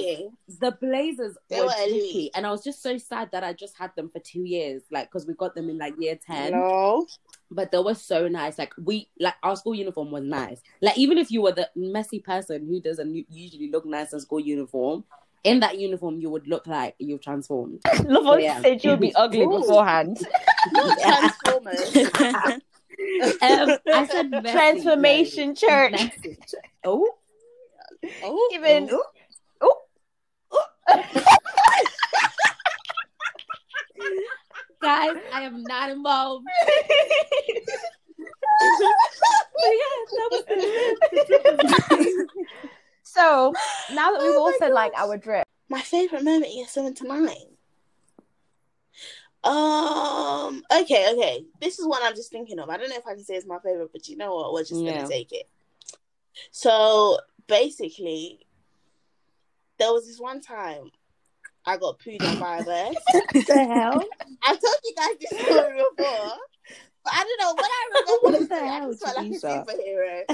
the 0.61 0.71
blazers 0.81 1.37
They 1.51 1.61
were 1.61 1.67
were 1.67 1.73
elite. 1.87 2.33
and 2.35 2.47
I 2.47 2.51
was 2.51 2.64
just 2.64 2.83
so 2.83 2.97
sad 2.97 3.31
that 3.33 3.45
I 3.45 3.53
just 3.53 3.77
had 3.77 3.95
them 3.97 4.09
for 4.11 4.19
two 4.21 4.45
years, 4.45 4.83
like 4.91 5.11
because 5.11 5.27
we 5.27 5.35
got 5.35 5.55
them 5.55 5.69
in 5.69 5.79
like 5.79 5.95
year 5.99 6.17
ten. 6.17 6.53
no. 6.53 7.07
But 7.51 7.71
they 7.73 7.79
were 7.79 7.95
so 7.95 8.29
nice. 8.29 8.59
Like 8.59 8.73
we, 8.83 9.09
like 9.19 9.35
our 9.43 9.57
school 9.57 9.75
uniform 9.75 10.11
was 10.11 10.23
nice. 10.25 10.61
Like 10.83 10.99
even 10.99 11.17
if 11.19 11.31
you 11.31 11.41
were 11.43 11.53
the 11.53 11.69
messy 11.77 12.21
person 12.21 12.67
who 12.67 12.81
doesn't 12.81 13.25
usually 13.31 13.71
look 13.71 13.87
nice 13.87 14.12
in 14.12 14.21
school 14.21 14.41
uniform, 14.41 15.05
in 15.45 15.61
that 15.61 15.79
uniform 15.79 16.21
you 16.21 16.29
would 16.31 16.47
look 16.47 16.67
like 16.67 16.95
you've 16.99 17.23
transformed. 17.23 17.81
Lavon 17.87 18.43
Yeah. 18.43 18.61
said 18.61 18.85
you 18.85 18.91
would 18.91 19.01
be 19.01 19.14
ugly 19.14 19.43
Ooh. 19.45 19.61
beforehand. 19.61 20.19
Not 20.73 20.99
Transformers. 20.99 22.61
Um, 22.99 23.79
I 23.95 24.07
said 24.11 24.31
messy, 24.31 24.51
Transformation 24.51 25.55
church. 25.55 25.93
Messy. 25.93 26.39
Oh, 26.85 27.09
oh, 28.23 28.51
Even- 28.55 28.89
oh. 28.91 29.03
oh, 29.61 29.75
guys, 34.83 35.17
I 35.33 35.43
am 35.43 35.63
not 35.63 35.91
involved. 35.91 36.47
so 43.03 43.53
now 43.93 44.13
that 44.13 44.21
we've 44.23 44.35
Oh 44.35 44.39
all 44.39 44.53
said 44.59 44.73
like 44.73 44.93
our 44.97 45.17
drip, 45.17 45.47
My 45.69 45.81
favorite 45.81 46.25
moment, 46.25 46.53
year 46.53 46.67
seven 46.67 46.95
to 46.95 47.07
nine. 47.07 47.29
Um. 49.45 49.78
Okay. 50.81 51.12
Okay. 51.14 51.45
This 51.61 51.79
is 51.79 51.87
one 51.87 52.01
I'm 52.03 52.14
just 52.14 52.31
thinking 52.31 52.59
of. 52.59 52.69
I 52.69 52.77
don't 52.77 52.88
know 52.91 52.97
if 52.97 53.07
I 53.07 53.14
can 53.14 53.25
say 53.25 53.35
it's 53.35 53.47
my 53.47 53.59
favorite, 53.59 53.91
but 53.93 54.09
you 54.09 54.17
know 54.17 54.35
what? 54.35 54.53
We're 54.53 54.64
just 54.64 54.83
Yeah. 54.85 54.93
gonna 54.95 55.09
take 55.09 55.33
it. 55.33 55.49
So 56.51 57.19
basically, 57.47 58.47
there 59.79 59.93
was 59.93 60.07
this 60.07 60.21
one 60.21 60.41
time 60.41 60.91
I 61.67 61.77
got 61.77 61.99
pooed 62.01 62.25
on 62.25 62.38
by 62.38 62.59
a 62.59 62.64
bird. 62.64 62.97
the 63.47 63.64
hell? 63.67 64.05
I've 64.45 64.61
told 64.61 64.77
you 64.85 64.95
guys 64.97 65.17
this 65.21 65.31
story 65.31 65.75
before, 65.97 66.37
but 67.05 67.12
I 67.12 67.25
don't 67.25 67.41
know 67.41 67.55
when 67.55 67.71
I 67.71 67.88
remember 67.91 68.12
What 68.23 68.33
this 68.33 68.41
the 68.49 68.55
story, 68.55 68.69
I 68.69 68.73
hell, 68.79 68.91
just 68.91 69.05
felt 69.05 69.17
like 69.17 69.27
a 69.27 69.35
superhero. 69.41 70.25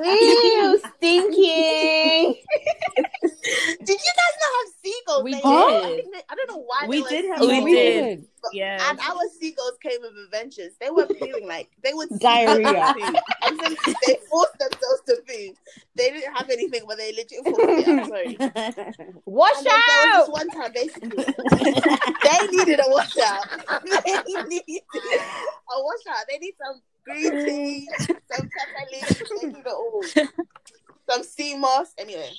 ew, 0.04 0.80
stinking. 0.96 2.34
Did 3.84 3.88
you 3.88 4.12
guys 4.20 4.34
not 4.40 4.52
have 4.58 4.72
seagulls? 4.82 5.24
We 5.24 5.32
did. 5.34 5.44
I, 5.44 5.82
think 5.96 6.12
they- 6.14 6.22
I 6.28 6.34
don't 6.34 6.48
know 6.50 6.62
why. 6.66 6.86
we 6.88 7.02
they 7.02 7.08
did 7.10 7.24
have 7.30 7.38
seagulls. 7.40 7.64
We 7.64 7.72
did. 7.74 8.24
Yeah. 8.52 8.90
And 8.90 8.98
our 9.00 9.20
seagulls 9.38 9.76
came 9.82 10.00
with 10.00 10.12
adventures. 10.24 10.72
They 10.80 10.90
were 10.90 11.06
pooing 11.06 11.46
like 11.46 11.70
they 11.82 11.92
would 11.92 12.08
Diarrhea. 12.18 12.94
poo. 12.96 13.14
And 13.42 13.60
then 13.60 13.76
they 14.06 14.16
forced 14.30 14.58
themselves 14.58 15.02
to 15.08 15.16
poo. 15.26 15.54
They 15.96 16.10
didn't 16.10 16.34
have 16.34 16.48
anything, 16.50 16.82
but 16.86 16.96
they 16.98 17.12
legit 17.12 17.44
forced 17.44 17.58
it. 17.60 17.88
I'm 17.88 18.08
sorry. 18.08 18.36
Watch 19.26 19.56
And 19.58 19.66
then 19.66 19.74
was 19.74 20.28
out! 20.28 20.32
one 20.32 20.48
time, 20.50 20.72
basically, 20.72 21.24
they 22.22 22.46
needed 22.56 22.80
a 22.80 22.88
washout. 22.90 23.44
they 24.04 24.22
needed 24.48 24.82
a 24.92 25.82
washout. 25.82 26.24
They 26.28 26.38
need 26.38 26.54
some 26.64 26.80
green 27.04 27.44
tea, 27.44 27.88
some 27.98 28.16
pepper 28.48 28.86
leaves. 28.92 29.22
They 29.40 29.48
need 29.48 29.56
it 29.58 29.66
all. 29.66 30.02
Some 31.10 31.24
sea 31.24 31.56
moss. 31.56 31.92
Anyway, 31.98 32.30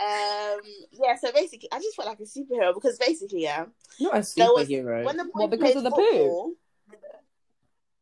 um, 0.00 0.60
yeah. 0.92 1.16
So 1.16 1.32
basically, 1.32 1.68
I 1.72 1.78
just 1.78 1.96
felt 1.96 2.08
like 2.08 2.20
a 2.20 2.24
superhero 2.24 2.74
because 2.74 2.98
basically, 2.98 3.42
yeah, 3.42 3.66
Not 4.00 4.14
a 4.16 4.26
There 4.36 4.46
was- 4.52 4.68
superhero. 4.68 5.04
when 5.04 5.16
the 5.16 5.24
boys 5.24 5.32
What, 5.34 5.50
because 5.50 5.72
played 5.72 5.76
of 5.78 5.84
the 5.84 5.90
poo? 5.90 6.02
football, 6.04 6.52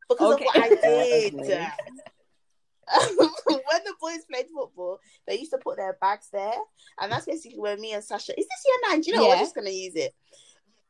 Because 0.09 0.33
Okay. 0.35 0.45
of 0.45 0.55
what 0.55 0.63
I 0.63 0.69
did. 0.69 1.33
When 3.47 3.83
the 3.83 3.95
boys 3.99 4.19
played 4.31 4.45
football, 4.55 4.99
they 5.27 5.39
used 5.39 5.51
to 5.51 5.57
put 5.57 5.77
their 5.77 5.97
bags 5.99 6.29
there, 6.31 6.53
and 7.01 7.11
that's 7.11 7.25
basically 7.25 7.59
where 7.59 7.77
me 7.77 7.93
and 7.93 8.03
Sasha. 8.03 8.39
Is 8.39 8.45
this 8.45 8.63
year 8.65 8.75
nine? 8.89 9.01
Do 9.01 9.09
you 9.11 9.17
know? 9.17 9.23
Yeah. 9.23 9.29
We're 9.35 9.39
just 9.39 9.55
gonna 9.55 9.71
use 9.71 9.95
it. 9.95 10.13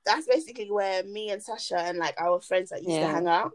That's 0.06 0.28
basically 0.28 0.70
where 0.70 1.04
me 1.04 1.30
and 1.32 1.42
Sasha 1.42 1.78
and 1.80 1.98
like 1.98 2.20
our 2.20 2.42
friends 2.42 2.70
that 2.72 2.80
used 2.84 2.92
Yeah. 2.92 3.08
to 3.08 3.14
hang 3.14 3.28
out. 3.28 3.52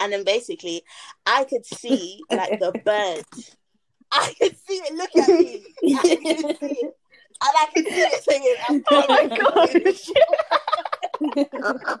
And 0.00 0.12
then 0.12 0.24
basically, 0.24 0.84
I 1.26 1.44
could 1.44 1.66
see 1.66 2.20
like 2.30 2.60
the 2.60 2.70
bird. 2.84 3.24
I 4.14 4.34
could 4.38 4.56
see 4.66 4.74
it 4.74 4.94
look 4.94 5.14
at 5.16 5.28
me. 5.28 5.64
I 5.96 6.02
could 6.02 6.58
see 6.58 6.78
it. 6.82 6.96
And 7.42 7.54
I 7.58 7.66
could 7.74 7.86
see 7.86 8.00
it 8.00 8.22
singing. 8.22 8.54
I'm 8.68 8.84
Oh 8.90 9.04
my 9.08 9.26
gosh. 9.26 9.74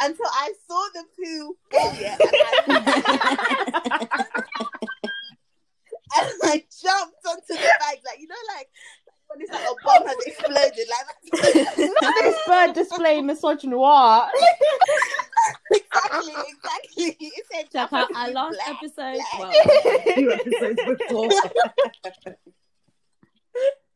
Until 0.00 0.26
I 0.26 0.52
saw 0.66 0.88
the 0.94 1.04
poo 1.16 1.56
yeah, 1.72 2.16
and 2.20 2.72
I, 2.72 4.06
and 6.16 6.40
I 6.44 6.64
jumped 6.82 7.26
onto 7.26 7.46
the 7.48 7.54
bag, 7.54 7.98
like 8.04 8.18
you 8.20 8.28
know, 8.28 8.34
like 8.56 8.68
when 9.28 9.40
it's 9.40 9.50
like 9.52 9.62
a 9.62 9.74
bomb 9.84 10.06
has 10.06 10.16
exploded, 10.26 10.88
like 10.88 11.06
that. 11.06 11.94
This 12.22 12.36
bird 12.46 12.72
displaying 12.74 13.26
misogynoir. 13.26 14.28
exactly, 15.70 16.32
exactly. 16.48 17.16
It 17.20 17.44
said 17.52 17.70
Check 17.70 17.92
out 17.92 18.08
Papa 18.10 18.14
our 18.16 18.28
is 18.28 18.34
last 18.34 18.56
black. 18.56 18.76
episode. 18.76 19.20
black. 19.38 19.52
Well, 19.84 20.00
two 20.14 20.32
episodes 20.32 20.80
before. 20.98 21.30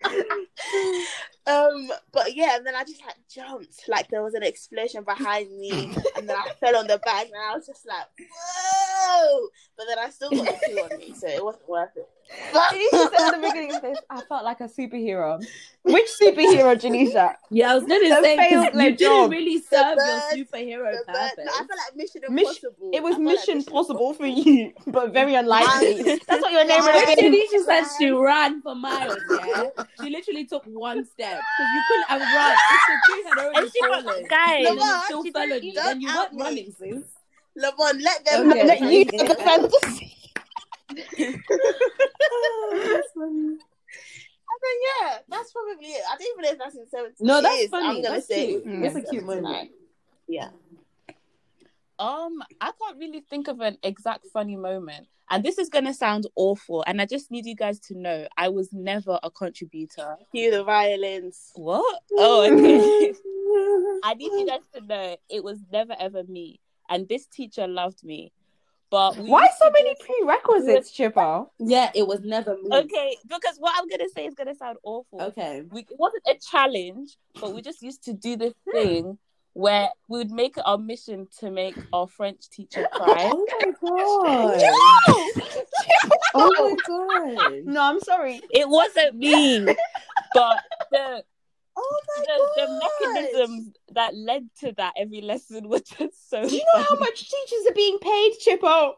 Um, 1.45 1.90
but 2.12 2.37
yeah, 2.37 2.57
and 2.57 2.64
then 2.64 2.75
I 2.77 2.85
just 2.85 3.03
like 3.05 3.16
jumped, 3.33 3.88
like 3.88 4.09
there 4.11 4.23
was 4.23 4.35
an 4.35 4.45
explosion 4.45 5.03
behind 5.03 5.51
me, 5.59 5.92
and 6.16 6.29
then 6.29 6.37
I 6.37 6.53
fell 6.61 6.77
on 6.77 6.87
the 6.87 6.99
bag, 6.99 7.27
and 7.27 7.37
I 7.37 7.57
was 7.57 7.66
just 7.66 7.85
like, 7.85 8.07
whoa! 8.18 8.92
But 9.77 9.87
then 9.88 9.99
I 9.99 10.11
still 10.11 10.31
got 10.31 10.45
the 10.47 10.59
poo 10.69 10.79
on 10.81 10.99
me, 10.99 11.15
so 11.15 11.27
it 11.27 11.45
wasn't 11.45 11.69
worth 11.69 11.97
it. 11.97 12.09
Janisha 12.53 13.11
said 13.11 13.21
at 13.21 13.31
the 13.35 13.47
beginning 13.47 13.75
of 13.75 13.83
this, 13.83 13.99
I 14.09 14.23
felt 14.23 14.45
like 14.45 14.61
a 14.61 14.65
superhero. 14.69 15.45
Which 15.83 16.07
superhero, 16.21 16.75
Janisha? 16.81 17.35
Yeah, 17.51 17.73
I 17.73 17.75
was 17.75 17.85
gonna 17.85 18.09
The 18.09 18.23
say 18.23 18.37
'cause 18.37 18.51
you 18.51 18.71
their 18.71 18.91
didn't 18.93 18.99
job. 18.99 19.31
really 19.31 19.59
serve 19.59 19.97
birds, 19.97 20.37
your 20.37 20.47
superhero 20.47 20.93
The 20.99 21.05
purpose. 21.12 21.33
no, 21.38 21.53
I 21.53 21.59
feel 21.59 21.77
like 21.77 21.97
Mission 21.97 22.23
Mission- 22.31 22.49
Impossible. 22.71 22.91
It 22.93 23.03
was 23.03 23.15
I 23.15 23.17
feel 23.19 23.27
like 23.27 23.35
Mission 23.38 23.65
Possible 23.65 24.15
for 24.15 24.27
you, 24.27 24.73
but 24.87 25.12
very 25.12 25.35
unlikely. 25.35 26.03
That's 26.03 26.29
what 26.43 26.53
your 26.53 26.65
name 26.65 26.79
yeah. 26.79 26.85
would 26.85 26.95
have 27.09 27.17
been. 27.19 27.33
Tanisha 27.33 27.65
said 27.65 27.85
she 27.99 28.11
ran 28.11 28.62
for 28.62 28.75
miles, 28.75 29.19
yeah? 29.47 29.65
She 30.03 30.09
literally 30.11 30.45
took 30.47 30.65
one 30.67 31.05
step 31.05 31.41
because 31.41 31.75
you 31.75 31.83
couldn't 31.88 32.09
have 32.09 32.21
run. 32.21 32.53
If 32.53 32.83
the 32.88 33.12
tree 33.12 33.23
had 33.29 33.38
already 33.38 33.59
And 33.59 33.73
she 33.73 33.81
fallen, 33.81 34.05
was, 34.05 34.25
guys, 34.31 34.57
and 34.59 34.67
then 34.67 34.77
Lamar, 34.79 34.97
it 34.97 35.05
still 35.05 35.25
she 35.25 35.31
followed 35.33 35.49
didn't- 35.49 35.65
you, 35.65 35.73
don't 35.75 35.85
then 35.85 36.01
you 36.01 36.09
weren't 36.09 36.31
running, 36.35 36.73
sis. 36.79 37.03
Lamont, 37.57 38.01
let 38.03 38.25
them 38.25 38.51
Okay. 38.51 38.59
have 38.61 38.67
Let 38.69 38.81
you 38.81 39.01
it. 39.01 39.11
do 39.11 39.19
the 39.29 39.35
fantasy. 39.35 40.17
I 44.53 44.59
think 44.61 44.83
yeah, 45.01 45.19
that's 45.29 45.53
probably 45.53 45.87
it. 45.87 46.03
I 46.11 46.17
don't 46.17 46.29
even 46.33 46.43
know 46.45 46.51
if 46.53 46.59
that's 46.59 46.77
in 46.77 46.88
seventy. 46.88 47.15
No, 47.21 47.41
that's 47.43 47.59
years. 47.59 47.71
funny. 47.71 47.87
I'm 47.88 47.95
gonna 48.03 48.15
That's 48.17 48.27
say 48.27 48.47
cute. 48.49 48.65
it 48.67 48.81
was 48.81 48.93
That's 48.95 49.07
a 49.07 49.11
cute 49.11 49.23
79. 49.25 49.43
moment. 49.43 49.71
Yeah. 50.29 50.49
Um, 51.99 52.43
I 52.61 52.73
can't 52.81 52.99
really 52.99 53.21
think 53.21 53.49
of 53.49 53.61
an 53.61 53.79
exact 53.83 54.27
funny 54.33 54.57
moment. 54.57 55.07
And 55.31 55.43
this 55.45 55.57
is 55.59 55.69
gonna 55.69 55.95
sound 55.95 56.27
awful. 56.37 56.85
And 56.87 57.01
I 57.01 57.07
just 57.07 57.31
need 57.31 57.47
you 57.47 57.55
guys 57.57 57.79
to 57.81 57.95
know 57.99 58.27
I 58.37 58.49
was 58.49 58.73
never 58.73 59.19
a 59.23 59.31
contributor. 59.31 60.17
Cue 60.35 60.51
the 60.51 60.65
violins. 60.65 61.53
What? 61.55 62.03
Oh, 62.17 62.45
okay. 62.53 63.12
I 64.05 64.15
need 64.15 64.33
you 64.33 64.47
guys 64.47 64.61
to 64.75 64.81
know 64.87 65.17
it 65.31 65.43
was 65.45 65.59
never 65.73 65.95
ever 65.99 66.25
me. 66.25 66.61
And 66.93 67.09
this 67.09 67.27
teacher 67.27 67.67
loved 67.67 68.05
me. 68.05 68.33
But 68.91 69.17
Why 69.17 69.49
so 69.59 69.71
many 69.71 69.95
go- 69.95 70.05
prerequisites, 70.05 70.93
Chippo? 70.97 71.49
Yeah, 71.59 71.91
it 71.95 72.07
was 72.07 72.21
never 72.21 72.55
me. 72.63 72.69
Okay, 72.71 73.17
because 73.27 73.57
what 73.59 73.73
I'm 73.79 73.89
gonna 73.89 74.11
say 74.15 74.27
is 74.27 74.35
gonna 74.35 74.55
sound 74.55 74.77
awful. 74.85 75.23
Okay. 75.23 75.63
we, 75.71 75.81
it 75.81 75.97
wasn't 75.99 76.25
a 76.29 76.35
challenge, 76.51 77.17
but 77.41 77.55
we 77.55 77.63
just 77.63 77.81
used 77.81 78.05
to 78.05 78.13
do 78.13 78.37
this 78.37 78.53
thing 78.73 79.17
where 79.55 79.89
we 80.09 80.19
would 80.19 80.31
make 80.31 80.59
it 80.59 80.63
our 80.67 80.77
mission 80.77 81.27
to 81.41 81.51
make 81.51 81.75
our 81.95 82.07
French 82.07 82.51
teacher 82.51 82.87
cry. 82.93 83.31
Oh 83.33 83.47
my 83.63 83.73
god. 83.81 84.61
Oh 86.35 86.77
my 86.77 86.77
god. 86.87 87.65
No, 87.65 87.83
I'm 87.83 88.01
sorry. 88.01 88.43
it 88.51 88.69
wasn't 88.69 89.15
me, 89.17 89.75
but 90.35 90.59
the 90.91 91.25
Oh 91.75 92.01
my 92.19 92.25
the, 92.27 92.67
the 92.67 93.13
mechanisms 93.13 93.75
that 93.93 94.15
led 94.15 94.49
to 94.61 94.73
that 94.77 94.93
every 94.97 95.21
lesson 95.23 95.69
were 95.71 95.81
just 95.81 96.31
so. 96.31 96.47
Do 96.47 96.55
you 96.55 96.65
know 96.75 96.83
how 96.83 96.97
much 96.97 97.31
teachers 97.31 97.67
are 97.69 97.75
being 97.75 97.99
paid, 97.99 98.33
Chippo? 98.45 98.95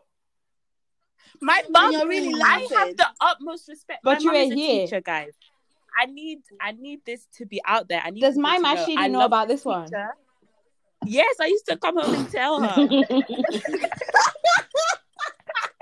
My 1.41 1.63
mum, 1.71 1.93
you're 1.93 2.07
really 2.09 2.33
I 2.35 2.39
laughing. 2.39 2.77
have 2.77 2.97
the 2.97 3.07
utmost 3.21 3.69
respect. 3.69 4.01
But 4.03 4.23
you 4.23 4.31
are 4.31 4.35
a 4.35 4.49
here. 4.49 4.87
teacher, 4.87 5.01
guys. 5.01 5.33
I 5.97 6.07
need, 6.07 6.41
I 6.61 6.73
need 6.73 7.01
this 7.05 7.27
to 7.37 7.47
be 7.47 7.61
out 7.65 7.89
there. 7.89 8.03
I 8.05 8.11
need. 8.11 8.21
Does 8.21 8.37
my 8.37 8.57
to 8.57 8.63
Mash 8.63 8.79
know 8.79 8.85
she 8.87 8.97
didn't 8.97 9.13
know 9.13 9.25
about 9.25 9.49
this 9.49 9.61
this 9.61 9.65
one? 9.65 9.89
Yes, 11.07 11.37
I 11.41 11.47
used 11.47 11.67
to 11.67 11.77
come 11.77 11.99
home 11.99 12.15
and 12.15 12.31
tell 12.31 12.61
her. 12.61 12.89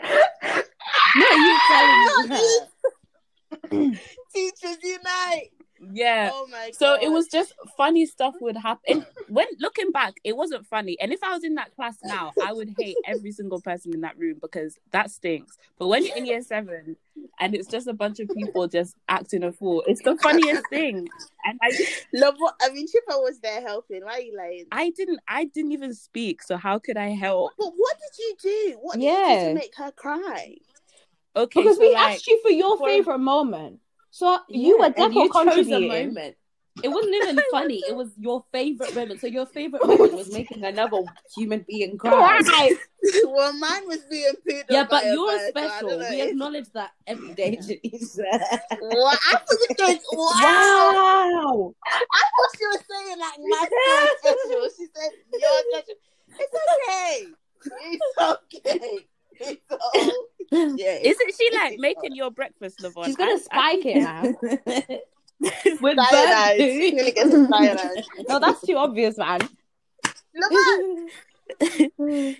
No, 1.15 1.27
you 1.31 1.59
telling 1.69 2.29
me. 2.31 3.99
Teachers 4.35 4.79
unite. 4.83 5.51
Yeah. 5.93 6.31
Oh 6.33 6.47
my 6.51 6.67
god. 6.67 6.75
So 6.75 6.97
it 7.01 7.11
was 7.11 7.27
just 7.29 7.55
funny 7.77 8.07
stuff 8.07 8.35
would 8.41 8.57
happen. 8.57 9.05
when 9.29 9.47
looking 9.59 9.91
back, 9.91 10.15
it 10.25 10.37
wasn't 10.37 10.67
funny. 10.67 10.97
And 11.01 11.13
if 11.13 11.23
I 11.25 11.33
was 11.35 11.45
in 11.45 11.55
that 11.57 11.75
class 11.75 11.97
now, 12.05 12.33
I 12.43 12.53
would 12.53 12.75
hate 12.79 12.97
every 13.07 13.33
single 13.33 13.61
person 13.61 13.93
in 13.95 14.03
that 14.03 14.17
room 14.19 14.39
because 14.41 14.79
that 14.93 15.11
stinks. 15.11 15.59
But 15.79 15.89
when 15.89 16.05
you're 16.07 16.17
in 16.17 16.27
year 16.27 16.43
seven 16.43 16.97
and 17.41 17.55
it's 17.55 17.67
just 17.69 17.87
a 17.89 17.93
bunch 17.93 18.21
of 18.21 18.29
people 18.29 18.69
just 18.69 18.95
acting 19.09 19.43
a 19.43 19.53
fool, 19.53 19.83
it's 19.87 20.03
the 20.03 20.17
funniest 20.19 20.63
thing. 20.71 21.09
And 21.45 21.59
I 21.63 21.71
Love 22.15 22.35
what 22.39 22.55
I 22.63 22.69
mean 22.71 22.87
Chipper 22.87 23.19
was 23.21 23.41
there 23.41 23.61
helping. 23.63 24.05
Why 24.05 24.13
are 24.13 24.21
you 24.21 24.37
lying? 24.37 24.67
I 24.71 24.91
didn't 24.91 25.21
I 25.27 25.45
didn't 25.47 25.73
even 25.73 25.95
speak, 25.95 26.43
so 26.43 26.57
how 26.57 26.79
could 26.79 26.97
I 26.97 27.09
help? 27.09 27.53
But 27.59 27.73
what 27.75 27.97
did 27.99 28.19
you 28.23 28.37
do? 28.43 28.79
What 28.81 28.95
did 28.95 29.03
you 29.05 29.11
do 29.41 29.49
to 29.49 29.55
make 29.55 29.75
her 29.77 29.91
cry? 29.93 30.57
Okay, 31.35 31.63
Because 31.63 31.77
so 31.77 31.83
we 31.83 31.95
like, 31.95 32.17
asked 32.17 32.27
you 32.27 32.41
for 32.43 32.51
your 32.51 32.77
for- 32.77 32.87
favorite 32.87 33.19
moment. 33.19 33.81
So 34.13 34.39
you 34.49 34.79
were 34.79 34.85
and 34.87 34.95
definitely 34.95 35.23
you 35.23 35.33
chose 35.33 35.69
a 35.69 35.89
moment. 35.89 36.37
It 36.83 36.89
wasn't 36.89 37.15
even 37.15 37.41
funny. 37.51 37.83
It 37.89 37.97
was 37.97 38.13
your 38.19 38.45
favorite 38.53 38.95
moment. 38.95 39.21
So 39.21 39.27
your 39.27 39.47
favorite 39.47 39.83
moment 39.87 40.13
was 40.13 40.31
making 40.31 40.65
another 40.65 40.99
human 41.35 41.65
being 41.67 41.97
cry. 41.97 42.39
Right. 42.45 42.77
well, 43.25 43.53
mine 43.55 43.87
was 43.87 44.05
being 44.11 44.33
pooed 44.47 44.65
Yeah, 44.69 44.87
but 44.89 45.05
you're 45.07 45.27
bird, 45.27 45.49
special. 45.49 45.89
don't 45.89 46.11
We 46.11 46.21
acknowledge 46.21 46.69
that 46.75 46.91
every 47.07 47.33
day, 47.33 47.57
Janice. 47.57 48.19
What? 48.81 49.19
I 49.33 49.37
thought 49.37 49.47
you 49.51 49.67
said, 49.79 49.99
wow. 50.13 50.93
Wow. 50.95 51.75
I 51.87 52.23
thought 52.37 52.59
she 52.59 52.67
was 52.67 52.83
saying 52.91 53.19
like 53.19 53.39
my 53.49 53.69
girl 53.71 54.35
special. 54.35 54.69
She 54.77 54.87
said 54.95 55.11
you're 55.33 55.63
special. 55.73 55.95
It's 56.39 56.55
okay. 56.87 57.27
It's 57.93 58.79
okay. 58.79 59.07
It's 60.55 60.75
okay. 60.83 61.01
isn't 61.03 61.35
she 61.41 61.51
like 61.57 61.79
making 61.79 62.15
your 62.15 62.31
breakfast, 62.31 62.81
Lavon? 62.81 63.07
She's 63.07 63.17
gonna 63.17 63.31
I- 63.31 63.35
I- 63.35 63.39
spike 63.39 63.87
it 63.87 64.03
now. 64.03 64.23
With 65.81 65.97
Cyanide. 65.99 66.59
bird 66.59 66.59
She's 66.59 66.91
poo. 66.91 66.97
gonna 66.99 67.11
get 67.13 67.31
some 67.31 67.49
cyanide. 67.49 68.05
No, 68.29 68.39
that's 68.39 68.61
too 68.61 68.77
obvious, 68.77 69.17
man. 69.17 69.41
Look 70.35 70.53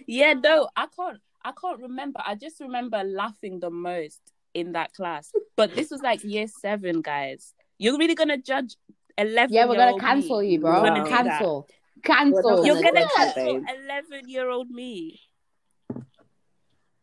yeah, 0.07 0.35
no, 0.35 0.69
I 0.77 0.87
can't. 0.95 1.19
I 1.45 1.53
can't 1.61 1.81
remember. 1.81 2.21
I 2.25 2.35
just 2.35 2.61
remember 2.61 3.03
laughing 3.03 3.61
the 3.61 3.71
most 3.71 4.21
in 4.55 4.73
that 4.73 4.93
class. 4.93 5.33
But 5.57 5.75
this 5.75 5.91
was 5.91 6.01
like 6.03 6.23
year 6.23 6.47
seven, 6.47 7.01
guys. 7.01 7.55
You're 7.79 7.99
really 7.99 8.15
gonna 8.15 8.39
judge 8.39 8.77
eleven? 9.19 9.55
Yeah, 9.55 9.67
we're 9.67 9.77
gonna 9.77 9.99
cancel 9.99 10.41
me? 10.41 10.51
you, 10.53 10.61
bro. 10.61 10.83
We're 10.83 10.89
gonna 10.89 11.05
do 11.05 11.11
that. 11.11 11.25
Cancel. 11.25 11.69
Cancel. 12.05 12.67
You're 12.67 12.77
gonna 12.77 12.93
gonna 12.93 13.01
do 13.01 13.09
that, 13.17 13.35
cancel 13.35 13.65
eleven 13.85 14.29
year 14.29 14.49
old 14.51 14.71
me. 14.71 15.21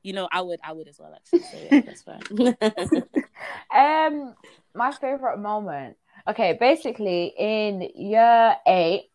You 0.04 0.14
know, 0.14 0.28
I 0.32 0.42
would. 0.42 0.60
I 0.64 0.72
would 0.72 0.88
as 0.88 0.98
well. 1.00 1.14
Actually, 1.14 1.44
so 1.44 1.58
yeah, 1.72 1.82
that's 1.86 2.04
fine. 2.04 2.22
Um, 3.74 4.36
my 4.74 4.92
favorite 4.92 5.38
moment. 5.38 5.98
Okay, 6.28 6.58
basically 6.60 7.34
in 7.38 7.82
year 7.96 8.56
eight, 8.68 9.10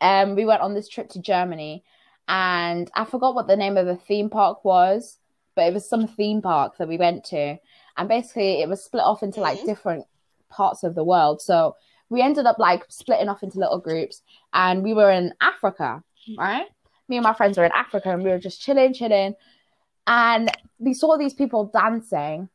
um, 0.00 0.34
we 0.34 0.44
went 0.44 0.62
on 0.62 0.74
this 0.74 0.88
trip 0.88 1.08
to 1.10 1.20
Germany, 1.20 1.84
and 2.28 2.90
I 2.94 3.04
forgot 3.04 3.34
what 3.34 3.46
the 3.46 3.56
name 3.56 3.76
of 3.76 3.86
the 3.86 3.96
theme 3.96 4.30
park 4.30 4.64
was, 4.64 5.18
but 5.54 5.66
it 5.66 5.74
was 5.74 5.88
some 5.88 6.06
theme 6.06 6.42
park 6.42 6.76
that 6.78 6.88
we 6.88 6.96
went 6.96 7.24
to, 7.26 7.56
and 7.96 8.08
basically 8.08 8.60
it 8.62 8.68
was 8.68 8.82
split 8.84 9.02
off 9.04 9.22
into 9.22 9.40
like 9.40 9.60
Mhm. 9.60 9.66
different 9.66 10.06
parts 10.48 10.82
of 10.84 10.94
the 10.94 11.04
world. 11.04 11.40
So 11.42 11.76
we 12.08 12.20
ended 12.22 12.46
up 12.46 12.58
like 12.58 12.84
splitting 12.88 13.28
off 13.28 13.42
into 13.42 13.58
little 13.58 13.78
groups, 13.78 14.22
and 14.52 14.82
we 14.82 14.94
were 14.94 15.10
in 15.10 15.34
Africa, 15.40 16.02
right? 16.38 16.66
Me 17.08 17.16
and 17.16 17.24
my 17.24 17.34
friends 17.34 17.58
were 17.58 17.64
in 17.64 17.72
Africa, 17.72 18.10
and 18.10 18.22
we 18.24 18.30
were 18.30 18.38
just 18.38 18.60
chilling, 18.62 18.94
chilling, 18.94 19.34
and 20.06 20.50
we 20.78 20.94
saw 20.94 21.16
these 21.16 21.34
people 21.34 21.66
dancing. 21.72 22.48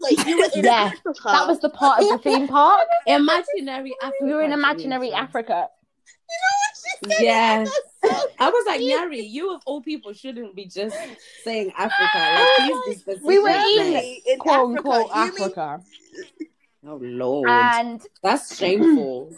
Wait, 0.00 0.26
you 0.26 0.38
were 0.38 0.48
in 0.54 0.64
Yeah, 0.64 0.90
Africa. 0.92 1.20
That 1.24 1.46
was 1.48 1.60
the 1.60 1.70
part 1.70 2.02
of 2.02 2.08
the 2.08 2.18
theme 2.18 2.46
park. 2.48 2.82
Imaginary 3.06 3.94
Africa. 4.02 4.16
We 4.24 4.34
were 4.34 4.42
in 4.42 4.52
imaginary 4.52 5.10
Janice. 5.10 5.22
Africa. 5.28 5.68
She 7.02 7.10
said 7.10 7.22
Yes. 7.22 7.70
That's 8.02 8.14
so 8.20 8.26
I 8.38 8.50
was 8.50 8.66
like, 8.66 8.80
cute. 8.80 9.00
Nyari, 9.00 9.30
you 9.30 9.54
of 9.54 9.62
all 9.66 9.80
people 9.80 10.12
shouldn't 10.12 10.54
be 10.54 10.66
just 10.66 10.96
saying 11.42 11.72
Africa. 11.78 12.18
Like, 12.18 12.48
oh 12.48 12.54
please 12.84 12.94
be 12.96 13.00
specific. 13.00 13.26
We 13.26 13.38
were 13.38 13.48
Germany, 13.48 14.22
in 14.26 14.32
in 14.34 14.38
quote 14.40 14.76
Africa. 14.76 14.88
unquote 14.90 15.10
You 15.16 15.22
mean- 15.22 15.42
Africa. 15.42 15.80
Oh 16.86 16.98
Lord, 17.00 17.48
And 17.48 18.02
that's 18.22 18.56
shameful. 18.58 19.32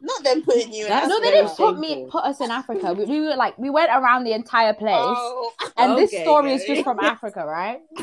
Not 0.00 0.22
them 0.24 0.42
putting 0.42 0.72
you 0.72 0.86
in 0.86 0.92
no, 0.92 1.20
they 1.20 1.30
didn't 1.30 1.56
put 1.56 1.78
me 1.78 2.06
put 2.08 2.24
us 2.24 2.40
in 2.40 2.50
Africa. 2.50 2.92
We, 2.94 3.04
we 3.04 3.20
were 3.20 3.36
like 3.36 3.58
we 3.58 3.70
went 3.70 3.90
around 3.90 4.24
the 4.24 4.32
entire 4.32 4.74
place. 4.74 4.94
Oh, 4.96 5.52
and 5.76 5.96
this 5.96 6.10
Okay, 6.12 6.22
story 6.22 6.52
is 6.54 6.64
just 6.64 6.82
from 6.84 6.98
Africa, 7.00 7.44
right? 7.44 7.80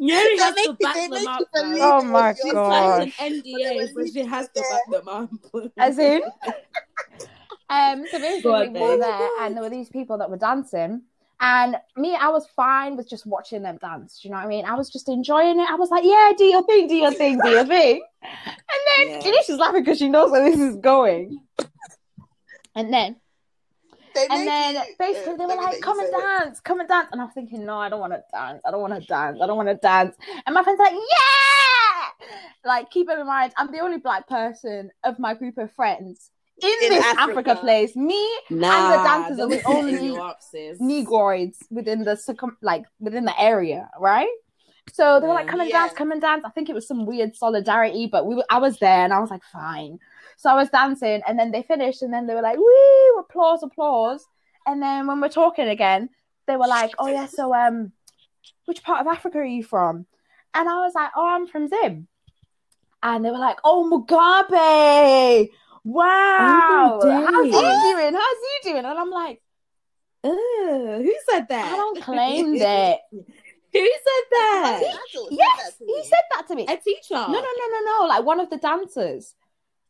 Nyari 0.00 0.36
They 0.36 0.36
has 0.38 0.54
to 0.56 0.72
back 0.74 0.94
them 1.10 1.26
up. 1.26 1.40
you 1.40 1.46
man. 1.54 1.64
believe 1.64 1.82
Oh 1.82 2.02
my 2.02 2.28
your 2.32 2.34
She 2.34 2.50
God. 2.50 3.08
signs 3.08 3.14
an 3.18 3.32
NDA, 3.32 3.94
so 3.94 4.06
she 4.06 4.24
has 4.24 4.48
to 4.48 4.60
back 4.70 4.90
them 4.90 5.08
up. 5.08 5.30
As 5.78 5.98
in 5.98 6.22
Um 7.70 8.06
so 8.10 8.18
basically 8.20 8.68
we 8.68 8.68
were 8.68 8.72
babe. 8.72 9.00
there 9.00 9.30
and 9.40 9.56
there 9.56 9.62
were 9.62 9.70
these 9.70 9.88
people 9.88 10.18
that 10.18 10.30
were 10.30 10.36
dancing. 10.36 11.02
And 11.46 11.76
me, 11.96 12.16
I 12.16 12.28
was 12.28 12.46
fine 12.56 12.96
with 12.96 13.06
just 13.08 13.26
watching 13.26 13.62
them 13.62 13.76
dance. 13.78 14.18
Do 14.20 14.28
you 14.28 14.32
know 14.32 14.38
what 14.38 14.46
I 14.46 14.48
mean? 14.48 14.64
I 14.64 14.74
was 14.76 14.88
just 14.88 15.10
enjoying 15.10 15.60
it. 15.60 15.68
I 15.68 15.74
was 15.74 15.90
like, 15.90 16.02
yeah, 16.04 16.32
do 16.38 16.44
your 16.44 16.62
thing, 16.64 16.88
do 16.88 16.94
your 16.96 17.12
thing, 17.12 17.38
do 17.42 17.50
your 17.50 17.66
thing. 17.66 18.00
And 18.22 18.56
then 18.96 19.08
Yeah. 19.08 19.20
Janice 19.20 19.50
is 19.50 19.58
laughing 19.58 19.82
because 19.82 19.98
she 19.98 20.08
knows 20.08 20.30
where 20.30 20.42
this 20.50 20.58
is 20.58 20.76
going. 20.76 21.38
And 22.74 22.90
then 22.92 23.16
They 24.14 24.26
And 24.30 24.46
then 24.48 24.74
you- 24.74 24.94
basically 24.98 25.34
uh, 25.34 25.36
they 25.36 25.46
were 25.46 25.56
like, 25.62 25.80
come 25.82 25.98
and 26.00 26.08
say 26.08 26.16
it. 26.16 26.20
dance, 26.44 26.60
come 26.60 26.80
and 26.80 26.88
dance. 26.88 27.08
And 27.12 27.20
I 27.20 27.24
was 27.24 27.34
thinking, 27.34 27.66
no, 27.66 27.76
I 27.78 27.88
don't 27.90 28.00
want 28.00 28.12
to 28.14 28.22
dance. 28.32 28.62
I 28.64 28.70
don't 28.70 28.80
want 28.80 28.94
to 28.94 29.06
dance. 29.06 29.38
I 29.42 29.46
don't 29.46 29.56
want 29.56 29.68
to 29.68 29.74
dance. 29.74 30.16
And 30.46 30.54
my 30.54 30.62
friend's 30.62 30.78
like, 30.78 30.94
yeah. 30.94 32.28
Like, 32.64 32.90
keep 32.90 33.10
it 33.10 33.18
in 33.18 33.26
mind, 33.26 33.52
I'm 33.58 33.70
the 33.70 33.80
only 33.80 33.98
black 33.98 34.28
person 34.28 34.90
of 35.02 35.18
my 35.18 35.34
group 35.34 35.58
of 35.58 35.70
friends 35.72 36.30
in, 36.62 36.68
In 36.84 36.88
this 36.90 37.04
Africa. 37.04 37.30
Africa. 37.30 37.56
place. 37.60 37.96
Me, 37.96 38.28
Nah, 38.50 38.92
and 38.92 38.92
the 39.00 39.04
dancers 39.04 39.38
are 39.40 39.48
the 39.48 39.62
only 39.64 40.10
up. 40.16 40.40
Negroids 40.80 41.58
within 41.70 42.04
the 42.04 42.16
circum, 42.16 42.56
like 42.62 42.84
within 43.00 43.24
the 43.24 43.40
area, 43.40 43.90
right? 43.98 44.28
So 44.92 45.18
they 45.18 45.26
were 45.26 45.34
like, 45.34 45.48
"Come 45.48 45.60
and 45.60 45.70
Yeah. 45.70 45.80
dance, 45.82 45.92
come 45.94 46.12
and 46.12 46.20
dance." 46.20 46.44
I 46.44 46.50
think 46.50 46.68
it 46.68 46.74
was 46.74 46.86
some 46.86 47.06
weird 47.06 47.34
solidarity, 47.36 48.06
but 48.06 48.26
we 48.26 48.34
were, 48.34 48.44
I 48.50 48.58
was 48.58 48.78
there, 48.78 49.02
and 49.04 49.12
I 49.12 49.18
was 49.18 49.30
like, 49.30 49.42
"Fine." 49.44 49.98
So 50.36 50.50
I 50.50 50.54
was 50.54 50.68
dancing, 50.70 51.22
and 51.26 51.38
then 51.38 51.50
they 51.52 51.62
finished, 51.62 52.02
and 52.02 52.12
then 52.12 52.26
they 52.26 52.34
were 52.34 52.42
like, 52.42 52.58
"Woo! 52.58 53.18
Applause, 53.18 53.62
applause!" 53.62 54.26
And 54.66 54.82
then 54.82 55.06
when 55.06 55.20
we're 55.20 55.28
talking 55.28 55.68
again, 55.68 56.10
they 56.46 56.56
were 56.56 56.66
like, 56.68 56.92
"Oh 56.98 57.08
yeah, 57.08 57.26
so 57.26 57.54
um, 57.54 57.92
which 58.66 58.82
part 58.82 59.00
of 59.00 59.06
Africa 59.06 59.38
are 59.38 59.44
you 59.44 59.64
from?" 59.64 60.06
And 60.52 60.68
I 60.68 60.76
was 60.84 60.94
like, 60.94 61.10
"Oh, 61.16 61.26
I'm 61.26 61.46
from 61.46 61.68
Zim." 61.68 62.08
And 63.02 63.24
they 63.24 63.30
were 63.30 63.38
like, 63.38 63.58
"Oh, 63.64 63.84
Mugabe! 63.90 65.50
Wow! 65.84 67.00
How's 67.02 67.44
he 67.44 67.50
doing? 67.50 68.14
How's 68.14 68.36
he 68.62 68.70
doing?" 68.70 68.84
And 68.84 68.98
I'm 68.98 69.10
like. 69.10 69.40
Ugh, 70.24 70.32
who 71.02 71.14
said 71.30 71.46
that? 71.50 71.72
I 71.74 71.76
don't 71.76 72.02
claim 72.02 72.58
that. 72.58 73.00
who 73.12 73.22
said 73.22 74.24
that? 74.30 74.80
Adults 74.80 75.28
said 75.28 75.38
yes, 75.38 75.74
that 75.78 75.84
he 75.86 76.02
said 76.04 76.22
that 76.32 76.48
to 76.48 76.54
me. 76.54 76.62
A 76.62 76.78
teacher. 76.78 77.12
No, 77.12 77.26
no, 77.28 77.40
no, 77.40 77.66
no, 77.70 77.80
no. 77.84 78.06
Like 78.06 78.24
one 78.24 78.40
of 78.40 78.48
the 78.48 78.56
dancers 78.56 79.34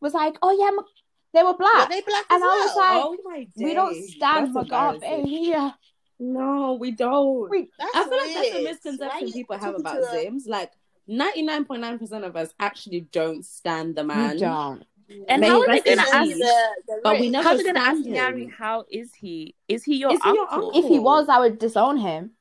was 0.00 0.12
like, 0.12 0.36
"Oh 0.42 0.50
yeah, 0.50 0.70
Mc- 0.74 0.86
they 1.32 1.44
were 1.44 1.52
Were 1.52 1.58
black," 1.58 1.88
they 1.88 2.00
black 2.00 2.24
and 2.30 2.42
as 2.42 2.42
I 2.42 2.46
was 2.46 2.72
well? 2.74 2.84
like, 2.84 3.04
oh 3.04 3.16
my 3.24 3.46
"We 3.56 3.74
don't 3.74 3.94
stand 3.94 4.56
That's 4.56 4.68
Mugabe 4.70 4.94
embarrassing. 4.94 5.20
Eh, 5.20 5.26
here." 5.26 5.74
No, 6.18 6.74
we 6.80 6.90
don't. 6.90 7.48
We- 7.50 7.70
I 7.80 8.04
feel 8.08 8.18
like 8.18 8.34
that's 8.34 8.56
a 8.56 8.62
misconception 8.64 9.26
Why 9.28 9.32
people 9.32 9.58
have 9.58 9.74
about 9.76 9.94
to 9.94 10.00
Zims. 10.16 10.48
Like, 10.48 10.72
99.9% 11.08 12.24
of 12.24 12.36
us 12.36 12.52
actually 12.58 13.02
don't 13.12 13.44
stand 13.44 13.94
the 13.96 14.04
man. 14.04 14.34
We 14.34 14.40
don't. 14.40 14.84
And 15.28 15.40
May 15.40 15.48
how 15.48 15.60
are 15.60 15.66
they 15.68 15.80
gonna 15.80 16.02
ask? 16.02 16.30
It's 16.30 16.38
the- 16.40 16.82
the 16.88 17.00
But 17.02 17.14
we 17.18 17.26
rich. 17.26 17.32
never 17.32 17.48
How 17.48 17.54
are 17.54 17.56
they 17.58 17.62
gonna 17.64 17.78
ask 17.80 18.02
stand 18.02 18.14
Nyari? 18.36 18.50
How 18.52 18.84
is 18.90 19.14
he? 19.14 19.54
Is 19.68 19.84
he 19.84 19.96
your 19.96 20.12
Is 20.12 20.22
he 20.22 20.28
your 20.30 20.42
uncle? 20.50 20.66
uncle? 20.68 20.80
If 20.80 20.86
he 20.88 20.98
was, 20.98 21.28
I 21.28 21.38
would 21.40 21.58
disown 21.58 21.98
him. 21.98 22.32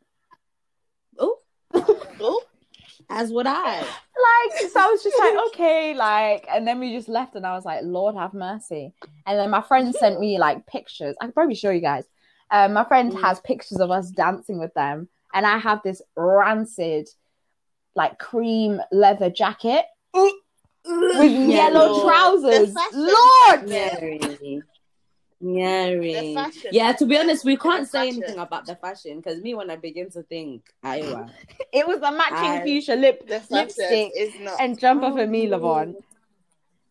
Oh, 1.19 1.39
Oh, 2.19 2.41
as 3.09 3.31
would 3.31 3.47
I. 3.47 3.79
Like, 3.81 4.69
so 4.71 4.79
I 4.79 4.87
was 4.87 5.03
just 5.03 5.17
like, 5.19 5.35
okay, 5.47 5.93
like, 5.93 6.47
and 6.49 6.67
then 6.67 6.79
we 6.79 6.93
just 6.95 7.09
left, 7.09 7.35
and 7.35 7.45
I 7.45 7.53
was 7.53 7.65
like, 7.65 7.81
Lord 7.83 8.15
have 8.15 8.33
mercy. 8.33 8.93
And 9.25 9.37
then 9.39 9.49
my 9.49 9.61
friend 9.61 9.93
sent 9.93 10.19
me 10.19 10.37
like 10.39 10.65
pictures. 10.65 11.15
I 11.19 11.25
can 11.25 11.33
probably 11.33 11.55
show 11.55 11.69
you 11.71 11.81
guys. 11.81 12.05
Um, 12.51 12.73
my 12.73 12.83
friend 12.85 13.11
Mm. 13.11 13.21
has 13.21 13.39
pictures 13.41 13.79
of 13.79 13.91
us 13.91 14.09
dancing 14.11 14.59
with 14.59 14.73
them, 14.73 15.09
and 15.33 15.45
I 15.45 15.57
have 15.57 15.81
this 15.83 16.01
rancid, 16.15 17.09
like 17.95 18.19
cream 18.19 18.79
leather 18.91 19.29
jacket 19.29 19.85
with 20.85 21.31
Yeah, 21.31 21.47
yellow 21.69 21.87
Lord. 21.91 22.05
trousers. 22.07 22.75
Lord, 22.93 23.69
Mary. 23.69 24.61
Nyari. 25.43 26.13
The 26.13 26.33
fashion. 26.33 26.69
Yeah, 26.71 26.93
to 26.93 27.05
be 27.05 27.17
honest, 27.17 27.43
we 27.43 27.57
can't 27.57 27.87
say 27.87 28.07
anything 28.07 28.37
about 28.37 28.65
the 28.65 28.75
fashion 28.75 29.17
because 29.19 29.41
me, 29.41 29.53
when 29.53 29.69
I 29.69 29.75
begin 29.75 30.09
to 30.11 30.23
think, 30.23 30.63
Iowa. 30.81 31.29
it 31.73 31.85
was 31.85 31.97
a 31.97 32.11
matching 32.11 32.37
I- 32.37 32.63
fuchsia 32.63 32.95
lip 32.95 33.27
the 33.27 33.41
fashion 33.41 33.51
lipstick 33.51 34.11
is 34.15 34.33
not. 34.39 34.59
and 34.61 34.79
jumper 34.79 35.11
for 35.11 35.27
me, 35.27 35.47
Lavon. 35.47 35.95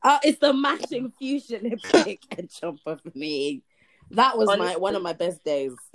Oh, 0.04 0.18
it's 0.22 0.38
the 0.40 0.52
matching 0.52 1.12
fusion 1.18 1.62
lipstick 1.62 2.20
and 2.36 2.50
jumper 2.50 2.96
for 2.96 3.12
me. 3.14 3.62
That 4.10 4.36
was 4.36 4.48
my 4.58 4.76
one 4.76 4.96
of 4.96 5.02
my 5.02 5.14
best 5.14 5.42
days. 5.44 5.72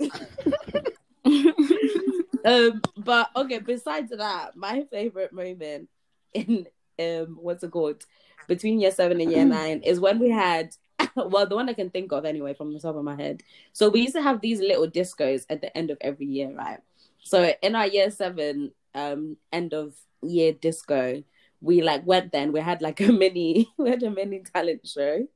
um, 2.44 2.82
but 2.96 3.28
okay, 3.36 3.58
besides 3.58 4.10
that, 4.16 4.56
my 4.56 4.84
favorite 4.90 5.32
moment 5.32 5.88
in 6.34 6.66
um 6.98 7.38
what's 7.40 7.62
it 7.62 7.70
called? 7.70 8.04
between 8.48 8.80
year 8.80 8.90
seven 8.90 9.20
and 9.20 9.30
year 9.30 9.44
nine 9.44 9.80
is 9.82 10.00
when 10.00 10.18
we 10.18 10.30
had 10.30 10.74
well 11.14 11.46
the 11.46 11.54
one 11.54 11.68
I 11.68 11.74
can 11.74 11.90
think 11.90 12.10
of 12.10 12.24
anyway 12.24 12.54
from 12.54 12.72
the 12.72 12.80
top 12.80 12.96
of 12.96 13.04
my 13.04 13.14
head. 13.14 13.42
So 13.72 13.88
we 13.88 14.00
used 14.00 14.14
to 14.14 14.22
have 14.22 14.40
these 14.40 14.58
little 14.58 14.88
discos 14.90 15.46
at 15.48 15.60
the 15.60 15.76
end 15.76 15.90
of 15.90 15.98
every 16.00 16.26
year, 16.26 16.52
right? 16.56 16.80
So 17.22 17.52
in 17.62 17.76
our 17.76 17.86
year 17.86 18.10
seven 18.10 18.72
um 18.94 19.36
end 19.52 19.74
of 19.74 19.94
year 20.22 20.52
disco, 20.52 21.22
we 21.60 21.82
like 21.82 22.04
went 22.04 22.32
then 22.32 22.50
we 22.52 22.60
had 22.60 22.82
like 22.82 23.00
a 23.08 23.12
mini 23.12 23.68
we 23.76 23.90
had 23.90 24.02
a 24.02 24.10
mini 24.10 24.42
talent 24.52 24.86
show. 24.88 25.28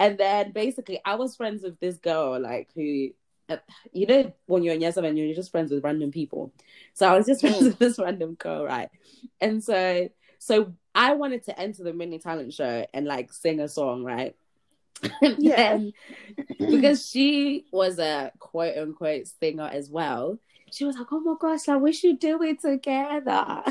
And 0.00 0.18
then 0.18 0.52
basically 0.52 1.00
I 1.04 1.14
was 1.14 1.36
friends 1.36 1.62
with 1.62 1.78
this 1.78 1.98
girl 1.98 2.40
like 2.40 2.70
who 2.74 3.10
uh, 3.48 3.58
you 3.92 4.06
know 4.06 4.32
when 4.46 4.62
you're 4.64 4.74
in 4.74 4.80
year 4.80 4.92
seven 4.92 5.16
you're 5.16 5.34
just 5.34 5.52
friends 5.52 5.70
with 5.70 5.84
random 5.84 6.10
people. 6.10 6.52
So 6.94 7.06
I 7.06 7.16
was 7.16 7.26
just 7.26 7.42
friends 7.42 7.62
with 7.62 7.78
this 7.78 7.98
random 7.98 8.34
girl, 8.34 8.64
right? 8.64 8.88
And 9.40 9.62
so 9.62 10.08
so 10.38 10.72
I 10.96 11.12
wanted 11.12 11.44
to 11.44 11.60
enter 11.60 11.84
the 11.84 11.92
mini 11.92 12.18
talent 12.18 12.54
show 12.54 12.86
and 12.94 13.06
like 13.06 13.30
sing 13.30 13.60
a 13.60 13.68
song, 13.68 14.02
right? 14.02 14.34
Yeah. 15.20 15.78
because 16.58 17.06
she 17.06 17.66
was 17.70 17.98
a 17.98 18.32
quote 18.38 18.78
unquote 18.78 19.26
singer 19.26 19.68
as 19.70 19.90
well, 19.90 20.38
she 20.72 20.84
was 20.84 20.96
like, 20.96 21.06
"Oh 21.12 21.20
my 21.20 21.34
gosh, 21.38 21.68
like 21.68 21.80
we 21.80 21.92
should 21.92 22.18
do 22.18 22.42
it 22.42 22.60
together." 22.60 23.62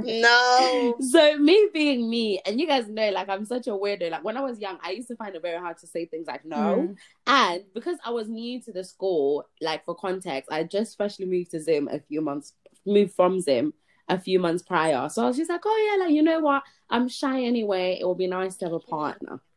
No. 0.00 0.96
so 1.00 1.38
me 1.38 1.68
being 1.72 2.08
me, 2.08 2.40
and 2.44 2.60
you 2.60 2.66
guys 2.66 2.88
know, 2.88 3.10
like 3.10 3.30
I'm 3.30 3.46
such 3.46 3.66
a 3.66 3.70
weirdo. 3.70 4.10
Like 4.10 4.22
when 4.22 4.36
I 4.36 4.42
was 4.42 4.60
young, 4.60 4.78
I 4.82 4.90
used 4.90 5.08
to 5.08 5.16
find 5.16 5.34
it 5.34 5.42
very 5.42 5.58
hard 5.58 5.78
to 5.78 5.86
say 5.86 6.04
things 6.04 6.26
like 6.26 6.44
no. 6.44 6.56
Mm. 6.56 6.96
And 7.26 7.64
because 7.74 7.96
I 8.04 8.10
was 8.10 8.28
new 8.28 8.60
to 8.62 8.72
the 8.72 8.84
school, 8.84 9.48
like 9.62 9.84
for 9.86 9.94
context, 9.94 10.52
I 10.52 10.62
just 10.64 10.96
freshly 10.96 11.24
moved 11.24 11.52
to 11.52 11.60
Zim 11.60 11.88
a 11.90 12.00
few 12.00 12.20
months, 12.20 12.52
moved 12.84 13.14
from 13.14 13.40
Zim 13.40 13.72
a 14.08 14.18
few 14.18 14.38
months 14.38 14.62
prior. 14.62 15.08
So 15.08 15.24
I 15.24 15.26
was 15.26 15.36
just 15.36 15.50
like, 15.50 15.62
oh 15.64 15.96
yeah, 15.98 16.04
like 16.04 16.14
you 16.14 16.22
know 16.22 16.40
what? 16.40 16.62
I'm 16.90 17.08
shy 17.08 17.42
anyway. 17.42 17.98
It 18.00 18.04
will 18.04 18.14
be 18.14 18.26
nice 18.26 18.56
to 18.56 18.66
have 18.66 18.74
a 18.74 18.80
partner. 18.80 19.40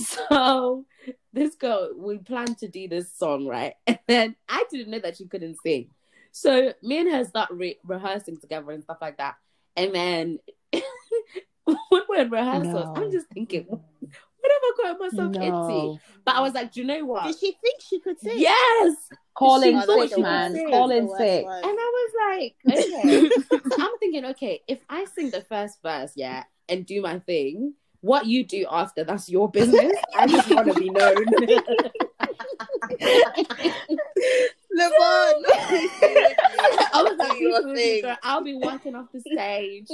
So 0.00 0.84
this 1.32 1.56
girl, 1.56 1.90
we 1.96 2.18
planned 2.18 2.58
to 2.58 2.68
do 2.68 2.86
this 2.86 3.12
song, 3.12 3.46
right? 3.48 3.74
And 3.88 3.98
then 4.06 4.36
I 4.48 4.62
didn't 4.70 4.92
know 4.92 5.00
that 5.00 5.16
she 5.16 5.26
couldn't 5.26 5.56
sing. 5.60 5.90
So 6.30 6.72
me 6.82 6.98
and 7.00 7.10
her 7.10 7.24
start 7.24 7.50
re- 7.50 7.80
rehearsing 7.84 8.36
together 8.36 8.70
and 8.70 8.84
stuff 8.84 8.98
like 9.00 9.18
that. 9.18 9.34
And 9.76 9.92
then 9.92 10.38
when 11.64 12.02
we're 12.08 12.20
in 12.20 12.30
rehearsals, 12.30 12.74
No. 12.74 12.94
I'm 12.94 13.10
just 13.10 13.26
thinking, 13.28 13.66
what 14.76 14.86
have 14.88 14.98
got 14.98 15.12
myself 15.12 15.34
into? 15.34 15.48
No. 15.50 15.98
But 16.24 16.34
I 16.36 16.40
was 16.40 16.54
like, 16.54 16.72
do 16.72 16.80
you 16.80 16.86
know 16.86 17.04
what? 17.04 17.24
Did 17.26 17.38
she 17.38 17.52
think 17.62 17.80
she 17.80 18.00
could 18.00 18.18
sing? 18.20 18.38
Yes. 18.38 18.94
Calling 19.34 19.80
sick, 19.80 20.18
man. 20.18 20.52
Calling 20.52 20.54
sick. 20.54 20.68
Call 20.70 20.90
in 20.90 21.04
The 21.04 21.10
worst 21.10 21.18
sick. 21.20 21.44
one. 21.44 21.56
And 21.64 21.78
I 21.78 22.08
was 22.10 22.12
like, 22.28 22.56
okay. 22.78 23.28
so 23.48 23.82
I'm 23.82 23.98
thinking, 23.98 24.24
okay, 24.26 24.62
if 24.68 24.80
I 24.88 25.04
sing 25.14 25.30
the 25.30 25.42
first 25.42 25.78
verse, 25.82 26.12
yeah, 26.16 26.44
and 26.68 26.84
do 26.84 27.00
my 27.00 27.18
thing, 27.20 27.74
what 28.00 28.26
you 28.26 28.44
do 28.44 28.66
after, 28.70 29.04
that's 29.04 29.28
your 29.28 29.50
business. 29.50 29.92
I 30.16 30.26
just 30.26 30.50
want 30.54 30.68
to 30.72 30.74
be 30.78 30.90
known. 30.90 31.24
Levon, 34.78 35.42
I 36.92 37.02
was 37.02 37.16
like, 37.18 37.40
your 37.40 37.74
thing. 37.74 38.02
Girl, 38.02 38.16
I'll 38.22 38.44
be 38.44 38.54
walking 38.54 38.94
off 38.94 39.06
the 39.12 39.20
stage. 39.20 39.88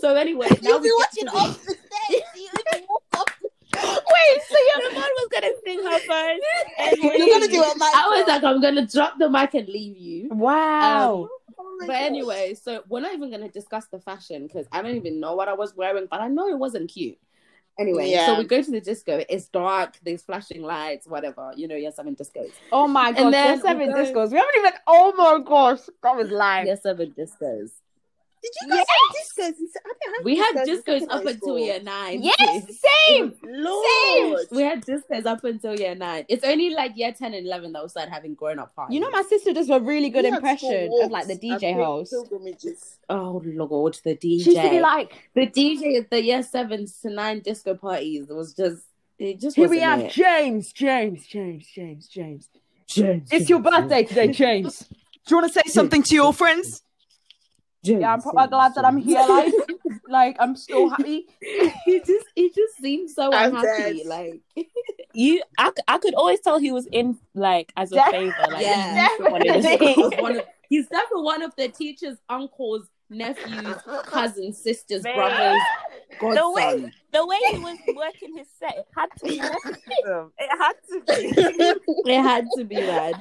So 0.00 0.16
anyway, 0.16 0.48
now 0.62 0.70
You'll 0.70 0.80
we 0.80 0.88
be 0.88 0.88
get 0.88 0.98
watching 0.98 1.24
the- 1.26 1.32
off 1.32 1.62
the 1.64 1.72
stage. 1.74 2.22
You 2.36 2.48
can 2.72 2.82
walk 2.88 3.02
off 3.18 3.38
the 3.42 3.48
Wait, 3.76 4.42
so 4.48 4.56
you're 4.58 4.90
Lavon 4.90 5.08
was 5.18 5.28
gonna 5.32 5.50
sing 5.64 5.82
her 5.82 5.98
first. 5.98 7.02
You're 7.02 7.28
gonna 7.28 7.48
do 7.48 7.62
a 7.62 7.74
mic 7.74 7.82
I 7.82 8.08
was 8.16 8.28
like, 8.28 8.42
I'm 8.44 8.60
gonna 8.60 8.86
drop 8.86 9.18
the 9.18 9.28
mic 9.30 9.54
and 9.54 9.68
leave 9.68 9.96
you. 9.96 10.28
wow. 10.30 11.28
Oh 11.58 11.76
But 11.80 11.88
gosh. 11.88 11.96
anyway, 12.02 12.54
so 12.54 12.82
we're 12.88 13.00
not 13.00 13.14
even 13.14 13.30
gonna 13.30 13.48
discuss 13.48 13.86
the 13.86 13.98
fashion 14.00 14.46
because 14.46 14.66
I 14.72 14.82
don't 14.82 14.96
even 14.96 15.20
know 15.20 15.34
what 15.34 15.48
I 15.48 15.54
was 15.54 15.74
wearing, 15.76 16.06
but 16.10 16.20
I 16.20 16.28
know 16.28 16.48
it 16.48 16.58
wasn't 16.58 16.90
cute. 16.90 17.18
Anyway, 17.78 18.08
Yeah. 18.10 18.26
so 18.26 18.38
we 18.38 18.44
go 18.44 18.62
to 18.62 18.70
the 18.70 18.80
disco. 18.80 19.24
It's 19.28 19.48
dark. 19.48 19.98
There's 20.04 20.22
flashing 20.22 20.62
lights, 20.62 21.08
whatever. 21.08 21.52
You 21.56 21.66
know, 21.66 21.74
yes, 21.74 21.98
I'm 21.98 22.06
in 22.06 22.14
discos. 22.16 22.52
oh 22.70 22.86
my 22.86 23.08
and 23.08 23.16
gosh, 23.16 23.22
then 23.32 23.32
there's 23.32 23.62
seven 23.62 23.88
we 23.88 23.92
go- 23.92 23.98
discos. 24.04 24.30
We 24.30 24.38
haven't 24.38 24.54
even. 24.58 24.72
Oh 24.86 25.12
my 25.16 25.44
gosh, 25.44 25.80
that 26.02 26.16
was 26.16 26.30
live. 26.30 26.66
Yes, 26.66 26.86
I'm 26.86 27.00
in 27.00 27.12
discos. 27.12 27.70
Did 28.44 28.52
you 28.60 28.68
guys 28.68 28.78
have 28.78 29.16
discos? 29.16 29.58
In, 29.58 29.68
I 29.86 29.92
didn't 30.04 30.24
We 30.24 30.36
had 30.36 30.56
in 30.56 30.76
discos 30.76 31.02
up 31.08 31.20
until 31.24 31.36
school. 31.38 31.58
year 31.58 31.80
nine. 31.82 32.22
Yes, 32.22 32.78
same. 33.08 33.32
Lord. 33.42 34.46
We 34.50 34.62
had 34.62 34.84
discos 34.84 35.24
up 35.24 35.44
until 35.44 35.74
year 35.78 35.94
nine. 35.94 36.26
It's 36.28 36.44
only 36.44 36.70
like 36.70 36.92
year 36.96 37.12
10 37.12 37.32
and 37.32 37.46
11 37.46 37.72
that 37.72 37.82
we 37.82 37.88
started 37.88 38.10
having 38.12 38.34
grown 38.34 38.58
up 38.58 38.74
parties. 38.76 38.94
You 38.94 39.00
know, 39.00 39.10
my 39.10 39.22
sister 39.22 39.52
does 39.54 39.70
a 39.70 39.80
really 39.80 40.10
good 40.10 40.24
We 40.24 40.30
impression 40.30 40.90
of 41.02 41.10
like 41.10 41.26
the 41.26 41.36
DJ 41.38 41.62
and 41.62 41.76
pil- 41.78 41.84
host. 41.84 42.14
Oh, 43.08 43.42
Lord, 43.44 43.98
the 44.04 44.14
DJ. 44.14 44.20
She 44.44 44.50
used 44.50 44.62
to 44.62 44.70
be 44.70 44.80
like, 44.80 45.30
the 45.34 45.46
DJ 45.46 45.98
at 46.00 46.10
the 46.10 46.22
year 46.22 46.42
seven 46.42 46.86
to 47.02 47.10
nine 47.10 47.40
disco 47.40 47.74
parties 47.74 48.28
it 48.28 48.34
was 48.34 48.52
just, 48.54 48.82
it 49.18 49.40
just 49.40 49.56
"Here 49.56 49.68
we 49.68 49.76
wasn't 49.78 49.90
have 49.90 50.00
it. 50.00 50.12
James, 50.12 50.72
James, 50.72 51.26
James, 51.26 51.66
James, 51.66 52.08
James. 52.08 52.48
James. 52.86 53.28
It's 53.32 53.48
your 53.48 53.60
birthday 53.60 54.04
today, 54.04 54.28
James. 54.28 54.80
Do 54.80 54.94
you 55.30 55.36
want 55.38 55.52
to 55.52 55.58
say 55.60 55.70
something 55.70 56.02
to 56.02 56.14
your 56.14 56.32
friends? 56.34 56.82
Yeah, 57.84 58.12
I'm 58.14 58.22
probably 58.22 58.48
glad 58.48 58.74
that 58.74 58.84
I'm 58.84 58.96
here. 58.98 59.24
Like, 59.28 59.52
like 60.08 60.36
I'm 60.40 60.56
so 60.56 60.88
happy. 60.88 61.26
It 61.86 62.04
just, 62.06 62.26
it 62.34 62.54
just 62.54 62.76
seems 62.78 63.14
so 63.14 63.32
I'm 63.32 63.54
unhappy. 63.54 63.98
dead. 64.02 64.06
Like, 64.06 64.40
You, 65.14 65.42
I, 65.58 65.70
I 65.86 65.98
could 65.98 66.14
always 66.14 66.40
tell 66.40 66.58
he 66.58 66.72
was 66.72 66.86
in 66.86 67.18
like 67.34 67.72
as 67.76 67.92
a 67.92 67.96
Def- 67.96 68.06
favor. 68.10 68.34
Like 68.50 68.62
Yeah. 68.62 69.08
he 69.16 69.22
wanted 69.22 69.62
Definitely. 69.62 70.22
one 70.22 70.36
of, 70.38 70.44
he's 70.68 70.88
definitely 70.88 71.22
one 71.22 71.42
of 71.42 71.54
the 71.56 71.68
teacher's 71.68 72.18
uncles, 72.28 72.88
nephews, 73.10 73.76
cousins, 74.06 74.58
sisters, 74.60 75.04
Man. 75.04 75.14
brothers, 75.14 75.60
The 76.20 76.50
way- 76.50 76.92
the 77.12 77.24
way 77.26 77.38
he 77.52 77.58
was 77.58 77.78
working 77.94 78.36
his 78.36 78.48
set, 78.58 78.76
it 78.76 78.86
had 78.96 79.06
to 79.18 79.24
be 79.24 79.40
awesome. 79.40 80.32
It 80.36 80.50
had 80.58 80.74
to 80.88 81.00
be. 81.06 82.10
It 82.12 82.22
had 82.22 82.44
to 82.56 82.64
be 82.64 82.74
that. 82.76 83.14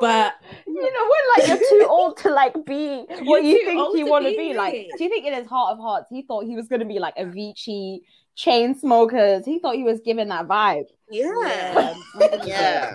But 0.00 0.34
you 0.66 0.92
know, 0.92 1.10
when 1.10 1.48
like 1.48 1.48
you're 1.48 1.68
too 1.80 1.86
old 1.88 2.16
to 2.18 2.30
like 2.30 2.54
be 2.64 3.04
what 3.22 3.44
you 3.44 3.64
think 3.64 3.80
old 3.80 3.98
you 3.98 4.06
want 4.06 4.24
to 4.24 4.30
be 4.30 4.50
be. 4.50 4.54
Like, 4.54 4.72
do 4.96 5.04
you 5.04 5.10
think 5.10 5.26
in 5.26 5.34
his 5.34 5.46
heart 5.46 5.72
of 5.72 5.78
hearts 5.78 6.06
he 6.10 6.22
thought 6.22 6.44
he 6.44 6.54
was 6.56 6.68
going 6.68 6.80
to 6.80 6.86
be 6.86 6.98
like 6.98 7.16
Avicii, 7.16 8.00
Chainsmokers? 8.36 9.44
He 9.44 9.58
thought 9.58 9.74
he 9.74 9.82
was 9.82 10.00
giving 10.00 10.28
that 10.28 10.46
vibe. 10.46 10.86
Yeah. 11.10 11.94
yeah, 12.20 12.44
Yeah. 12.44 12.94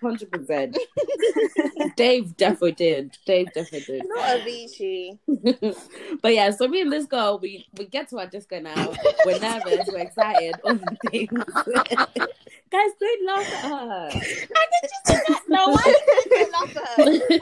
hundred 0.00 0.30
percent. 0.30 0.78
Dave 1.96 2.36
definitely 2.36 2.72
did. 2.72 3.16
Dave 3.26 3.52
definitely 3.52 3.98
did. 3.98 4.02
Not 4.06 4.40
Avicii. 4.40 5.18
but 6.22 6.34
yeah, 6.34 6.50
so 6.50 6.68
me 6.68 6.80
and 6.82 6.92
this 6.92 7.06
girl, 7.06 7.38
we 7.38 7.66
we 7.76 7.86
get 7.86 8.08
to 8.10 8.18
our 8.18 8.26
disco 8.26 8.60
now. 8.60 8.94
We're 9.26 9.38
nervous. 9.38 9.88
We're 9.92 9.98
excited. 9.98 10.54
All 10.64 10.74
the 10.76 10.96
things. 11.10 11.44
Guys, 12.70 12.90
don't 12.98 13.26
laugh 13.26 13.52
at 13.54 13.70
her. 13.70 14.10
No, 15.48 15.68
why 15.68 15.82
did 15.84 16.30
you 16.32 16.52
laugh 16.52 16.76
at 16.76 16.88
her? 16.98 17.04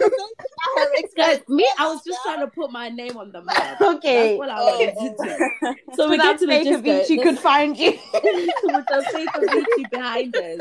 I 0.77 1.03
Guys, 1.17 1.41
me, 1.49 1.67
I 1.79 1.87
was 1.89 2.03
just 2.05 2.19
trying 2.23 2.41
to 2.41 2.47
put 2.49 2.71
my 2.71 2.91
name 2.91 3.17
on 3.17 3.33
the 3.33 3.43
map. 3.45 3.81
Okay. 3.81 4.37
That's 4.37 4.39
what 4.39 4.51
I 4.51 4.57
Oh, 4.61 4.79
wanted 4.79 4.95
oh. 4.99 5.15
to 5.17 5.25
do. 5.25 5.75
So 5.95 6.05
So 6.05 6.11
we 6.11 6.17
that 6.19 6.23
get 6.25 6.39
to 6.41 6.47
the 6.47 6.53
fake 6.53 6.65
disco. 6.65 7.15
Avicii 7.17 7.23
could 7.23 7.39
find 7.39 7.77
you. 7.79 7.93
with 7.93 8.87
the 8.87 9.07
fake 9.13 9.29
Avicii 9.31 9.91
behind 9.91 10.37
us. 10.37 10.61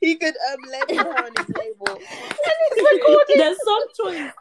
He 0.00 0.16
could 0.16 0.34
um 0.50 0.60
label 0.72 1.04
her 1.04 1.24
on 1.24 1.30
his 1.38 1.48
label. 1.56 1.98
There's 3.36 3.58
song 3.64 3.86
choice 3.96 4.32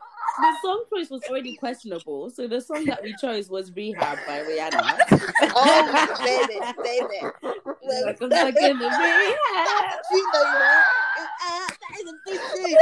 the 0.42 0.54
song 0.62 0.84
choice 0.94 1.10
was 1.10 1.22
already 1.30 1.56
questionable 1.56 2.30
so 2.30 2.48
the 2.48 2.60
song 2.62 2.86
that 2.86 3.02
we 3.04 3.16
chose 3.22 3.50
was 3.50 3.72
rehab 3.76 4.18
by 4.28 4.40
rihanna 4.40 5.32
Oh, 5.58 6.16
baby, 6.24 6.60
baby. 6.84 7.32
Well, 7.42 8.06
like, 8.06 8.22
I'm 8.22 8.32
stuck 8.32 8.56
in 8.56 8.80
the 8.80 8.86
rehab. 8.86 10.00
She 10.12 10.18
know 10.18 10.40
you 10.40 10.60
know. 10.60 10.82
Uh, 11.46 11.68
that 11.68 12.00
is 12.00 12.10
a 12.10 12.14
big 12.26 12.40
thing. 12.40 12.78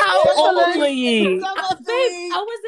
How 0.00 0.22
old 0.36 0.76
were 0.78 0.86
you? 0.86 1.40
Babe, 1.40 2.32
I 2.32 2.44
was 2.46 2.60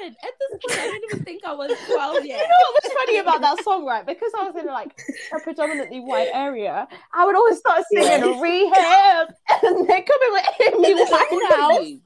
11. 0.00 0.16
At 0.22 0.30
this 0.40 0.50
point, 0.50 0.80
I 0.80 0.82
didn't 0.90 1.04
even 1.12 1.24
think 1.24 1.44
I 1.44 1.52
was 1.54 1.70
12 1.86 2.24
yet. 2.24 2.38
You 2.40 2.48
know 2.48 2.60
what 2.72 2.82
was 2.84 2.92
funny 2.92 3.18
about 3.18 3.40
that 3.42 3.62
song, 3.64 3.84
right? 3.84 4.06
Because 4.06 4.32
I 4.38 4.48
was 4.48 4.56
in 4.56 4.66
like 4.66 4.98
a 5.34 5.40
predominantly 5.40 6.00
white 6.00 6.28
area, 6.32 6.88
I 7.12 7.24
would 7.26 7.36
always 7.36 7.58
start 7.58 7.84
singing 7.92 8.40
rehab, 8.40 9.28
and 9.62 9.88
they 9.88 10.02
come 10.02 10.20
in 10.26 10.32
with 10.32 10.46
Amy 10.60 10.92
And 10.92 10.98
then 10.98 11.08
Winehouse. 11.08 12.00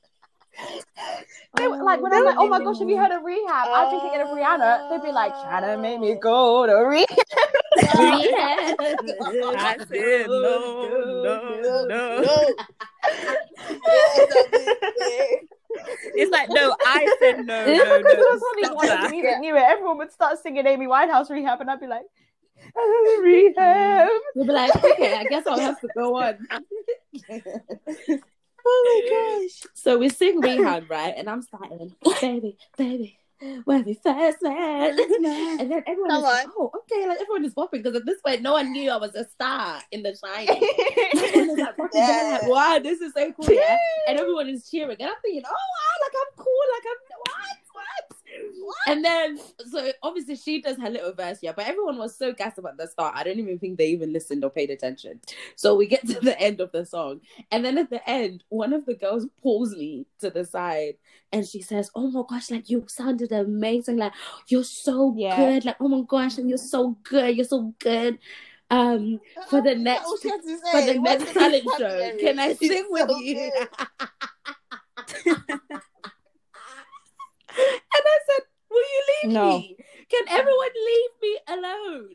Ordered 0.62 0.84
you. 0.96 1.24
They 1.56 1.66
oh, 1.66 1.70
were 1.70 1.82
like 1.84 2.00
when 2.00 2.12
I'm 2.12 2.24
like, 2.24 2.36
oh 2.38 2.48
my 2.48 2.58
gosh, 2.58 2.78
have 2.78 2.88
you 2.88 2.96
heard 2.96 3.12
of 3.12 3.22
rehab? 3.24 3.68
I'd 3.68 3.90
be 3.90 4.00
thinking 4.00 4.20
of 4.20 4.28
Rihanna. 4.28 4.90
They'd 4.90 5.06
be 5.06 5.12
like, 5.12 5.32
trying 5.32 5.62
to 5.62 5.74
ah. 5.74 5.80
make 5.80 6.00
me 6.00 6.14
go 6.14 6.66
to 6.66 6.74
rehab. 6.74 7.08
Rehab. 7.98 8.76
I 9.58 9.76
said 9.88 10.26
no, 10.28 11.22
no, 11.22 11.86
no. 11.86 12.20
no. 12.20 12.54
That's 13.86 14.18
a 14.18 14.48
big 14.50 14.94
thing. 14.98 15.48
It's 16.14 16.30
like 16.30 16.48
no, 16.50 16.74
I 16.84 17.16
said 17.20 17.46
no, 17.46 17.66
Yeah, 17.66 17.78
no, 17.84 17.98
because 17.98 18.04
there 18.04 18.16
no. 18.16 18.22
was 18.22 18.42
only 18.56 18.74
one 18.74 18.86
that. 18.86 19.04
of 19.06 19.10
me 19.10 19.22
knew 19.38 19.56
it. 19.56 19.62
Everyone 19.62 19.98
would 19.98 20.12
start 20.12 20.38
singing 20.42 20.66
Amy 20.66 20.86
Winehouse 20.86 21.30
rehab, 21.30 21.60
and 21.60 21.70
I'd 21.70 21.80
be 21.80 21.86
like, 21.86 22.06
rehab. 23.22 24.08
They'll 24.34 24.46
be 24.46 24.52
like, 24.52 24.74
okay, 24.84 25.16
I 25.16 25.24
guess 25.24 25.46
I'll 25.46 25.60
have 25.60 25.80
to 25.80 25.88
go 25.94 26.16
on. 26.16 26.38
Oh 28.66 29.02
my 29.08 29.38
gosh. 29.46 29.66
So 29.74 29.98
we 29.98 30.08
sing 30.08 30.40
rehab, 30.40 30.90
right? 30.90 31.14
And 31.16 31.28
I'm 31.28 31.42
starting, 31.42 31.94
baby, 32.20 32.56
baby, 32.76 33.18
when 33.64 33.84
we 33.84 33.94
first 33.94 34.38
met. 34.42 34.98
and 34.98 35.70
then 35.70 35.82
everyone 35.86 36.10
Come 36.10 36.24
is 36.24 36.46
on. 36.46 36.52
oh, 36.58 36.70
okay, 36.80 37.06
like 37.08 37.20
everyone 37.20 37.44
is 37.44 37.54
popping 37.54 37.82
because 37.82 37.96
at 37.96 38.06
this 38.06 38.20
point, 38.20 38.42
no 38.42 38.52
one 38.52 38.72
knew 38.72 38.90
I 38.90 38.96
was 38.96 39.14
a 39.14 39.24
star 39.28 39.80
in 39.92 40.02
the 40.02 40.14
Shining. 40.24 40.62
Everyone 41.24 41.58
like, 41.58 41.76
popping, 41.76 42.00
like, 42.00 42.42
Yeah. 42.42 42.48
wow, 42.48 42.78
this 42.82 43.00
is 43.00 43.12
so 43.14 43.32
cool, 43.32 43.52
yeah. 43.54 43.76
And 44.08 44.18
everyone 44.18 44.48
is 44.48 44.68
cheering, 44.70 44.96
and 45.00 45.08
I'm 45.08 45.16
thinking, 45.22 45.42
oh 45.46 45.50
wow, 45.50 45.94
like 46.04 46.14
I'm 46.20 46.44
cool, 46.44 46.64
like 46.74 46.84
I'm 46.90 47.00
what, 47.18 47.58
what? 47.72 48.19
And 48.86 49.04
then, 49.04 49.38
so 49.70 49.92
obviously 50.02 50.36
she 50.36 50.60
does 50.60 50.78
her 50.78 50.90
little 50.90 51.12
verse, 51.12 51.38
yeah. 51.42 51.52
But 51.52 51.66
everyone 51.68 51.98
was 51.98 52.16
so 52.16 52.32
gassed 52.32 52.58
about 52.58 52.76
the 52.76 52.86
start. 52.86 53.14
I 53.16 53.22
don't 53.22 53.38
even 53.38 53.58
think 53.58 53.78
they 53.78 53.88
even 53.88 54.12
listened 54.12 54.44
or 54.44 54.50
paid 54.50 54.70
attention. 54.70 55.20
So 55.56 55.74
we 55.74 55.86
get 55.86 56.06
to 56.08 56.20
the 56.20 56.38
end 56.40 56.60
of 56.60 56.72
the 56.72 56.84
song, 56.86 57.20
and 57.50 57.64
then 57.64 57.78
at 57.78 57.90
the 57.90 58.08
end, 58.08 58.44
one 58.48 58.72
of 58.72 58.86
the 58.86 58.94
girls 58.94 59.26
pulls 59.42 59.76
me 59.76 60.06
to 60.20 60.30
the 60.30 60.44
side, 60.44 60.94
and 61.32 61.46
she 61.46 61.62
says, 61.62 61.90
"Oh 61.94 62.10
my 62.10 62.22
gosh, 62.28 62.50
like 62.50 62.70
you 62.70 62.84
sounded 62.88 63.32
amazing, 63.32 63.96
like 63.98 64.12
you're 64.48 64.64
so 64.64 65.14
Yeah. 65.16 65.36
good, 65.36 65.64
like 65.64 65.76
oh 65.80 65.88
my 65.88 66.02
gosh, 66.06 66.38
and 66.38 66.48
you're 66.48 66.58
so 66.58 66.96
good, 67.02 67.36
you're 67.36 67.44
so 67.44 67.74
good." 67.78 68.18
Um, 68.70 69.20
for 69.48 69.60
the 69.60 69.74
next 69.76 70.06
all 70.06 70.16
she 70.16 70.28
had 70.28 70.42
to 70.42 70.58
for 70.70 70.80
the 70.82 70.98
next 71.00 71.32
talent 71.34 71.70
show, 71.78 72.16
can 72.18 72.38
I 72.38 72.54
sing 72.54 72.86
with 72.88 73.10
you? 73.10 73.50
good. 77.60 77.80
And 77.94 78.04
I 78.06 78.18
said, 78.28 78.44
Will 78.70 78.78
you 78.78 79.02
leave 79.22 79.32
No. 79.34 79.58
me? 79.58 79.76
Can 80.10 80.24
everyone 80.28 80.68
leave 80.86 81.10
me 81.22 81.38
alone? 81.48 82.08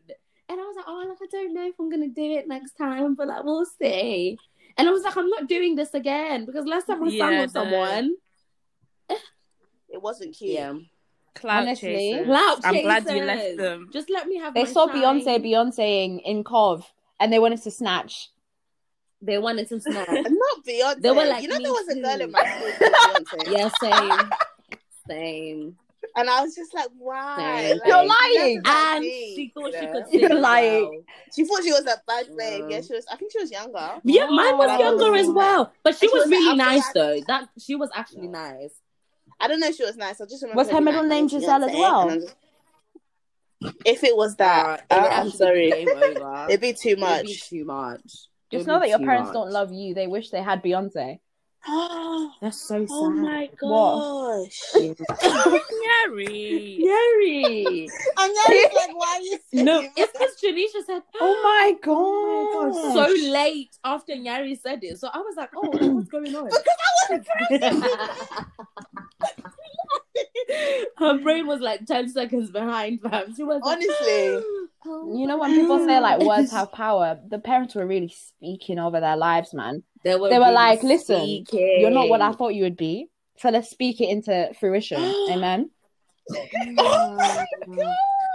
And 0.50 0.60
I 0.60 0.64
was 0.64 0.76
like, 0.76 0.86
Oh, 0.88 1.06
like 1.10 1.18
I 1.22 1.26
don't 1.32 1.54
know 1.54 1.68
if 1.68 1.76
I'm 1.80 1.89
gonna 1.89 2.08
do 2.08 2.32
it 2.38 2.48
next 2.48 2.74
time, 2.74 3.16
but 3.16 3.28
like 3.28 3.43
we'll 3.43 3.66
see. 3.66 4.38
And 4.78 4.88
I 4.88 4.91
was 4.91 5.04
like, 5.04 5.16
I'm 5.18 5.30
not 5.30 5.48
doing 5.48 5.76
this 5.76 5.93
again 5.93 6.46
because 6.46 6.66
last 6.66 6.88
time 6.88 7.04
I 7.04 7.10
sang 7.10 7.39
with 7.39 7.54
no. 7.54 7.62
someone. 7.62 8.12
It 9.89 10.02
wasn't 10.02 10.36
cute. 10.36 10.52
Yeah. 10.52 10.74
Clout 11.36 11.62
Honestly. 11.64 11.89
chasers. 12.12 12.26
Clout 12.26 12.60
I'm 12.66 12.82
glad 12.82 13.06
you 13.10 13.24
left 13.24 13.58
them. 13.58 13.89
Just 13.93 14.10
let 14.10 14.28
me 14.28 14.38
have 14.38 14.54
They 14.54 14.64
my 14.64 14.70
saw 14.72 14.88
shine. 14.88 15.22
Beyonce 15.22 15.46
Beyonceing 15.46 16.22
in 16.26 16.43
Cov 16.43 16.86
and 17.20 17.32
they 17.32 17.39
wanted 17.39 17.62
to 17.64 17.72
snatch. 17.72 18.30
They 19.22 19.38
wanted 19.38 19.70
to 19.70 19.80
snatch. 19.80 20.08
Not 20.10 20.66
Beyonce. 20.68 21.02
They 21.02 21.12
were 21.12 21.26
like, 21.26 21.43
you 21.43 21.48
know, 21.50 21.60
there 21.62 21.72
was 21.72 21.88
a 21.88 22.02
girl 22.02 22.22
in 22.22 22.32
my 22.32 22.43
school 22.43 22.72
called 22.78 23.26
Beyonce. 23.26 23.48
yeah, 23.58 23.70
same. 23.80 24.30
Same. 25.08 25.78
And 26.16 26.30
I 26.30 26.41
was 26.41 26.56
just 26.56 26.74
like, 26.74 26.88
why? 26.97 27.74
Like, 27.74 27.82
You're 27.86 28.06
lying. 28.06 28.62
And 28.64 29.01
deep, 29.03 29.36
she 29.36 29.51
thought 29.53 29.74
you 29.74 29.80
she 29.80 29.88
could 29.88 30.08
sing. 30.10 30.20
You're 30.22 30.39
lying. 30.39 30.84
well. 30.89 31.03
She 31.36 31.43
thought 31.45 31.64
she 31.64 31.72
was 31.72 31.82
a 31.82 32.01
bad 32.08 32.28
babe. 32.38 32.64
Mm. 32.64 32.72
Yeah, 32.72 32.82
she 32.82 32.93
was. 32.93 33.06
I 33.12 33.16
think 33.18 33.32
she 33.32 33.39
was 33.39 33.51
younger. 33.51 33.89
Yeah, 34.03 34.28
mine 34.28 34.58
was 34.58 34.70
Oh. 34.72 34.80
younger 34.80 35.16
as 35.16 35.28
well, 35.30 35.74
but 35.84 35.95
she 35.95 36.08
she 36.08 36.14
was 36.14 36.24
was 36.26 36.30
really 36.32 36.49
like, 36.49 36.58
nice 36.58 36.88
after 36.88 36.99
though. 36.99 37.20
That 37.28 37.49
she 37.60 37.76
was 37.76 37.89
actually 37.95 38.28
nice. 38.28 38.74
I 39.39 39.47
don't 39.47 39.60
know 39.60 39.68
if 39.68 39.76
she 39.76 39.84
was 39.84 39.97
nice. 39.97 40.22
I 40.22 40.26
just 40.26 40.41
remember. 40.43 40.58
Was 40.60 40.70
her 40.70 40.80
middle 40.80 41.03
name 41.03 41.26
"Oh, 41.26 41.28
Giselle 41.28 41.64
as 41.66 41.74
well? 41.74 42.10
just- 42.12 42.36
If 43.84 44.03
it 44.03 44.16
was 44.16 44.36
that, 44.36 44.86
Uh, 44.91 44.93
uh, 44.93 45.10
I'm 45.12 45.32
sorry. 45.32 45.72
be 45.72 45.86
Game 45.86 45.89
over. 45.89 46.45
It'd 46.49 46.62
be 46.62 46.74
too 46.74 46.89
It'd 46.89 46.99
much. 46.99 47.26
be 47.26 47.36
too 47.36 47.66
much. 47.66 47.99
It 48.51 48.58
Just 48.58 48.68
would 48.68 48.74
know 48.74 48.80
that 48.80 48.89
your 48.89 48.99
parents 48.99 49.28
much. 49.30 49.34
don't 49.34 49.51
love 49.51 49.72
you. 49.74 49.93
They 49.95 50.08
wish 50.08 50.30
they 50.30 50.41
had 50.43 50.62
Beyonce. 50.64 51.20
Oh 51.68 52.32
That's 52.41 52.57
so 52.61 52.76
oh 52.78 52.86
sad. 52.86 52.89
Oh 52.91 53.11
my 53.11 53.49
gosh! 53.59 54.61
Yari. 55.86 56.78
Yuri. 56.78 57.89
And 58.18 58.34
now 58.34 58.43
like, 58.47 58.95
why 58.95 59.18
are 59.18 59.22
you 59.22 59.39
no, 59.53 59.82
it's 59.95 60.11
because 60.11 60.36
Janisha 60.43 60.86
said, 60.86 61.01
Oh 61.22 61.41
my 61.43 61.76
"Oh 61.88 62.72
god. 62.72 62.93
So 62.93 63.30
late 63.32 63.78
after 63.84 64.13
Yari 64.13 64.59
said 64.59 64.84
it, 64.84 64.97
so 64.99 65.09
I 65.13 65.18
was 65.20 65.36
like, 65.38 65.49
"Oh, 65.55 65.70
what's 65.93 66.09
going 66.09 66.36
on?" 66.36 66.49
Her 70.98 71.18
brain 71.20 71.48
was 71.48 71.60
like 71.62 71.86
ten 71.86 72.10
seconds 72.10 72.52
behind, 72.52 73.02
fam. 73.02 73.36
She 73.36 73.43
was 73.43 73.62
like, 73.64 73.78
Honestly. 73.78 74.43
"Oh 74.88 75.14
You 75.16 75.26
know 75.28 75.38
when 75.38 75.54
people 75.54 75.80
say 75.80 76.00
like 76.00 76.20
words 76.22 76.52
have 76.52 76.72
power, 76.84 77.20
the 77.28 77.39
parents 77.39 77.74
were 77.76 77.86
really 77.88 78.10
speaking 78.10 78.78
over 78.80 79.00
their 79.00 79.18
lives, 79.18 79.54
man. 79.54 79.84
They 80.04 80.16
were, 80.16 80.30
They 80.30 80.38
were 80.38 80.46
really 80.46 80.54
like, 80.56 80.84
"Listen, 80.84 81.22
speaking. 81.46 81.78
You're 81.80 81.89
not 81.89 82.08
what 82.10 82.22
I 82.22 82.32
thought 82.34 82.54
you 82.54 82.64
would 82.64 82.78
be. 82.78 83.10
So 83.38 83.50
let's 83.50 83.70
speak 83.70 84.00
it 84.00 84.10
into 84.10 84.52
fruition. 84.60 85.02
Amen. 85.30 85.70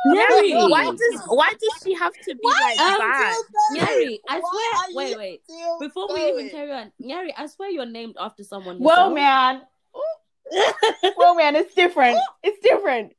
Mary, 0.06 0.52
Why 0.54 0.84
does 0.90 1.22
why 1.28 1.50
does 1.50 1.82
she 1.84 1.94
have 1.94 2.12
to 2.12 2.34
be 2.34 2.48
like 2.48 2.80
Um, 2.80 2.98
bad? 2.98 3.36
Yari, 3.76 4.18
I 4.28 4.40
Why 4.40 4.50
swear. 4.50 4.96
Wait, 4.96 5.10
you 5.10 5.16
wait. 5.18 5.40
still 5.44 5.78
Before 5.78 6.08
we 6.12 6.20
even 6.22 6.34
going? 6.36 6.50
carry 6.50 6.72
on, 6.72 6.92
Yari, 7.02 7.32
I 7.36 7.46
swear 7.46 7.70
you're 7.70 7.84
named 7.86 8.16
after 8.18 8.42
someone. 8.42 8.78
Well, 8.80 9.10
man. 9.10 9.62
Well, 11.16 11.34
man, 11.34 11.56
it's 11.56 11.74
different. 11.74 12.18
It's 12.42 12.58
different. 12.62 13.14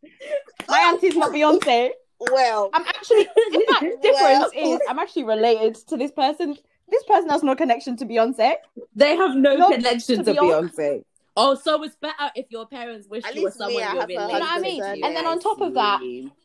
My 0.68 0.80
auntie's 0.92 1.16
not 1.16 1.32
Beyonce. 1.32 1.92
Well, 2.20 2.70
I'm 2.74 2.84
actually, 2.86 3.22
in 3.54 3.66
fact, 3.68 3.82
the 3.82 3.98
Well. 4.04 4.50
difference 4.50 4.54
is 4.56 4.80
I'm 4.90 5.00
actually 5.00 5.24
related 5.24 5.76
to 5.88 5.98
this 5.98 6.12
person. 6.12 6.56
This 6.90 7.04
person 7.04 7.30
has 7.30 7.42
no 7.42 7.56
connection 7.56 7.96
to 7.98 8.06
Beyonce. 8.06 8.56
They 8.96 9.16
have 9.16 9.36
no 9.36 9.56
Not 9.56 9.74
connection 9.74 10.24
to 10.24 10.34
to 10.34 10.40
Beyonce. 10.40 10.76
Beyonce. 10.78 11.04
Oh, 11.38 11.56
so 11.56 11.82
it's 11.84 11.96
better 11.96 12.30
if 12.36 12.48
your 12.50 12.68
parents 12.68 13.08
wish 13.08 13.24
At 13.24 13.36
you 13.36 13.44
were 13.44 13.48
least 13.48 13.60
me, 13.60 13.66
someone 13.66 13.84
I 13.84 13.94
you're 13.94 14.02
have 14.02 14.10
a 14.10 14.14
related 14.14 14.34
You 14.34 14.40
know 14.40 14.46
what 14.46 14.58
I 14.58 14.60
mean? 14.60 14.82
to. 14.82 15.06
And 15.06 15.16
then 15.16 15.26
on 15.26 15.40
top 15.40 15.62
of 15.62 15.74
that, 15.76 16.02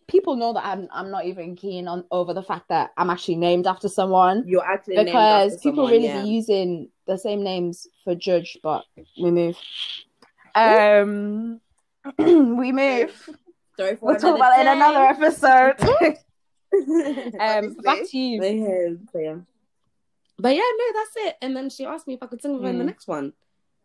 People 0.08 0.36
know 0.36 0.52
that 0.52 0.64
I'm 0.64 0.86
I'm 0.92 1.10
not 1.10 1.24
even 1.24 1.56
keen 1.56 1.88
on 1.88 2.04
over 2.12 2.32
the 2.32 2.42
fact 2.42 2.68
that 2.68 2.92
I'm 2.96 3.10
actually 3.10 3.34
named 3.36 3.66
after 3.66 3.88
someone 3.88 4.44
you're 4.46 4.64
actually 4.64 4.94
named 4.94 5.06
because 5.06 5.54
after 5.54 5.62
people 5.68 5.86
someone, 5.86 5.90
really 5.92 6.04
yeah. 6.04 6.22
be 6.22 6.28
using 6.28 6.90
the 7.08 7.18
same 7.18 7.42
names 7.42 7.88
for 8.04 8.14
judge, 8.14 8.56
but 8.62 8.84
we 9.20 9.32
move. 9.32 9.56
Um, 10.56 11.60
we 12.18 12.72
move. 12.72 13.28
Story 13.74 13.96
for 13.96 14.06
We'll 14.06 14.16
talk 14.16 14.36
about 14.36 14.58
it 14.58 14.62
in 14.62 14.68
another 14.68 15.04
episode. 15.04 15.76
um, 17.40 17.74
back 17.82 18.08
to 18.10 18.18
you. 18.18 18.98
But 20.38 20.54
yeah. 20.54 20.62
No, 20.78 20.92
that's 20.94 21.16
it. 21.16 21.36
And 21.42 21.56
then 21.56 21.70
she 21.70 21.84
asked 21.84 22.06
me 22.06 22.14
if 22.14 22.22
I 22.22 22.26
could 22.26 22.42
sing 22.42 22.54
with 22.54 22.62
her 22.62 22.68
in 22.68 22.78
the 22.78 22.84
Mm. 22.84 22.88
next 22.88 23.06
one. 23.06 23.32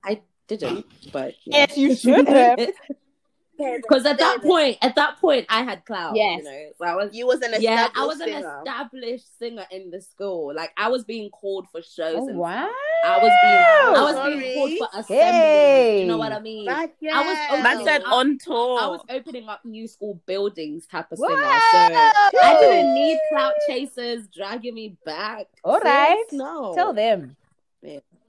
I 0.03 0.22
didn't, 0.47 0.86
but 1.11 1.36
yeah. 1.45 1.65
Yes, 1.67 1.78
you 1.78 1.95
should 1.95 2.28
have. 2.28 2.59
Because 3.82 4.05
at 4.05 4.18
that 4.20 4.41
point, 4.41 4.78
at 4.82 4.95
that 4.95 5.18
point, 5.20 5.45
I 5.49 5.64
had 5.64 5.86
clout. 5.86 6.16
Yes. 6.16 6.39
you 6.39 6.43
know, 6.43 6.66
so 6.78 6.86
I 6.86 6.95
was. 6.95 7.09
You 7.14 7.28
was 7.28 7.41
an 7.41 7.53
Yeah, 7.59 7.88
I 7.95 8.05
was 8.05 8.20
an 8.20 8.28
singer. 8.30 8.59
established 8.66 9.39
singer 9.39 9.66
in 9.72 9.91
the 9.91 10.01
school. 10.01 10.53
Like 10.55 10.72
I 10.78 10.89
was 10.89 11.03
being 11.03 11.30
called 11.30 11.68
for 11.72 11.82
shows. 11.82 12.16
Oh 12.18 12.28
and 12.30 12.38
wow! 12.38 12.70
I 13.05 13.18
was 13.18 13.32
being, 13.43 13.95
I 13.97 14.01
was 14.03 14.14
Sorry. 14.16 14.39
being 14.39 14.55
called 14.55 14.72
for 14.91 14.99
assemblies. 14.99 15.20
Hey. 15.24 16.01
You 16.01 16.07
know 16.07 16.18
what 16.18 16.32
I 16.32 16.39
mean? 16.39 16.66
Back, 16.66 16.91
yeah. 16.99 17.18
I 17.20 17.26
was 17.26 17.38
opening 17.49 17.64
Man 17.64 17.86
said 17.86 18.01
up- 18.03 18.12
on 18.12 18.38
tour. 18.38 18.80
I 18.82 18.88
was 18.88 19.01
opening 19.09 19.47
up 19.49 19.66
new 19.66 19.88
school 19.88 20.20
buildings 20.26 20.86
type 20.88 21.12
of 21.12 21.18
singer. 21.18 21.36
Wow. 21.41 22.12
So 22.32 22.39
I 22.39 22.57
didn't 22.59 22.93
need 22.93 23.20
clout 23.32 23.53
chasers 23.68 24.28
dragging 24.28 24.74
me 24.76 24.95
back. 25.05 25.47
All 25.64 25.76
sis. 25.76 25.84
right. 25.86 26.24
No. 26.32 26.74
Tell 26.76 26.93
them. 26.93 27.36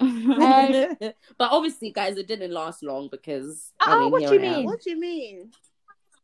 but 1.38 1.50
obviously, 1.52 1.90
guys, 1.90 2.16
it 2.16 2.26
didn't 2.28 2.50
last 2.52 2.82
long 2.82 3.08
because 3.10 3.72
I 3.80 3.94
Oh, 3.94 4.00
mean, 4.00 4.10
what 4.10 4.20
here 4.22 4.30
do 4.30 4.36
you 4.36 4.42
I 4.42 4.46
am. 4.46 4.56
mean? 4.56 4.64
What 4.66 4.80
do 4.82 4.90
you 4.90 5.00
mean? 5.00 5.50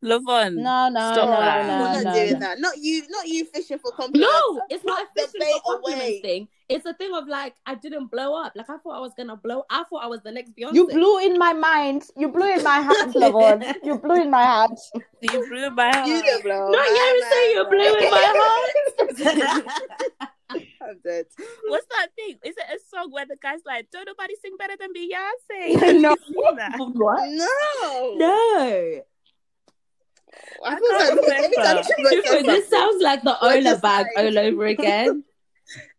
Lavon. 0.05 0.55
No, 0.55 0.89
no, 0.91 1.13
Stop 1.13 1.29
no, 1.29 1.41
that. 1.41 1.67
no, 1.67 1.73
We're 1.73 1.93
not 1.93 2.05
no, 2.05 2.13
doing 2.15 2.33
no. 2.35 2.39
that. 2.39 2.61
Not 2.61 2.75
you. 2.79 3.03
Not 3.09 3.27
you 3.27 3.45
fishing 3.47 3.79
for 3.81 3.91
compliments. 3.91 4.31
No, 4.33 4.61
it's 4.71 4.85
not 4.85 5.03
a 5.03 5.07
fishing 5.21 5.41
for 5.41 5.61
compliments 5.73 6.05
away. 6.05 6.21
thing. 6.23 6.49
It's 6.69 6.87
a 6.87 6.95
thing 6.95 7.13
of 7.15 7.27
like 7.27 7.55
I 7.67 7.75
didn't 7.75 8.07
blow 8.09 8.41
up. 8.41 8.53
Like 8.55 8.71
I 8.71 8.77
thought 8.79 8.97
I 8.97 9.01
was 9.01 9.13
gonna 9.17 9.35
blow. 9.35 9.65
I 9.69 9.83
thought 9.91 10.05
I 10.05 10.07
was 10.07 10.21
the 10.23 10.31
next 10.31 10.53
Beyonce. 10.55 10.75
You 10.75 10.87
blew 10.87 11.19
in 11.19 11.37
my 11.37 11.53
mind. 11.53 12.05
You 12.17 12.29
blew 12.29 12.49
in 12.49 12.63
my 12.63 12.81
heart, 12.81 13.09
Lavon. 13.17 13.75
You 13.83 13.99
blew 13.99 14.23
in 14.23 14.31
my 14.31 14.45
heart. 14.45 14.79
You 15.21 15.45
blew 15.49 15.65
in 15.67 15.75
my 15.75 15.91
heart. 15.93 16.07
You 16.07 16.23
did 16.23 16.43
blow. 16.45 16.69
No, 16.71 16.79
you 16.79 17.21
My 17.21 17.29
say 17.33 17.53
you 17.55 17.65
blew 17.69 17.97
in 17.97 18.11
my 18.11 19.65
heart. 20.21 20.31
I'm 20.51 20.99
dead. 21.05 21.27
What's 21.67 21.87
that 21.89 22.09
thing? 22.17 22.39
Is 22.45 22.55
it 22.57 22.65
a 22.75 22.79
song 22.89 23.11
where 23.11 23.27
the 23.27 23.37
guy's 23.37 23.61
like, 23.67 23.91
"Don't 23.91 24.07
nobody 24.07 24.35
sing 24.43 24.57
better 24.59 24.75
than 24.79 24.91
Beyonce"? 24.95 26.01
No. 26.01 26.11
You 26.11 26.17
seen 26.27 26.57
that? 26.57 26.77
what? 26.95 27.29
No. 27.31 28.15
No. 28.17 29.01
I 30.65 30.75
I 30.75 30.79
feel 30.79 30.93
like 30.93 31.31
every 31.39 31.57
time 31.57 31.77
remember. 31.77 31.83
she 31.83 32.03
goes 32.03 32.25
True, 32.25 32.39
to 32.41 32.47
this 32.47 32.69
sounds 32.69 33.03
like 33.03 33.23
the 33.23 33.37
We're 33.43 33.53
Ola 33.55 33.63
just 33.63 33.83
bag 33.83 34.07
all 34.17 34.39
over 34.39 34.67
again. 34.67 35.25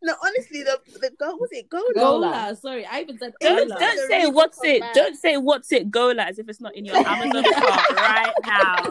No, 0.01 0.15
honestly, 0.25 0.63
the 0.63 0.79
the 0.99 1.11
goal 1.19 1.37
was 1.39 1.49
it 1.51 1.69
goal? 1.69 1.81
Gola. 1.93 2.31
Gola. 2.31 2.55
Sorry, 2.55 2.85
I 2.85 3.01
even 3.01 3.19
said 3.19 3.33
Don't 3.41 3.69
don't 3.69 4.09
say 4.09 4.27
what's 4.27 4.59
it. 4.63 4.79
that. 4.81 4.95
Don't 4.95 5.15
say 5.15 5.37
what's 5.37 5.71
it 5.71 5.91
go 5.91 6.07
like 6.07 6.29
as 6.29 6.39
if 6.39 6.49
it's 6.49 6.61
not 6.61 6.75
in 6.75 6.85
your 6.85 6.95
Amazon 6.95 7.43
cart 7.43 7.91
right 7.91 8.33
now. 8.45 8.88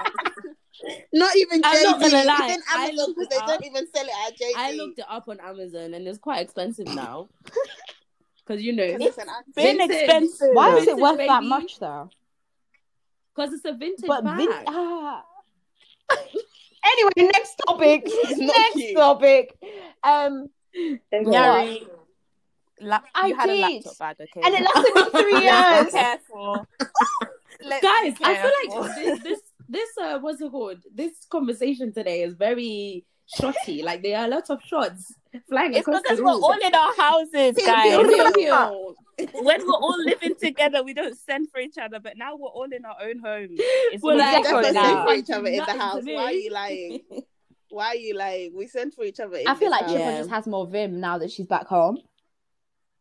Not 1.19 1.37
even 1.37 1.61
I'm 1.65 1.83
not 1.83 2.01
gonna 2.01 2.25
lie, 2.25 2.47
It's 2.49 2.57
in 2.57 2.63
I 2.71 2.85
Amazon 2.87 2.97
looked 2.97 3.19
because 3.19 3.27
it 3.27 3.31
they 3.31 3.37
up. 3.37 3.47
don't 3.49 3.65
even 3.65 3.87
sell 3.95 4.05
it 4.07 4.13
at 4.27 4.39
JD. 4.39 4.53
I 4.57 4.73
looked 4.73 4.99
it 4.99 5.05
up 5.09 5.29
on 5.29 5.41
Amazon 5.41 5.95
and 5.95 6.07
it's 6.09 6.19
quite 6.19 6.41
expensive 6.41 6.87
now. 6.87 7.29
Because 8.47 8.63
you 8.63 8.73
know, 8.73 8.97
Listen, 8.99 9.29
I- 9.29 9.43
Been 9.55 9.77
Vintage. 9.77 9.97
expensive. 9.99 10.49
Why 10.55 10.71
is 10.77 10.85
it 10.85 10.97
Vintage, 10.97 11.03
worth 11.03 11.19
that 11.27 11.43
much 11.45 11.79
though? 11.81 12.09
because 13.37 13.53
it's 13.53 13.65
a 13.67 13.73
vintage 13.73 14.07
But 14.09 14.25
bag. 14.25 14.37
vin- 14.39 14.49
ah. 14.69 15.23
anyway, 16.85 17.11
next 17.33 17.55
topic. 17.67 18.03
It's 18.07 18.41
not 18.41 18.57
next 18.57 18.73
cute. 18.75 18.97
topic. 18.97 19.55
Um, 20.03 20.49
Yari, 21.13 21.87
lap- 22.81 23.05
I 23.15 23.27
you 23.29 23.35
had 23.37 23.51
a 23.51 23.53
did. 23.53 23.61
laptop 23.61 23.99
bag, 23.99 24.17
okay? 24.23 24.41
and 24.45 24.55
it 24.55 24.63
lasted 24.63 24.95
me 24.95 25.21
three 25.21 25.41
years. 25.43 25.93
careful. 25.93 26.67
Guys, 27.83 28.15
be 28.19 28.25
I 28.25 28.35
feel 28.43 28.81
like 28.81 28.95
this, 28.97 29.23
this 29.23 29.41
this 29.69 29.89
uh, 30.03 30.19
what's 30.21 30.41
it 30.41 30.51
called? 30.51 30.79
This 30.95 31.13
conversation 31.31 31.93
today 31.93 32.23
is 32.23 32.35
very 32.35 33.05
shotty. 33.39 33.83
Like 33.85 34.03
there 34.03 34.19
are 34.19 34.27
a 34.27 34.29
lot 34.29 34.49
of 34.51 34.61
shots 34.65 35.15
flying 35.49 35.75
It's 35.75 35.81
across 35.87 36.03
because 36.03 36.19
the 36.19 36.25
we're 36.25 36.31
all 36.33 36.53
in 36.59 36.75
our 36.75 36.95
houses, 36.97 37.57
guys. 37.67 37.97
When 39.35 39.67
we're 39.67 39.73
all 39.75 39.99
living 40.05 40.37
together, 40.41 40.85
we 40.85 40.95
don't 40.95 41.17
send 41.19 41.51
for 41.51 41.59
each 41.61 41.77
other. 41.77 41.99
But 41.99 42.17
now 42.17 42.37
we're 42.37 42.49
all 42.51 42.69
in 42.73 42.85
our 42.85 42.97
own 43.03 43.19
homes. 43.19 43.51
It's 43.59 44.01
Well, 44.03 44.13
all 44.13 44.19
like, 44.19 44.45
That's 44.45 44.47
different 44.49 44.65
what 44.67 44.75
send 44.75 44.95
now. 44.95 45.07
for 45.07 45.15
each 45.15 45.31
other 45.31 45.49
in 45.49 45.57
the 45.57 45.73
house. 45.85 46.03
Why 46.05 46.25
are 46.25 46.33
you 46.33 46.51
lying? 46.53 47.01
Why 47.71 47.87
are 47.89 47.97
you 47.97 48.15
lying? 48.17 48.53
We 48.57 48.69
send 48.69 48.95
for 48.95 49.05
each 49.05 49.19
other. 49.19 49.37
I 49.45 49.55
feel 49.57 49.71
this 49.71 49.71
like 49.71 49.81
house. 49.83 49.91
Chipo 49.91 49.99
Yeah. 49.99 50.19
just 50.19 50.31
has 50.31 50.47
more 50.47 50.67
vim 50.69 51.01
now 51.01 51.19
that 51.19 51.33
she's 51.33 51.47
back 51.47 51.67
home. 51.67 51.99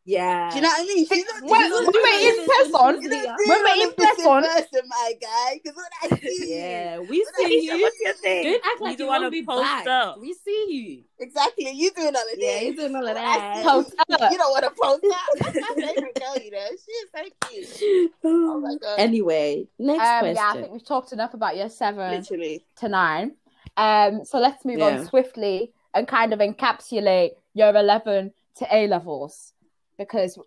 Yeah. 0.07 0.49
Do 0.51 0.55
you 0.55 0.61
know 0.61 0.69
what 0.69 0.79
I 0.79 0.85
mean? 0.85 1.05
She's 1.05 1.25
not, 1.25 1.43
When, 1.43 1.61
she's 1.61 1.71
when 1.71 1.85
we're 1.85 2.15
in 2.15 2.35
doing 2.35 2.47
this 2.47 2.71
person, 2.71 2.95
in 2.95 3.01
You're 3.03 3.13
India. 3.13 3.27
not 3.27 3.39
when 3.45 3.63
we're 3.63 3.83
in 3.83 3.93
person, 3.93 4.41
person, 4.41 4.81
my 4.87 5.13
guy. 5.21 5.59
Because 5.61 5.75
when 5.75 5.85
I 6.11 6.17
see 6.21 6.55
Yeah, 6.57 6.99
we 6.99 7.25
see 7.35 7.65
you. 7.65 7.81
what's 7.81 7.99
your 7.99 8.13
thing? 8.13 8.43
Don't 8.45 8.65
act 8.65 8.81
like 8.81 8.87
you 8.87 8.91
you, 8.91 8.97
don't 8.99 9.07
want 9.09 9.23
to 9.25 9.31
be 9.31 9.41
to 9.41 9.47
post 9.47 9.63
back. 9.63 9.87
up. 9.87 10.21
We 10.21 10.33
see 10.33 10.65
you. 10.69 11.03
exactly, 11.19 11.69
you 11.71 11.91
doing 11.91 12.15
all 12.15 12.21
of 12.21 12.27
this. 12.29 12.37
Yeah, 12.39 12.59
you 12.61 12.75
doing 12.77 12.95
all 12.95 13.05
of 13.05 13.15
that. 13.15 13.63
Post 13.65 13.95
you, 14.09 14.15
up. 14.15 14.31
You 14.31 14.37
don't 14.37 14.51
want 14.51 14.63
to 14.63 14.81
post 14.81 15.03
up. 15.13 15.53
That's 15.53 15.55
my 15.75 15.75
favorite 15.85 16.15
girl, 16.15 16.35
you 16.41 16.51
know. 16.51 16.67
She 16.69 16.91
is 16.93 17.09
so 17.13 17.79
cute. 17.91 18.11
Oh 18.23 18.61
my 18.61 18.75
god. 18.81 18.95
Anyway, 18.99 19.67
next 19.77 19.99
um, 20.07 20.19
question. 20.19 20.35
yeah, 20.37 20.49
I 20.51 20.53
think 20.61 20.71
we've 20.71 20.85
talked 20.85 21.11
enough 21.11 21.33
about 21.33 21.57
your 21.57 21.67
seven 21.67 22.11
Literally. 22.11 22.63
to 22.77 22.87
nine. 22.87 23.35
Um, 23.75 24.23
so 24.23 24.39
let's 24.39 24.63
move 24.63 24.79
Yeah. 24.79 24.99
on 24.99 25.05
swiftly 25.05 25.73
and 25.93 26.07
kind 26.07 26.31
of 26.31 26.39
encapsulate 26.39 27.31
your 27.53 27.75
eleven 27.75 28.31
to 28.55 28.67
A 28.73 28.87
levels 28.87 29.51
because 29.97 30.37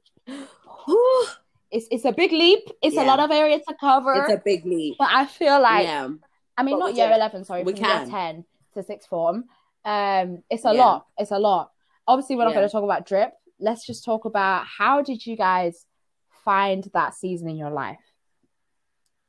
it's 1.71 1.87
it's 1.91 2.05
a 2.05 2.13
big 2.13 2.33
leap. 2.33 2.61
It's 2.83 2.97
a 2.97 3.05
lot 3.05 3.21
of 3.21 3.31
area 3.31 3.59
to 3.59 3.75
cover. 3.81 4.15
it's 4.15 4.33
a 4.33 4.43
big 4.45 4.65
leap. 4.67 4.97
but 4.99 5.09
I 5.11 5.27
feel 5.27 5.61
like 5.61 5.85
yeah. 5.87 6.09
I 6.59 6.63
mean, 6.63 6.75
But 6.79 6.87
not 6.87 6.95
year 6.95 7.07
can. 7.09 7.17
11, 7.17 7.45
sorry, 7.45 7.63
We 7.63 7.73
from 7.73 7.85
year 7.85 7.95
can. 8.01 8.11
10 8.11 8.45
to 8.75 8.83
sixth 8.83 9.09
form. 9.09 9.45
Um, 9.85 10.43
it's 10.51 10.65
a 10.67 10.75
Yeah. 10.75 10.85
lot. 10.85 11.07
It's 11.17 11.31
a 11.31 11.39
lot. 11.39 11.71
Obviously, 12.07 12.37
we're 12.37 12.45
not 12.45 12.51
Yeah. 12.51 12.57
going 12.57 12.69
to 12.69 12.73
talk 12.73 12.85
about 12.85 13.07
drip. 13.07 13.33
Let's 13.59 13.87
just 13.87 14.05
talk 14.05 14.25
about 14.27 14.67
how 14.67 15.01
did 15.01 15.25
you 15.25 15.37
guys 15.37 15.87
find 16.45 16.85
that 16.93 17.15
season 17.15 17.49
in 17.49 17.57
your 17.57 17.71
life? 17.71 17.99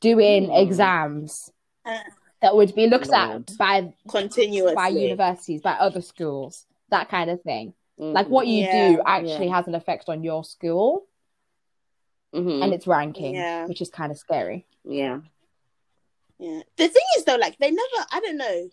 Doing 0.02 0.46
Hmm. 0.46 0.52
exams 0.52 1.52
Uh, 1.86 2.00
that 2.42 2.56
would 2.56 2.74
be 2.76 2.88
looked 2.88 3.08
Lord. 3.10 3.50
at 3.50 3.58
by 3.58 3.94
Continuously. 4.10 4.76
by 4.76 4.88
universities, 4.90 5.62
by 5.62 5.74
other 5.74 6.02
schools, 6.02 6.66
that 6.90 7.08
kind 7.08 7.30
of 7.30 7.42
thing. 7.44 7.74
Like 8.02 8.28
what 8.28 8.48
you 8.48 8.64
Yeah. 8.64 8.94
do 8.96 9.02
actually 9.06 9.48
has 9.50 9.68
an 9.68 9.76
effect 9.76 10.10
on 10.10 10.24
your 10.24 10.44
school 10.44 11.06
Mhm. 12.34 12.64
and 12.64 12.74
its 12.74 12.88
ranking, 12.88 13.36
Yeah. 13.36 13.68
which 13.68 13.82
is 13.82 13.90
kind 13.90 14.12
of 14.12 14.18
scary. 14.18 14.66
yeah. 14.84 15.20
Yeah. 16.40 16.62
The 16.76 16.88
thing 16.88 17.04
is 17.18 17.24
though, 17.26 17.36
like 17.36 17.58
they 17.60 17.70
never 17.70 18.06
I 18.12 18.20
don't 18.20 18.38
know. 18.38 18.70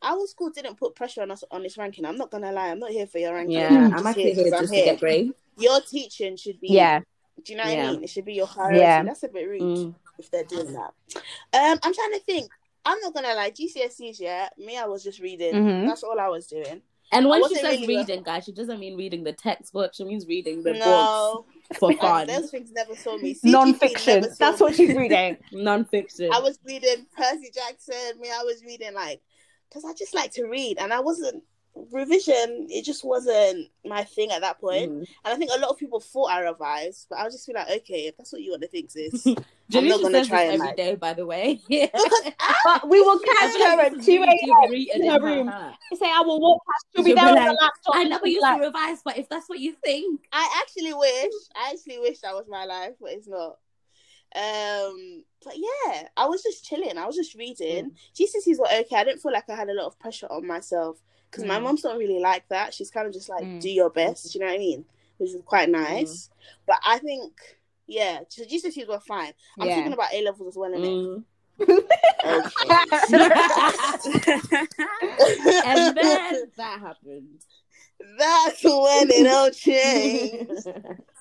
Our 0.00 0.26
school 0.26 0.48
didn't 0.48 0.76
put 0.78 0.94
pressure 0.94 1.20
on 1.20 1.30
us 1.30 1.44
on 1.50 1.62
this 1.62 1.76
ranking. 1.76 2.06
I'm 2.06 2.16
not 2.16 2.30
gonna 2.30 2.50
lie, 2.52 2.70
I'm 2.70 2.78
not 2.78 2.90
here 2.90 3.06
for 3.06 3.18
your 3.18 3.34
ranking. 3.34 3.58
Yeah, 3.58 3.66
I'm 3.68 3.84
I'm 3.84 3.90
just 3.92 4.06
actually 4.06 4.22
here 4.32 4.34
'cause 4.44 4.50
just 4.50 4.62
I'm 4.62 4.68
to 4.78 4.84
get 4.84 5.00
grade. 5.00 5.32
Your 5.58 5.80
teaching 5.82 6.36
should 6.36 6.58
be 6.58 6.68
Yeah. 6.68 7.00
Do 7.44 7.52
you 7.52 7.58
know 7.58 7.64
what 7.64 7.72
Yeah. 7.76 7.88
I 7.88 7.92
mean? 7.92 8.04
It 8.04 8.08
should 8.08 8.24
be 8.24 8.32
your 8.34 8.46
priority. 8.46 8.78
Yeah. 8.80 9.02
That's 9.02 9.22
a 9.24 9.28
bit 9.28 9.46
rude 9.46 9.60
Mm. 9.62 9.94
if 10.18 10.30
they're 10.30 10.44
doing 10.44 10.72
that. 10.72 10.94
Um, 11.52 11.78
I'm 11.82 11.92
trying 11.92 12.12
to 12.12 12.20
think. 12.20 12.50
I'm 12.84 12.98
not 13.00 13.12
gonna 13.14 13.34
lie. 13.34 13.50
GCSEs, 13.50 14.18
yeah. 14.18 14.48
Me, 14.56 14.76
I 14.78 14.86
was 14.86 15.04
just 15.04 15.20
reading. 15.20 15.54
Mhm. 15.54 15.86
That's 15.86 16.02
all 16.02 16.18
I 16.18 16.28
was 16.28 16.46
doing. 16.46 16.82
And 17.12 17.28
when 17.28 17.46
she 17.48 17.56
says 17.56 17.80
really- 17.80 17.98
reading, 17.98 18.22
guys, 18.22 18.44
she 18.44 18.52
doesn't 18.52 18.80
mean 18.80 18.96
reading 18.96 19.22
the 19.22 19.32
textbook. 19.32 19.94
She 19.94 20.04
means 20.04 20.26
reading 20.26 20.62
the 20.62 20.72
no, 20.72 21.44
books 21.68 21.78
for 21.78 21.92
fun, 22.00 22.26
those 22.26 22.50
things 22.50 22.72
never 22.72 22.96
saw 22.96 23.16
me. 23.18 23.34
CGP 23.34 23.50
Non-fiction. 23.52 24.22
saw 24.24 24.30
That's 24.38 24.60
what 24.60 24.74
she's 24.74 24.96
reading. 24.96 25.36
non-fiction. 25.52 26.30
I 26.32 26.40
was 26.40 26.58
reading 26.64 27.06
Percy 27.16 27.50
Jackson. 27.54 28.20
Me, 28.20 28.28
I 28.30 28.42
was 28.44 28.62
reading 28.64 28.94
like 28.94 29.20
because 29.68 29.84
I 29.84 29.92
just 29.94 30.14
like 30.14 30.32
to 30.32 30.44
read, 30.46 30.78
and 30.78 30.92
I 30.92 31.00
wasn't 31.00 31.42
revision. 31.90 32.66
It 32.70 32.84
just 32.84 33.04
wasn't 33.04 33.68
my 33.84 34.04
thing 34.04 34.30
at 34.30 34.42
that 34.42 34.60
point. 34.60 34.90
Mhm. 34.90 34.98
And 35.24 35.34
I 35.34 35.36
think 35.36 35.50
a 35.54 35.58
lot 35.58 35.70
of 35.70 35.78
people 35.78 36.00
thought 36.00 36.30
I 36.30 36.40
revised, 36.40 37.06
but 37.08 37.18
I 37.18 37.24
was 37.24 37.34
just 37.34 37.46
feel 37.46 37.54
like, 37.54 37.70
okay, 37.70 38.06
if 38.06 38.16
that's 38.16 38.32
what 38.32 38.42
you 38.42 38.50
want 38.50 38.62
to 38.62 38.68
think, 38.68 38.90
sis. 38.90 39.26
I'm 39.74 39.88
not 39.88 40.02
gonna 40.02 40.24
try 40.24 40.46
this 40.46 40.54
every 40.54 40.66
like. 40.66 40.76
day, 40.76 40.94
by 40.96 41.14
the 41.14 41.24
way. 41.24 41.60
Yeah. 41.68 41.86
But 42.64 42.88
we 42.88 43.00
will 43.00 43.18
catch 43.18 43.56
her 43.58 43.80
at 43.80 44.02
2 44.02 44.22
a.m. 44.22 44.72
in 44.74 45.10
her 45.10 45.20
room. 45.20 45.48
I 45.48 45.74
You 45.90 45.96
say, 45.96 46.10
I 46.10 46.20
will 46.20 46.40
walk 46.40 46.62
past, 46.66 46.86
she'll 46.94 47.04
be 47.04 47.14
there 47.14 47.28
on 47.28 47.34
like, 47.34 47.58
laptop. 47.58 47.94
and 47.96 48.10
never 48.10 48.26
used 48.26 48.42
like, 48.42 48.60
to 48.60 48.66
revise, 48.66 49.00
but 49.02 49.16
if 49.16 49.28
that's 49.28 49.48
what 49.48 49.60
you 49.60 49.72
think, 49.82 50.20
I 50.32 50.60
actually 50.60 50.92
wish, 50.92 51.32
I 51.56 51.70
actually 51.72 52.00
wish 52.00 52.20
that 52.20 52.34
was 52.34 52.46
my 52.48 52.66
life, 52.66 52.94
but 53.00 53.12
it's 53.12 53.28
not. 53.28 53.58
Um, 54.34 55.24
but 55.44 55.54
yeah, 55.56 56.08
I 56.16 56.26
was 56.26 56.42
just 56.42 56.64
chilling. 56.64 56.96
I 56.96 57.06
was 57.06 57.16
just 57.16 57.34
reading. 57.34 57.92
GCSEs 58.14 58.58
were 58.58 58.66
okay. 58.66 58.96
I 58.96 59.04
didn't 59.04 59.20
feel 59.20 59.32
like 59.32 59.48
I 59.50 59.54
had 59.54 59.68
a 59.68 59.74
lot 59.74 59.86
of 59.86 59.98
pressure 59.98 60.26
on 60.26 60.46
myself 60.46 60.98
because 61.32 61.46
my 61.46 61.58
Mm. 61.58 61.62
mom's 61.62 61.82
not 61.82 61.96
really 61.96 62.18
like 62.20 62.46
that. 62.48 62.74
She's 62.74 62.90
kind 62.90 63.06
of 63.06 63.12
just 63.14 63.28
like, 63.30 63.42
Mm. 63.42 63.58
do 63.60 63.70
your 63.70 63.88
best. 63.90 64.34
You 64.34 64.40
know 64.42 64.46
what 64.48 64.56
I 64.56 64.58
mean? 64.58 64.84
Which 65.16 65.30
is 65.30 65.36
quite 65.46 65.70
nice. 65.70 66.28
But 66.66 66.78
I 66.86 66.98
think, 66.98 67.32
yeah, 67.86 68.20
so 68.28 68.44
GCSEs 68.44 68.86
were 68.86 69.00
fine. 69.00 69.32
I'm 69.58 69.66
Yeah. 69.68 69.76
talking 69.76 69.94
about 69.94 70.12
A 70.12 70.20
levels 70.22 70.48
as 70.48 70.56
well, 70.58 70.70
innit? 70.70 71.06
Mm. 71.06 71.24
Okay. 71.62 71.86
and 75.64 75.96
then 75.96 76.50
that 76.56 76.80
happened. 76.80 77.40
That's 78.18 78.64
when 78.64 79.10
it 79.10 79.26
all 79.28 79.50
changed. 79.50 80.66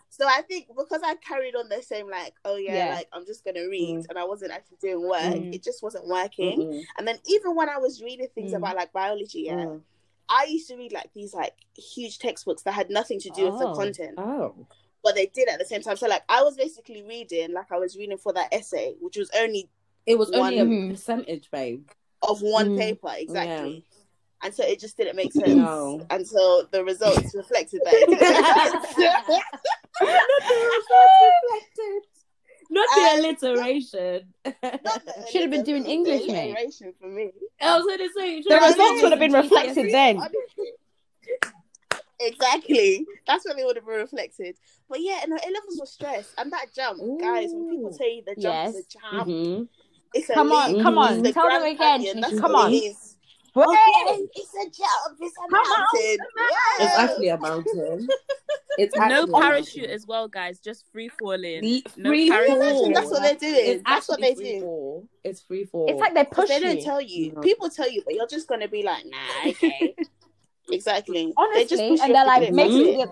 So 0.09 0.27
I 0.27 0.41
think 0.43 0.67
because 0.75 1.01
I 1.03 1.15
carried 1.15 1.55
on 1.55 1.69
the 1.69 1.81
same 1.81 2.09
like, 2.09 2.33
oh 2.45 2.57
yeah, 2.57 2.87
Yeah. 2.89 2.95
like 2.95 3.07
I'm 3.13 3.25
just 3.25 3.43
gonna 3.45 3.67
read, 3.67 3.99
Mm. 3.99 4.05
and 4.09 4.17
I 4.19 4.23
wasn't 4.25 4.51
actually 4.51 4.77
doing 4.81 5.01
work. 5.07 5.21
Mm. 5.21 5.53
It 5.53 5.63
just 5.63 5.81
wasn't 5.83 6.07
working. 6.07 6.59
Mm-mm. 6.59 6.83
And 6.97 7.07
then 7.07 7.17
even 7.27 7.55
when 7.55 7.69
I 7.69 7.77
was 7.77 8.01
reading 8.03 8.27
things 8.33 8.51
Mm. 8.51 8.57
about 8.57 8.75
like 8.75 8.91
biology, 8.93 9.41
yeah, 9.43 9.65
Mm. 9.65 9.81
I 10.29 10.45
used 10.49 10.67
to 10.69 10.75
read 10.77 10.93
like 10.93 11.09
these 11.13 11.33
like 11.33 11.53
huge 11.75 12.19
textbooks 12.19 12.61
that 12.63 12.73
had 12.73 12.89
nothing 12.89 13.19
to 13.21 13.29
do 13.31 13.49
with 13.49 13.59
the 13.59 13.67
Oh. 13.67 13.75
content, 13.75 14.15
Oh. 14.17 14.55
but 15.03 15.15
they 15.15 15.25
did 15.27 15.49
at 15.49 15.59
the 15.59 15.65
same 15.65 15.81
time. 15.81 15.97
So 15.97 16.07
like 16.07 16.23
I 16.29 16.41
was 16.43 16.55
basically 16.55 17.03
reading 17.03 17.51
like 17.53 17.71
I 17.71 17.77
was 17.77 17.97
reading 17.97 18.17
for 18.17 18.31
that 18.33 18.53
essay, 18.53 18.95
which 18.99 19.17
was 19.17 19.29
only 19.37 19.69
It 20.05 20.17
was 20.17 20.31
only 20.31 20.59
a 20.59 20.65
percentage, 20.91 21.49
babe. 21.51 21.87
of 22.21 22.41
one 22.41 22.69
Mm. 22.71 22.79
paper 22.79 23.11
exactly. 23.17 23.73
Yeah. 23.73 23.79
And 24.43 24.55
so 24.55 24.63
it 24.65 24.79
just 24.79 24.97
didn't 24.97 25.15
make 25.15 25.31
sense 25.33 25.49
No. 25.49 26.03
until 26.09 26.65
the 26.71 26.83
results 26.83 27.35
reflected 27.41 27.81
that. 27.85 27.93
it 27.93 28.09
didn't. 31.75 32.05
Not 32.73 32.87
the 32.95 33.01
Um, 33.01 33.19
alliteration. 33.19 34.33
Should 35.31 35.41
have 35.41 35.51
been 35.51 35.63
doing 35.63 35.85
English, 35.85 36.25
mate. 36.27 36.51
Alliteration 36.51 36.93
for 36.99 37.07
me. 37.09 37.31
I 37.61 37.77
was 37.77 37.85
gonna 37.85 38.09
say 38.17 38.41
The 38.41 38.55
results 38.55 39.01
would 39.03 39.11
have 39.11 39.19
been 39.19 39.33
reflected 39.33 39.91
then. 39.91 40.21
Exactly. 42.19 43.05
That's 43.27 43.45
when 43.45 43.57
they 43.57 43.63
would 43.65 43.75
have 43.75 43.85
been 43.85 43.95
reflected. 43.95 44.55
But 44.89 45.01
yeah, 45.01 45.21
no, 45.27 45.35
A 45.35 45.49
levels 45.51 45.77
were 45.79 45.85
stress. 45.85 46.33
And 46.37 46.51
that 46.53 46.67
jump, 46.75 46.99
guys, 47.19 47.49
when 47.51 47.69
people 47.69 47.91
Ooh. 47.93 47.97
tell 47.97 48.09
you 48.09 48.23
the 48.25 48.35
jump 48.41 48.69
is 48.69 48.75
a 48.75 48.77
Yes. 48.77 48.85
jump, 48.87 49.27
Mhm. 49.27 49.67
it's 50.13 50.29
a 50.29 50.33
Come 50.33 50.51
on, 50.51 50.81
come 50.81 50.97
on, 50.97 51.23
tell 51.23 51.49
them 51.49 51.63
again, 51.63 51.77
Canyon, 51.77 52.21
that's 52.21 52.33
Keisha, 52.33 52.35
what 52.35 52.41
come 52.41 52.55
on. 52.55 52.73
it 52.73 52.77
is. 52.77 53.17
Hey! 53.53 53.61
Okay, 53.61 54.27
it's 54.35 54.53
a 54.55 54.63
jump, 54.69 55.17
it's 55.19 55.35
a 55.37 55.49
Come 55.49 55.59
on, 55.59 55.79
mountain. 55.93 56.25
It's 56.79 56.95
actually 56.97 57.27
a 57.29 57.37
mountain. 57.37 58.07
It's 58.77 58.95
no 58.95 59.27
parachute 59.27 59.89
as 59.89 60.07
well, 60.07 60.29
guys. 60.29 60.59
Just 60.59 60.85
free 60.93 61.09
falling. 61.09 61.61
The 61.61 61.83
No 61.97 62.09
free 62.09 62.29
parachute. 62.29 62.57
fall. 62.57 62.93
That's 62.93 63.11
what 63.11 63.21
they're 63.21 63.35
doing. 63.35 63.55
It's 63.65 63.83
That's 63.85 64.07
what 64.07 64.21
they 64.21 64.33
free 64.33 64.53
do. 64.53 64.59
fall. 64.61 65.07
It's 65.25 65.41
free 65.41 65.65
fall. 65.65 65.87
It's 65.89 65.99
like 65.99 66.13
they 66.13 66.23
Because 66.23 66.47
push 66.47 66.49
they 66.49 66.59
don't 66.61 66.81
tell 66.81 67.01
you. 67.01 67.33
No. 67.33 67.41
People 67.41 67.69
tell 67.69 67.91
you, 67.91 68.01
but 68.05 68.15
you're 68.15 68.27
just 68.27 68.47
gonna 68.47 68.69
be 68.69 68.81
like, 68.81 69.05
nah, 69.05 69.49
okay. 69.49 69.93
exactly. 70.71 71.33
they 71.53 71.65
just 71.65 71.73
Honestly, 71.81 71.89
push 71.89 71.99
and 72.01 72.15
they're 72.15 72.25
like 72.25 72.39
cliff. 72.43 72.53
making 72.55 72.85
Mhm. 72.95 73.03
it. 73.03 73.09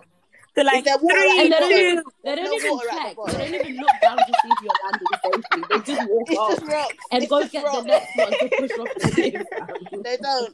They're 0.56 0.66
like 0.66 0.84
there 0.84 0.98
water 0.98 1.16
three, 1.20 1.40
at 1.40 1.46
and 1.46 1.54
they 1.54 1.60
don't 1.60 1.72
even 1.72 2.04
they 2.24 2.36
don't 2.36 2.46
No 2.46 2.54
even 2.54 2.72
water 2.72 2.88
at 2.92 2.96
the 2.96 3.00
check. 3.00 3.16
They 3.38 3.52
don't 3.52 3.68
even 3.68 3.78
look 3.82 3.96
down 4.02 4.18
to 4.18 4.24
see 4.26 4.50
if 4.50 4.62
you're 4.64 4.80
landing 4.84 5.08
safely. 5.24 5.64
They 5.70 5.80
just 5.94 6.10
walk 6.10 6.28
It's 6.30 6.40
off 6.40 6.50
just 6.52 6.66
rocks. 6.72 6.96
and 7.12 7.24
it's 7.24 7.30
go 7.30 7.42
just 7.42 7.52
get 7.54 7.64
rocks. 7.66 7.78
the 7.78 7.84
next 7.88 8.16
one 8.18 8.32
to 8.32 8.50
push 8.58 8.72
off 8.80 8.88
the 8.96 9.12
cliff. 9.14 10.04
They 10.04 10.18
don't. 10.18 10.54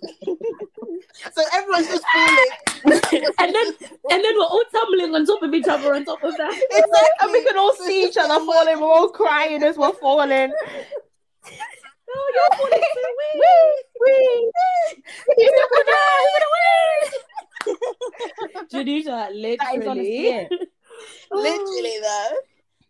so 1.34 1.42
everyone's 1.54 1.88
just 1.88 2.06
falling. 2.14 2.52
and 3.40 3.56
then 3.56 3.68
and 4.12 4.24
then 4.24 4.34
we're 4.38 4.46
all 4.46 4.64
tumbling 4.72 5.16
on 5.16 5.26
top 5.26 5.42
of 5.42 5.54
each 5.54 5.68
other 5.68 5.96
on 5.96 6.06
top 6.06 6.24
of 6.24 6.36
that. 6.38 6.52
Exactly. 6.54 7.10
And 7.22 7.32
we 7.32 7.44
can 7.44 7.58
all 7.58 7.74
see 7.76 8.06
each 8.06 8.18
other 8.18 8.40
falling. 8.46 8.80
We're 8.80 8.88
all 8.88 9.10
crying 9.10 9.64
as 9.64 9.78
we're 9.78 9.94
falling. 9.94 10.54
Oh, 12.18 12.32
you're 12.34 12.58
falling 12.58 12.84
so 12.94 13.02
weird. 13.18 13.76
Wee, 14.02 14.52
wee. 15.38 15.46
Janisha, 18.72 19.06
That 19.06 19.32
is 19.34 19.58
honestly 19.60 19.84
literally. 19.86 20.28
it. 20.28 20.52
Literally 21.32 21.98
though. 22.02 22.38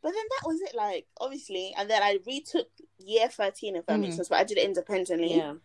But 0.03 0.13
then 0.13 0.23
that 0.29 0.47
was 0.47 0.61
it, 0.61 0.75
like 0.75 1.07
obviously, 1.19 1.73
and 1.77 1.89
then 1.89 2.03
I 2.03 2.19
retook 2.27 2.67
year 2.99 3.27
thirteen, 3.27 3.75
if 3.75 3.85
that 3.87 3.99
makes 3.99 4.13
Mhm. 4.13 4.17
sense. 4.17 4.29
But 4.29 4.39
I 4.39 4.43
did 4.43 4.59
it 4.59 4.65
independently, 4.65 5.35
Yeah. 5.37 5.55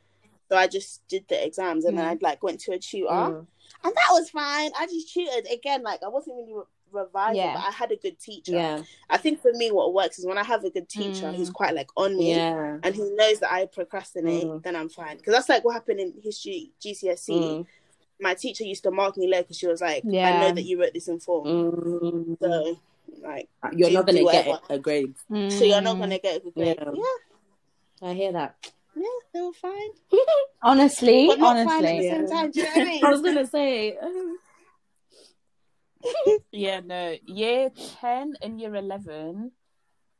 so 0.48 0.56
I 0.56 0.66
just 0.66 1.06
did 1.08 1.26
the 1.28 1.44
exams, 1.44 1.84
and 1.84 1.98
then 1.98 2.06
Mhm. 2.06 2.10
I 2.10 2.18
like 2.22 2.42
went 2.42 2.60
to 2.60 2.72
a 2.72 2.78
tutor, 2.78 3.08
Mm. 3.10 3.46
and 3.84 3.94
that 3.94 4.08
was 4.10 4.30
fine. 4.30 4.70
I 4.78 4.86
just 4.86 5.12
tutored 5.12 5.46
again. 5.52 5.82
Like 5.82 6.02
I 6.02 6.08
wasn't 6.08 6.36
really 6.36 6.54
re- 6.54 6.62
revise 6.92 7.36
Yeah. 7.36 7.54
but 7.54 7.64
I 7.68 7.70
had 7.70 7.92
a 7.92 7.96
good 7.96 8.18
teacher. 8.18 8.52
Yeah, 8.52 8.82
I 9.10 9.16
think 9.18 9.40
for 9.42 9.52
me, 9.52 9.70
what 9.70 9.92
works 9.94 10.18
is 10.18 10.26
when 10.26 10.38
I 10.38 10.42
have 10.42 10.64
a 10.64 10.70
good 10.70 10.88
teacher 10.88 11.26
Mm. 11.26 11.34
who's 11.36 11.50
quite 11.50 11.74
like 11.74 11.90
on 11.96 12.16
me 12.16 12.34
yeah. 12.34 12.78
and 12.82 12.94
who 12.96 13.14
knows 13.14 13.38
that 13.40 13.52
I 13.52 13.66
procrastinate, 13.66 14.44
Mm. 14.44 14.62
then 14.64 14.74
I'm 14.74 14.88
fine. 14.88 15.18
Because 15.18 15.34
that's 15.34 15.48
like 15.50 15.64
what 15.64 15.74
happened 15.74 16.00
in 16.00 16.14
history 16.20 16.72
GCSE. 16.80 17.32
Mm. 17.60 17.66
My 18.20 18.34
teacher 18.34 18.64
used 18.64 18.82
to 18.84 18.90
mark 18.90 19.16
me 19.16 19.28
low 19.28 19.42
because 19.42 19.56
she 19.58 19.66
was 19.66 19.80
like, 19.80 20.04
I 20.04 20.08
know 20.40 20.52
that 20.52 20.62
you 20.64 20.80
wrote 20.80 20.92
this 20.94 21.08
in 21.08 21.20
form. 21.20 21.46
Mm. 21.46 22.38
So, 22.40 22.78
like, 23.22 23.48
You're 23.72 23.88
do- 23.88 23.94
not 23.96 24.06
gonna 24.06 24.18
get 24.24 24.46
whatever. 24.46 24.60
a 24.70 24.78
grade. 24.78 25.14
so 25.28 25.64
you're 25.64 25.80
not 25.80 25.96
Mm. 25.96 25.98
going 25.98 26.10
to 26.10 26.18
get 26.18 26.36
a 26.36 26.40
good 26.40 26.54
grade. 26.54 26.78
Yeah. 26.80 26.90
Yeah. 28.02 28.08
I 28.10 28.14
hear 28.14 28.32
that. 28.32 28.56
yeah, 28.96 29.02
they 29.34 29.40
were 29.40 29.52
fine. 29.52 29.90
Honestly, 30.62 31.26
But 31.28 31.38
not 31.38 31.66
fine 31.66 31.84
at 31.84 32.00
the 32.00 32.10
honestly. 32.10 32.10
same 32.10 32.26
time. 32.28 32.50
Do 32.50 32.60
you 32.60 32.66
know 32.66 32.70
what 32.72 32.80
I 32.80 32.84
mean? 32.90 33.04
I 33.04 33.10
was 33.10 33.20
gonna 33.22 33.46
say. 33.46 33.96
um, 33.98 34.38
Yeah, 36.52 36.80
no. 36.80 37.16
Year 37.26 37.70
ten 38.00 38.34
and 38.42 38.60
year 38.60 38.74
eleven, 38.74 39.52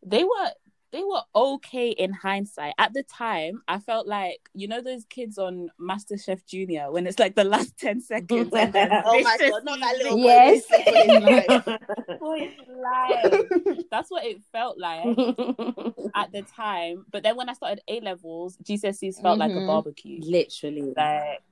they 0.04 0.24
were 0.24 0.50
they 0.92 1.04
were 1.04 1.20
okay 1.34 1.90
in 1.90 2.12
hindsight. 2.12 2.74
At 2.78 2.92
the 2.94 3.02
time, 3.04 3.62
I 3.68 3.78
felt 3.78 4.06
like 4.06 4.40
you 4.54 4.66
know 4.68 4.80
those 4.80 5.04
kids 5.04 5.38
on 5.38 5.70
MasterChef 5.80 6.44
Junior 6.46 6.90
when 6.90 7.06
it's 7.06 7.18
like 7.18 7.34
the 7.36 7.44
last 7.44 7.76
ten 7.78 8.00
seconds. 8.12 8.50
Oh 8.54 9.20
my 9.22 9.36
god, 9.38 9.64
not 9.64 9.78
that 9.80 9.96
little 9.98 10.16
boy. 10.16 10.24
Yes. 10.24 10.64
this 10.66 10.84
boy, 10.84 11.18
like, 11.20 11.48
life. 12.68 13.86
That's 13.90 14.10
what 14.10 14.24
it 14.24 14.42
felt 14.52 14.78
like 14.78 15.04
at 16.14 16.32
the 16.32 16.44
time. 16.56 17.04
But 17.10 17.22
then 17.22 17.36
when 17.36 17.48
I 17.48 17.52
started 17.54 17.82
A 17.88 18.00
levels, 18.00 18.56
GCSEs 18.62 19.20
felt 19.22 19.38
like 19.38 19.52
a 19.52 19.54
Mhm. 19.54 19.66
barbecue. 19.66 20.20
Literally. 20.22 20.92
Like 20.96 21.42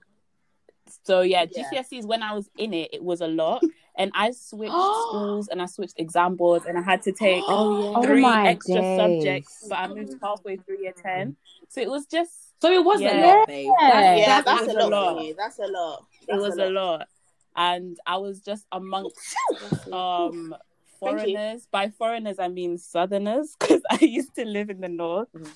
so 1.09 1.23
yeah, 1.23 1.47
Yeah. 1.51 1.65
GCSEs 1.73 2.05
when 2.13 2.23
I 2.23 2.33
was 2.35 2.47
in 2.59 2.75
it, 2.75 2.91
it 2.93 3.03
was 3.03 3.21
a 3.23 3.27
lot. 3.29 3.63
And 4.01 4.13
I 4.15 4.31
switched 4.33 4.75
schools 5.09 5.49
and 5.49 5.61
I 5.61 5.67
switched 5.67 5.99
exam 5.99 6.37
boards 6.37 6.67
and 6.67 6.77
I 6.79 6.83
had 6.83 7.01
to 7.03 7.13
take 7.13 7.43
Oh 7.49 7.81
yeah. 7.83 7.93
Oh 7.97 8.03
three 8.03 8.21
my 8.23 8.49
extra 8.49 8.83
days. 8.83 8.97
subjects, 9.01 9.67
but 9.71 9.79
I 9.79 9.87
moved 9.89 10.15
halfway 10.23 10.57
through 10.57 10.81
year 10.83 10.93
ten. 11.03 11.37
So 11.69 11.81
it 11.81 11.91
was 11.97 12.05
just 12.07 12.33
So 12.61 12.71
it 12.73 12.85
was 12.85 13.01
Yeah. 13.01 13.13
a 13.13 13.27
lot, 13.27 13.47
babe. 13.49 13.73
Yeah. 13.81 14.17
yeah, 14.17 14.27
that 14.27 14.45
that's 14.45 14.67
was 14.67 14.77
a 14.77 14.89
lot, 14.89 15.17
for 15.17 15.23
you. 15.23 15.35
That's 15.41 15.59
a 15.59 15.67
lot. 15.67 16.05
it 16.29 16.37
was 16.47 16.57
a 16.59 16.71
lot. 16.71 17.09
And 17.57 17.97
I 18.07 18.17
was 18.19 18.41
just 18.41 18.67
amongst 18.71 19.17
um 19.93 20.31
Thank 20.31 20.53
you. 20.53 20.68
Foreigners. 20.99 21.67
By 21.71 21.91
foreigners 21.91 22.39
I 22.39 22.49
mean 22.49 22.79
southerners, 22.79 23.57
because 23.61 23.83
I 23.91 23.99
used 24.05 24.35
to 24.37 24.45
live 24.45 24.71
in 24.71 24.81
the 24.81 24.89
north. 24.89 25.29
Mhm. 25.35 25.51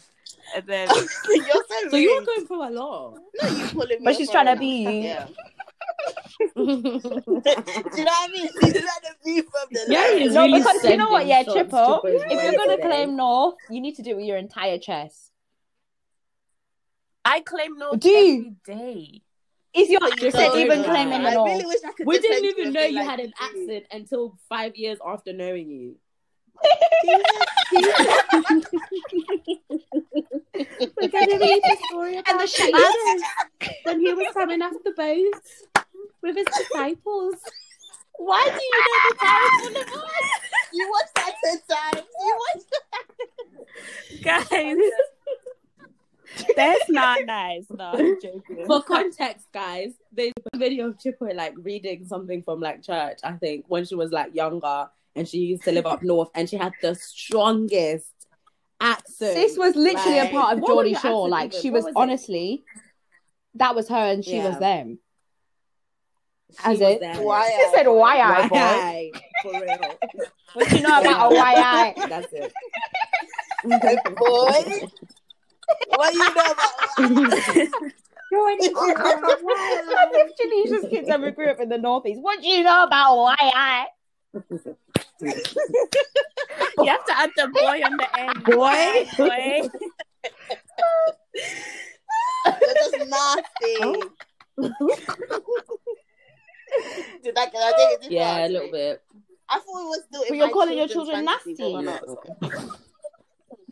And 0.57 0.66
then 0.66 0.88
You're 1.28 1.64
so 1.68 1.90
So 1.90 1.97
you 1.97 2.18
were 2.18 2.24
going 2.26 2.47
through 2.47 2.68
a 2.68 2.70
lot. 2.70 3.18
No, 3.43 3.49
you 3.49 3.68
calling 3.68 3.88
me 3.88 4.05
But 4.05 4.16
she's 4.16 4.30
trying 4.30 4.47
to 4.47 4.57
be 4.57 4.66
you. 4.66 4.90
Yeah. 5.03 5.26
Do 6.57 6.62
you 6.62 6.66
know 6.66 6.82
what 6.84 7.97
I 7.97 8.28
mean? 8.32 8.49
She's 8.49 8.72
trying 8.72 8.82
to 8.82 9.14
be 9.24 9.40
from 9.43 9.68
the 9.70 9.84
Yeah, 9.88 10.01
land. 10.01 10.34
No, 10.34 10.43
really 10.45 10.59
because 10.59 10.84
you 10.84 10.97
know 10.97 11.11
what, 11.11 11.26
yeah, 11.26 11.43
shots 11.45 11.57
Chipo, 11.70 12.03
to 12.03 12.09
if 12.09 12.43
you're 12.43 12.53
gonna 12.57 12.76
today. 12.76 12.88
claim 12.88 13.16
North, 13.16 13.55
you 13.70 13.80
need 13.80 13.95
to 13.97 14.03
do 14.03 14.11
it 14.11 14.16
with 14.16 14.24
your 14.26 14.36
entire 14.36 14.78
chest. 14.78 15.30
I 17.24 17.40
claim 17.40 17.78
North 17.78 18.01
Do 18.01 18.09
you? 18.11 18.57
every 18.66 18.82
day. 18.82 19.22
Is 19.74 19.88
your 19.88 20.04
accent 20.04 20.34
don't 20.34 20.58
even 20.58 20.82
know. 20.82 20.88
claiming 20.88 21.22
the 21.22 21.28
I 21.30 21.44
really 21.44 21.64
wish 21.66 21.78
I 21.86 21.92
could 21.92 22.06
We 22.06 22.18
didn't 22.18 22.44
even 22.44 22.72
know 22.72 22.84
you 22.84 22.96
like, 22.96 23.08
had 23.08 23.20
an 23.20 23.26
"Dude, 23.26 23.34
accent 23.40 23.86
until 23.90 24.36
five 24.48 24.76
years 24.76 24.98
after 25.06 25.32
knowing 25.32 25.70
you. 25.70 25.96
We're 31.00 31.08
gonna 31.08 31.38
read 31.40 31.62
the 31.62 31.76
story 31.86 32.16
And 32.16 32.26
the 32.26 32.34
about 32.34 32.48
Jesus 32.48 33.22
when 33.84 34.00
he 34.00 34.12
was 34.12 34.26
coming 34.34 34.62
off 34.62 34.74
the 34.84 34.92
boat 34.92 35.86
with 36.22 36.36
his 36.36 36.46
disciples. 36.46 37.34
Why 38.18 38.44
do 38.44 38.50
you 38.62 38.80
know 38.86 38.98
the 39.08 39.16
time 39.18 39.50
full 39.60 39.76
of 39.80 40.04
us? 40.04 40.10
You 40.74 40.90
watched 40.90 41.14
that 41.16 41.34
ten 41.44 41.58
times. 41.68 42.08
You 42.18 42.38
watched 42.54 42.70
Guys. 44.50 44.78
That's 46.57 46.89
not 46.89 47.24
nice. 47.26 47.66
No, 47.70 47.85
I'm 47.95 48.20
joking. 48.22 48.66
For 48.66 48.83
context, 48.83 49.47
guys, 49.53 49.93
there's 50.12 50.33
a 50.53 50.59
video 50.59 50.89
of 50.89 50.99
Chipo 50.99 51.35
like 51.35 51.55
reading 51.59 52.05
something 52.07 52.43
from 52.43 52.61
like 52.61 52.83
church, 52.83 53.18
I 53.24 53.33
think, 53.33 53.64
when 53.68 53.85
she 53.85 53.95
was 53.95 54.11
like 54.12 54.35
younger 54.35 54.89
and 55.14 55.28
she 55.28 55.39
used 55.39 55.64
to 55.64 55.72
live 55.72 55.87
up 55.87 56.03
north 56.03 56.28
and 56.35 56.49
she 56.49 56.57
had 56.57 56.72
the 56.80 56.95
strongest 56.95 58.11
accent. 58.80 59.35
This 59.35 59.57
was 59.59 59.76
literally 59.76 60.18
Like, 60.20 60.30
a 60.30 60.33
part 60.33 60.55
of 60.57 60.61
what 60.61 60.68
was 60.68 60.74
Geordie 60.76 60.91
your 60.91 61.01
Shore. 61.01 61.28
Like 61.28 61.53
she 61.53 61.70
What 61.70 61.74
was, 61.76 61.85
was 61.85 61.91
it? 61.93 61.97
honestly, 61.97 62.64
that 63.55 63.74
was 63.74 63.89
her 63.89 63.97
and 63.97 64.24
she 64.24 64.37
Yeah. 64.37 64.49
was 64.49 64.59
them. 64.59 64.99
She 66.53 66.64
as 66.64 66.80
it- 66.80 67.01
Why 67.22 67.51
She 67.51 67.76
said, 67.76 67.87
"Why 67.89 68.18
I 68.20 68.49
boy?" 68.49 68.55
Why? 68.57 69.11
For 69.43 69.53
real. 69.53 69.99
What 70.53 70.70
you 70.72 70.83
know 70.83 71.01
about 71.01 71.33
a 71.33 71.35
why 71.35 71.55
I? 71.57 72.07
That's 72.09 72.33
it. 72.33 72.53
Boy. 74.18 74.89
What 75.88 76.12
do 76.12 76.18
you 76.18 76.24
know 76.24 76.30
about 78.92 80.08
if 80.14 80.36
Janisha's 80.36 80.88
kids 80.90 81.08
ever 81.08 81.30
grew 81.30 81.48
up 81.50 81.60
in 81.60 81.68
the 81.68 81.78
Northeast, 81.78 82.20
what 82.20 82.40
do 82.40 82.48
you 82.48 82.62
know 82.64 82.84
about 82.84 83.16
why 83.16 83.36
I? 83.40 83.86
You 86.78 86.86
have 86.86 87.04
to 87.06 87.16
add 87.18 87.30
the 87.36 87.48
boy 87.48 87.82
on 87.84 87.96
the 87.96 88.18
end. 88.18 88.44
Boy. 88.44 89.06
boy. 89.18 89.68
That's 92.44 92.90
just 92.90 93.08
nasty. 93.08 93.76
Did 97.22 97.36
I, 97.38 97.46
can 97.46 97.56
I 97.56 97.72
take 97.76 97.90
it 97.90 98.02
too 98.02 98.14
Yeah, 98.14 98.34
far? 98.36 98.44
a 98.44 98.48
little 98.48 98.70
bit. 98.70 99.02
I 99.48 99.54
thought 99.56 99.62
it 99.66 99.68
was 99.68 100.00
still. 100.08 100.22
in 100.22 100.28
But 100.30 100.36
you're 100.38 100.46
my 100.46 100.52
calling 100.52 100.78
your 100.78 100.88
children's 100.88 101.26
children 101.26 101.26
fantasy, 101.26 101.50
nasty. 101.52 102.08
but 102.40 102.50
we're 102.50 102.54
not. 102.64 102.80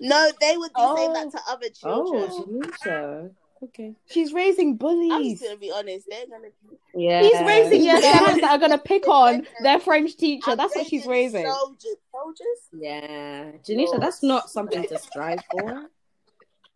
No, 0.00 0.30
they 0.40 0.56
would 0.56 0.72
be 0.74 0.80
saying 0.96 1.10
Oh. 1.10 1.14
that 1.14 1.30
to 1.32 1.40
other 1.48 1.68
children. 1.68 2.28
Oh, 2.30 2.44
Janisha. 2.62 3.30
Okay. 3.62 3.94
She's 4.06 4.32
raising 4.32 4.76
bullies. 4.76 5.12
I'm 5.12 5.18
bullies. 5.18 5.38
just 5.40 5.44
gonna 5.50 5.60
be 5.60 5.70
honest. 5.70 6.06
They're 6.08 6.26
gonna. 6.26 6.48
be... 6.48 6.76
Yeah. 7.04 7.20
He's 7.22 7.40
raising 7.42 7.82
year 7.84 7.98
Yeah. 8.00 8.18
sevens 8.18 8.40
that 8.40 8.52
are 8.52 8.58
gonna 8.58 8.78
pick 8.78 9.06
on 9.06 9.46
their 9.62 9.78
French 9.78 10.16
teacher. 10.16 10.52
I'm 10.52 10.56
That's 10.56 10.74
what 10.74 10.86
she's 10.86 11.04
raising 11.06 11.42
raising. 11.44 11.52
Soldiers. 11.52 11.96
Soldiers. 12.10 12.58
Yeah. 12.72 13.50
Janisha, 13.62 14.00
that's 14.00 14.22
not 14.22 14.48
something 14.48 14.82
to 14.84 14.98
strive 14.98 15.40
for. 15.50 15.90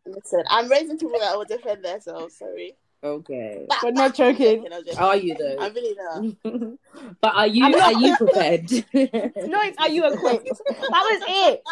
Listen, 0.06 0.44
I'm 0.50 0.68
raising 0.68 0.98
people 0.98 1.18
that 1.20 1.34
will 1.34 1.46
defend 1.46 1.82
themselves. 1.82 2.36
Sorry. 2.36 2.76
Okay. 3.02 3.66
We're 3.82 3.90
not 3.92 4.14
joking. 4.14 4.66
Joking. 4.70 4.98
Are 4.98 5.16
you 5.16 5.34
though? 5.36 5.56
I'm 5.60 5.72
really 5.72 5.96
not. 6.44 6.78
but 7.22 7.34
are 7.34 7.46
you 7.46 7.68
not- 7.70 7.94
are 7.94 8.00
you 8.00 8.16
prepared? 8.18 8.70
No, 8.70 9.60
it's 9.62 9.78
are 9.78 9.88
you 9.88 10.06
equipped? 10.12 10.48
That 10.68 10.90
was 10.90 11.22
it. 11.26 11.62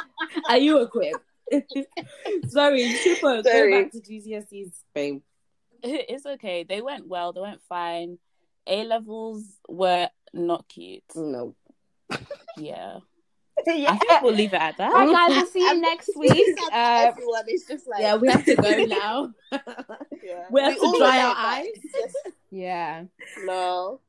are 0.49 0.59
you 0.59 0.81
equipped? 0.83 1.19
Sorry, 2.49 2.83
Chipo, 3.05 3.43
go 3.43 3.71
back 3.71 3.93
to 3.93 4.01
GCSEs, 4.01 4.73
babe. 4.95 5.21
It's 5.83 6.25
okay. 6.27 6.63
They 6.65 6.81
went 6.81 7.09
well. 7.09 7.33
They 7.33 7.41
went 7.41 7.61
fine. 7.69 8.19
A 8.67 8.85
levels 8.85 9.45
were 9.69 10.09
not 10.33 10.69
cute. 10.69 11.03
No. 11.17 11.55
Yeah. 12.57 12.99
Yeah. 13.67 13.93
I 13.93 13.97
think 13.99 14.23
we'll 14.23 14.35
leave 14.35 14.53
it 14.55 14.61
at 14.61 14.77
that. 14.79 14.93
All 14.93 15.07
right, 15.07 15.29
guys. 15.29 15.37
We'll 15.37 15.47
see 15.47 15.61
you 15.61 15.81
next 15.81 16.11
week. 16.17 16.59
sad 16.59 16.73
Uh, 16.73 17.09
everyone 17.09 17.45
is 17.49 17.65
just 17.67 17.87
like. 17.89 18.01
Yeah, 18.03 18.17
we 18.17 18.29
have 18.29 18.45
to 18.45 18.57
go 18.57 18.85
now. 18.85 19.33
Yeah. 19.51 20.47
we 20.51 20.61
have 20.63 20.75
to 20.75 20.95
dry 20.99 21.21
our 21.23 21.35
eyes. 21.37 21.67
it's 21.75 21.93
just- 21.93 22.37
yeah. 22.51 23.05
No. 23.45 24.01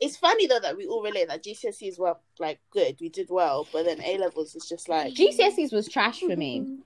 It's 0.00 0.16
funny 0.16 0.46
though 0.46 0.60
that 0.60 0.76
we 0.76 0.86
all 0.86 1.02
relate 1.02 1.28
that 1.28 1.44
GCSEs 1.44 1.98
were 1.98 2.16
like 2.38 2.60
good, 2.70 2.96
we 3.00 3.08
did 3.08 3.28
well, 3.30 3.66
but 3.72 3.84
then 3.84 4.00
A 4.02 4.18
levels 4.18 4.54
is 4.54 4.68
just 4.68 4.88
like 4.88 5.14
GCSEs 5.14 5.72
was 5.72 5.88
trash 5.88 6.20
for 6.20 6.36
me. 6.36 6.78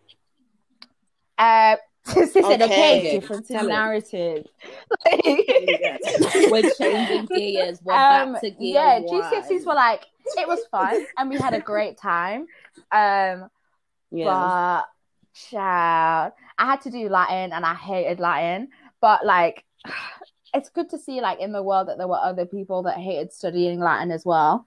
Uh, 1.39 1.77
listen, 2.17 2.45
okay, 2.45 2.63
Okay. 2.63 3.21
difference 3.21 3.49
Tell 3.49 3.67
narrative. 3.67 4.47
We're 6.51 6.71
changing 6.77 7.27
gears. 7.27 7.81
We're 7.85 7.95
um, 7.95 8.33
back 8.33 8.43
to 8.43 8.51
gear 8.51 8.75
yeah, 8.75 8.99
one. 9.01 9.23
GCSEs 9.23 9.67
were 9.67 9.75
like 9.75 10.05
it 10.37 10.49
was 10.49 10.61
fun 10.71 11.07
and 11.19 11.31
we 11.31 11.39
had 11.39 11.55
a 11.55 11.61
great 11.61 11.99
time. 11.99 12.47
Um, 12.91 13.49
yeah. 14.11 14.25
but 14.25 14.85
child, 15.35 16.33
I 16.59 16.67
had 16.67 16.81
to 16.83 16.91
do 16.91 17.09
Latin 17.09 17.53
and 17.53 17.65
I 17.65 17.75
hated 17.75 18.21
Latin. 18.21 18.69
But 19.01 19.25
like, 19.25 19.65
it's 20.55 20.69
good 20.71 20.89
to 20.91 20.99
see 20.99 21.21
like 21.21 21.41
in 21.41 21.53
the 21.53 21.63
world 21.63 21.89
that 21.89 21.99
there 21.99 22.09
were 22.09 22.19
other 22.19 22.47
people 22.47 22.83
that 22.85 22.99
hated 22.99 23.33
studying 23.33 23.81
Latin 23.81 24.11
as 24.11 24.25
well. 24.25 24.67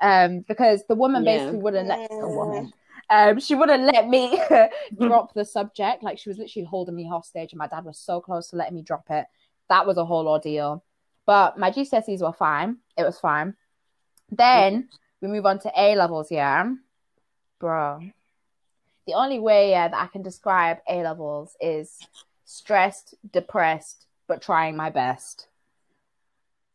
Um, 0.00 0.40
because 0.40 0.84
the 0.86 0.94
woman 0.94 1.24
Yeah. 1.24 1.38
basically 1.38 1.58
wouldn't 1.58 1.88
let 1.88 2.10
the 2.10 2.28
woman. 2.28 2.72
Um, 3.08 3.38
she 3.38 3.54
wouldn't 3.54 3.84
let 3.84 4.08
me 4.08 4.40
drop 4.98 5.32
the 5.32 5.44
subject. 5.44 6.02
Like 6.02 6.18
she 6.18 6.28
was 6.28 6.38
literally 6.38 6.66
holding 6.66 6.96
me 6.96 7.06
hostage, 7.06 7.52
and 7.52 7.58
my 7.58 7.66
dad 7.66 7.84
was 7.84 7.98
so 7.98 8.20
close 8.20 8.48
to 8.50 8.56
letting 8.56 8.74
me 8.74 8.82
drop 8.82 9.06
it. 9.10 9.26
That 9.68 9.86
was 9.86 9.96
a 9.96 10.04
whole 10.04 10.28
ordeal. 10.28 10.82
But 11.24 11.58
my 11.58 11.70
GCSEs 11.70 12.20
were 12.20 12.32
fine. 12.32 12.78
It 12.96 13.04
was 13.04 13.18
fine. 13.18 13.54
Then 14.30 14.88
we 15.20 15.28
move 15.28 15.46
on 15.46 15.58
to 15.60 15.72
A 15.76 15.94
levels, 15.96 16.30
yeah. 16.30 16.72
Bro. 17.58 18.00
The 19.06 19.14
only 19.14 19.38
way 19.38 19.70
yeah, 19.70 19.88
that 19.88 20.02
I 20.02 20.06
can 20.08 20.22
describe 20.22 20.78
A 20.88 21.02
levels 21.02 21.56
is 21.60 21.98
stressed, 22.44 23.14
depressed, 23.32 24.05
but 24.28 24.42
trying 24.42 24.76
my 24.76 24.90
best. 24.90 25.48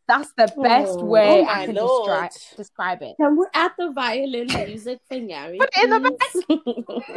That's 0.07 0.31
the 0.33 0.51
best 0.61 0.99
Oh. 1.01 1.05
way 1.05 1.41
Oh 1.45 1.45
I 1.47 1.65
can 1.65 1.75
Lord. 1.75 2.29
describe 2.31 2.31
describe 2.57 3.01
it. 3.01 3.15
Can 3.17 3.37
we 3.37 3.45
add 3.53 3.71
the 3.77 3.91
violin 3.91 4.47
music 4.47 4.99
thing, 5.07 5.29
Yari? 5.29 5.57
Put 5.59 5.69
it 5.73 5.83
in 5.83 5.89
the 6.03 6.17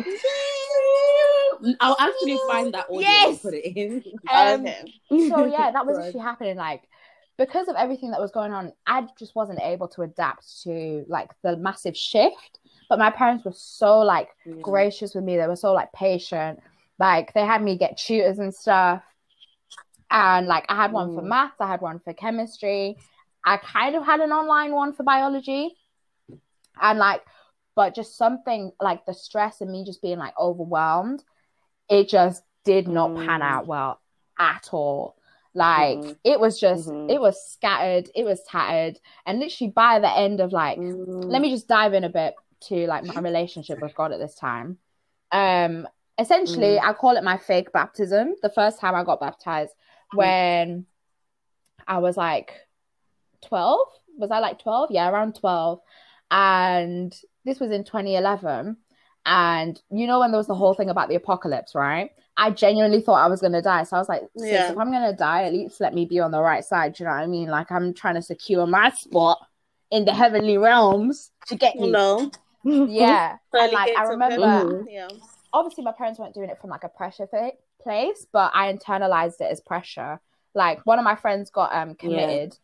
please? 0.02 1.76
I'll 1.80 1.96
actually 1.98 2.38
find 2.46 2.72
that 2.74 2.86
audio 2.88 3.00
Yes. 3.00 3.28
and 3.28 3.42
put 3.42 3.54
it 3.54 3.76
in. 3.76 4.02
Um, 4.34 4.60
okay. 4.66 5.28
so 5.28 5.44
yeah, 5.44 5.70
that 5.72 5.86
was 5.86 5.98
actually 6.06 6.20
happening. 6.20 6.56
Like 6.56 6.82
because 7.36 7.68
of 7.68 7.74
everything 7.76 8.10
that 8.12 8.20
was 8.20 8.30
going 8.30 8.52
on, 8.52 8.72
I 8.86 9.06
just 9.18 9.34
wasn't 9.34 9.60
able 9.60 9.88
to 9.88 10.02
adapt 10.02 10.62
to 10.62 11.04
like 11.08 11.30
the 11.42 11.56
massive 11.56 11.96
shift. 11.96 12.60
But 12.88 12.98
my 12.98 13.10
parents 13.10 13.44
were 13.44 13.52
so 13.54 13.98
like 14.00 14.28
Yeah. 14.46 14.54
gracious 14.62 15.14
with 15.14 15.24
me. 15.24 15.36
They 15.36 15.46
were 15.48 15.56
so 15.56 15.72
like 15.72 15.92
patient. 15.92 16.60
Like 16.98 17.32
they 17.34 17.44
had 17.44 17.60
me 17.62 17.76
get 17.76 17.96
tutors 17.98 18.38
and 18.38 18.54
stuff. 18.54 19.02
And 20.14 20.46
like 20.46 20.64
I 20.68 20.76
had 20.76 20.92
one 20.92 21.12
for 21.12 21.22
Mm. 21.22 21.26
maths, 21.26 21.56
I 21.60 21.66
had 21.66 21.80
one 21.80 21.98
for 21.98 22.14
chemistry. 22.14 22.96
I 23.44 23.56
kind 23.56 23.96
of 23.96 24.04
had 24.06 24.20
an 24.20 24.30
online 24.30 24.72
one 24.72 24.92
for 24.92 25.02
biology. 25.02 25.76
And 26.80 27.00
like, 27.00 27.22
but 27.74 27.96
just 27.96 28.16
something 28.16 28.70
like 28.80 29.04
the 29.06 29.12
stress 29.12 29.60
and 29.60 29.72
me 29.72 29.84
just 29.84 30.00
being 30.00 30.18
like 30.20 30.38
overwhelmed, 30.38 31.24
it 31.88 32.08
just 32.08 32.44
did 32.64 32.86
not 32.86 33.16
pan 33.16 33.40
Mm. 33.40 33.42
out 33.42 33.66
well 33.66 34.00
at 34.38 34.72
all. 34.72 35.16
Like 35.52 35.98
Mhm. 35.98 36.16
it 36.22 36.38
was 36.38 36.60
just, 36.60 36.88
Mhm. 36.88 37.10
it 37.10 37.20
was 37.20 37.44
scattered, 37.50 38.08
it 38.14 38.24
was 38.24 38.42
tattered. 38.44 39.00
And 39.26 39.40
literally 39.40 39.72
by 39.72 39.98
the 39.98 40.10
end 40.16 40.40
of 40.40 40.52
like 40.52 40.78
Mm. 40.78 41.30
let 41.30 41.42
me 41.42 41.50
just 41.50 41.66
dive 41.66 41.92
in 41.92 42.04
a 42.04 42.08
bit 42.08 42.36
to 42.68 42.86
like 42.86 43.02
my 43.04 43.20
relationship 43.20 43.80
with 43.80 43.94
God 43.96 44.12
at 44.12 44.20
this 44.20 44.36
time. 44.36 44.78
Um, 45.32 45.88
essentially, 46.18 46.78
I 46.78 46.92
call 46.92 47.16
it 47.16 47.24
my 47.24 47.36
fake 47.36 47.72
baptism. 47.72 48.36
The 48.42 48.50
first 48.50 48.78
time 48.78 48.94
I 48.94 49.02
got 49.02 49.18
baptized 49.20 49.74
when 50.12 50.86
I 51.86 51.98
was 51.98 52.16
like 52.16 52.52
12. 53.46 53.78
Was 54.18 54.30
I 54.30 54.38
like 54.38 54.58
12? 54.60 54.90
Yeah, 54.90 55.08
around 55.10 55.34
12. 55.36 55.80
And 56.30 57.14
this 57.44 57.60
was 57.60 57.70
in 57.70 57.84
2011. 57.84 58.76
And 59.26 59.82
you 59.90 60.06
know, 60.06 60.20
when 60.20 60.30
there 60.32 60.38
was 60.38 60.46
the 60.46 60.54
whole 60.54 60.74
thing 60.74 60.90
about 60.90 61.08
the 61.08 61.14
apocalypse, 61.14 61.74
right? 61.74 62.10
I 62.36 62.50
genuinely 62.50 63.00
thought 63.00 63.24
I 63.24 63.28
was 63.28 63.40
going 63.40 63.52
to 63.52 63.62
die. 63.62 63.84
So 63.84 63.96
I 63.96 63.98
was 64.00 64.08
like, 64.08 64.22
Yeah. 64.34 64.72
if 64.72 64.78
I'm 64.78 64.90
going 64.90 65.08
to 65.10 65.16
die, 65.16 65.44
at 65.44 65.52
least 65.52 65.80
let 65.80 65.94
me 65.94 66.04
be 66.04 66.20
on 66.20 66.30
the 66.32 66.40
right 66.42 66.64
side. 66.64 66.94
Do 66.94 67.04
you 67.04 67.08
know 67.08 67.14
what 67.14 67.22
I 67.22 67.26
mean? 67.26 67.48
Like, 67.48 67.70
I'm 67.70 67.94
trying 67.94 68.16
to 68.16 68.22
secure 68.22 68.66
my 68.66 68.90
spot 68.90 69.38
in 69.90 70.04
the 70.04 70.12
heavenly 70.12 70.58
realms 70.58 71.30
to 71.46 71.56
get 71.56 71.76
you. 71.76 71.90
No. 71.92 72.30
Yeah. 72.64 73.36
and 73.52 73.72
like, 73.72 73.94
I 73.96 74.04
remember. 74.04 74.84
Yeah. 74.88 75.08
obviously, 75.52 75.84
my 75.84 75.92
parents 75.92 76.18
weren't 76.18 76.34
doing 76.34 76.48
it 76.48 76.58
from 76.60 76.70
like 76.70 76.82
a 76.82 76.88
pressure 76.88 77.26
fa- 77.26 77.52
place, 77.84 78.26
but 78.32 78.50
I 78.54 78.72
internalized 78.72 79.40
it 79.40 79.50
as 79.52 79.60
pressure. 79.60 80.20
Like, 80.54 80.84
one 80.84 80.98
of 80.98 81.04
my 81.04 81.14
friends 81.16 81.50
got 81.50 81.72
um 81.74 81.94
committed. 81.94 82.56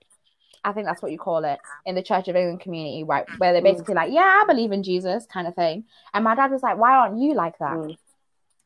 I 0.63 0.73
think 0.73 0.87
that's 0.87 1.01
what 1.03 1.13
you 1.13 1.19
call 1.19 1.45
it 1.45 1.59
in 1.87 1.95
the 1.95 2.03
Church 2.03 2.29
of 2.29 2.37
England 2.37 2.61
community, 2.61 3.03
right? 3.05 3.25
Where 3.39 3.53
they're 3.53 3.63
Mm. 3.63 3.73
basically 3.73 3.95
like, 3.95 4.13
yeah, 4.13 4.41
I 4.43 4.45
believe 4.47 4.73
in 4.73 4.83
Jesus 4.83 5.25
kind 5.27 5.47
of 5.49 5.55
thing. 5.55 5.85
And 6.13 6.23
my 6.25 6.35
dad 6.35 6.51
was 6.51 6.63
like, 6.63 6.77
why 6.77 6.93
aren't 6.97 7.19
you 7.19 7.33
like 7.35 7.57
that? 7.59 7.79
Mm. 7.79 7.97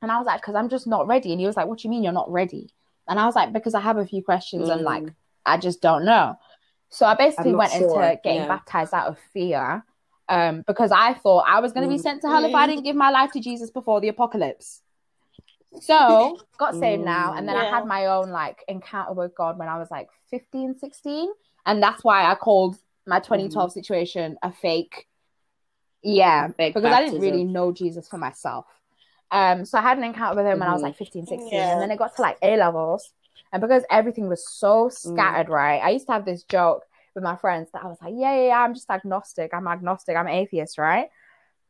And 0.02 0.10
I 0.10 0.18
was 0.18 0.26
like, 0.26 0.40
because 0.40 0.56
I'm 0.56 0.68
just 0.68 0.86
not 0.88 1.06
ready. 1.06 1.30
And 1.30 1.40
he 1.40 1.46
was 1.46 1.56
like, 1.56 1.66
what 1.68 1.78
do 1.78 1.86
you 1.86 1.90
mean 1.90 2.02
you're 2.02 2.12
not 2.12 2.30
ready? 2.32 2.70
And 3.06 3.20
I 3.20 3.26
was 3.26 3.36
like, 3.36 3.52
because 3.52 3.74
I 3.74 3.80
have 3.80 3.96
a 3.98 4.06
few 4.06 4.22
questions 4.24 4.68
and 4.68 4.82
like, 4.82 5.04
Mm. 5.04 5.14
I 5.46 5.56
just 5.58 5.80
don't 5.80 6.04
know. 6.04 6.36
So 6.88 7.06
I 7.06 7.14
basically 7.14 7.54
went 7.54 7.72
sure, 7.72 8.02
into 8.02 8.20
getting 8.24 8.42
yeah. 8.42 8.48
baptized 8.48 8.92
out 8.94 9.06
of 9.08 9.18
fear 9.32 9.84
um, 10.28 10.62
because 10.66 10.90
I 10.90 11.14
thought 11.14 11.44
I 11.46 11.60
was 11.60 11.72
going 11.72 11.86
to 11.88 11.94
be 11.94 11.98
Mm. 12.00 12.02
sent 12.02 12.22
to 12.22 12.28
hell 12.28 12.44
if 12.44 12.54
I 12.54 12.66
didn't 12.66 12.84
give 12.84 12.96
my 12.96 13.10
life 13.10 13.30
to 13.32 13.40
Jesus 13.40 13.70
before 13.70 14.00
the 14.00 14.08
apocalypse. 14.08 14.82
So 15.80 16.38
got 16.58 16.76
saved 16.76 17.02
now. 17.02 17.34
And 17.34 17.48
then 17.48 17.56
I 17.56 17.64
had 17.64 17.86
my 17.86 18.06
own 18.06 18.30
like 18.30 18.64
encounter 18.68 19.12
with 19.12 19.34
God 19.34 19.58
when 19.58 19.68
I 19.68 19.78
was 19.78 19.90
like 19.90 20.08
15, 20.30 20.78
16. 20.78 21.30
And 21.66 21.82
that's 21.82 22.04
why 22.04 22.30
I 22.30 22.34
called 22.34 22.76
my 23.06 23.20
2012 23.20 23.72
situation 23.72 24.36
a 24.42 24.52
fake. 24.52 25.06
Yeah, 26.02 26.48
Fake 26.48 26.74
because 26.74 26.92
I 26.92 27.02
didn't 27.02 27.20
really 27.20 27.44
know 27.44 27.72
Jesus 27.72 28.08
for 28.08 28.18
myself. 28.18 28.66
Um, 29.30 29.64
so 29.64 29.78
I 29.78 29.82
had 29.82 29.96
an 29.96 30.04
encounter 30.04 30.36
with 30.36 30.46
him 30.46 30.58
when 30.58 30.68
I 30.68 30.72
was 30.72 30.82
Mhm. 30.82 30.84
like 30.84 30.96
15, 30.96 31.26
16, 31.26 31.58
Yeah. 31.58 31.72
and 31.72 31.80
then 31.80 31.90
it 31.90 31.96
got 31.96 32.14
to 32.16 32.22
like 32.22 32.36
A 32.42 32.56
levels. 32.56 33.12
And 33.52 33.60
because 33.62 33.84
everything 33.90 34.28
was 34.28 34.46
so 34.48 34.88
scattered, 34.90 35.48
right? 35.48 35.78
I 35.82 35.90
used 35.90 36.06
to 36.06 36.12
have 36.12 36.24
this 36.24 36.44
joke 36.44 36.84
with 37.14 37.24
my 37.24 37.36
friends 37.36 37.70
that 37.72 37.84
I 37.84 37.86
was 37.86 37.98
like, 38.02 38.12
yeah, 38.16 38.34
yeah, 38.34 38.46
yeah, 38.48 38.60
I'm 38.60 38.74
just 38.74 38.90
agnostic. 38.90 39.54
I'm 39.54 39.66
agnostic. 39.66 40.16
I'm 40.16 40.28
atheist, 40.28 40.76
right? 40.76 41.08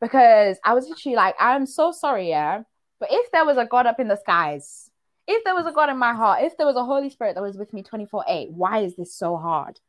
Because 0.01 0.59
I 0.63 0.73
was 0.73 0.89
literally 0.89 1.15
like, 1.15 1.35
I'm 1.39 1.65
so 1.65 1.91
sorry, 1.91 2.27
yeah. 2.29 2.63
But 2.99 3.09
if 3.11 3.31
there 3.31 3.45
was 3.45 3.57
a 3.57 3.65
God 3.65 3.85
up 3.85 3.99
in 3.99 4.07
the 4.07 4.15
skies, 4.15 4.89
if 5.27 5.43
there 5.43 5.55
was 5.55 5.65
a 5.65 5.71
God 5.71 5.89
in 5.89 5.97
my 5.97 6.13
heart, 6.13 6.43
if 6.43 6.57
there 6.57 6.67
was 6.67 6.75
a 6.75 6.83
Holy 6.85 7.09
Spirit 7.09 7.35
that 7.35 7.41
was 7.41 7.57
with 7.57 7.73
me 7.73 7.83
24 7.83 8.25
8, 8.27 8.51
why 8.51 8.79
is 8.79 8.95
this 8.95 9.13
so 9.13 9.37
hard? 9.37 9.79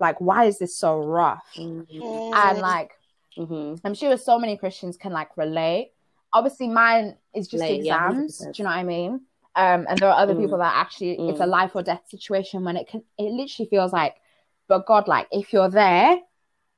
Like, 0.00 0.20
why 0.20 0.44
is 0.44 0.58
this 0.58 0.76
so 0.76 0.98
rough? 0.98 1.46
Mm. 1.56 1.86
And 2.34 2.60
like, 2.60 2.92
Mhm. 3.38 3.80
I'm 3.84 3.94
sure 3.94 4.16
so 4.16 4.38
many 4.38 4.56
Christians 4.56 4.96
can 4.96 5.12
like 5.12 5.36
relate. 5.36 5.92
Obviously, 6.32 6.68
mine 6.68 7.16
is 7.34 7.46
just 7.48 7.62
Relate, 7.62 7.82
yeah, 7.84 8.08
exams. 8.10 8.40
100%. 8.40 8.54
do 8.56 8.62
you 8.62 8.64
know 8.64 8.70
what 8.70 8.78
I 8.78 8.82
mean? 8.84 9.12
Um, 9.54 9.86
and 9.88 9.98
there 9.98 10.10
are 10.10 10.18
other 10.20 10.34
Mm. 10.34 10.38
people 10.38 10.58
that 10.58 10.74
actually 10.76 11.12
it's 11.28 11.40
a 11.40 11.44
Mm. 11.44 11.48
life 11.50 11.76
or 11.76 11.82
death 11.82 12.02
situation 12.08 12.64
when 12.64 12.76
it 12.76 12.88
can 12.88 13.02
it 13.18 13.30
literally 13.30 13.68
feels 13.68 13.92
like, 13.92 14.16
but 14.68 14.86
God, 14.86 15.08
like 15.08 15.28
if 15.30 15.52
you're 15.52 15.70
there, 15.70 16.18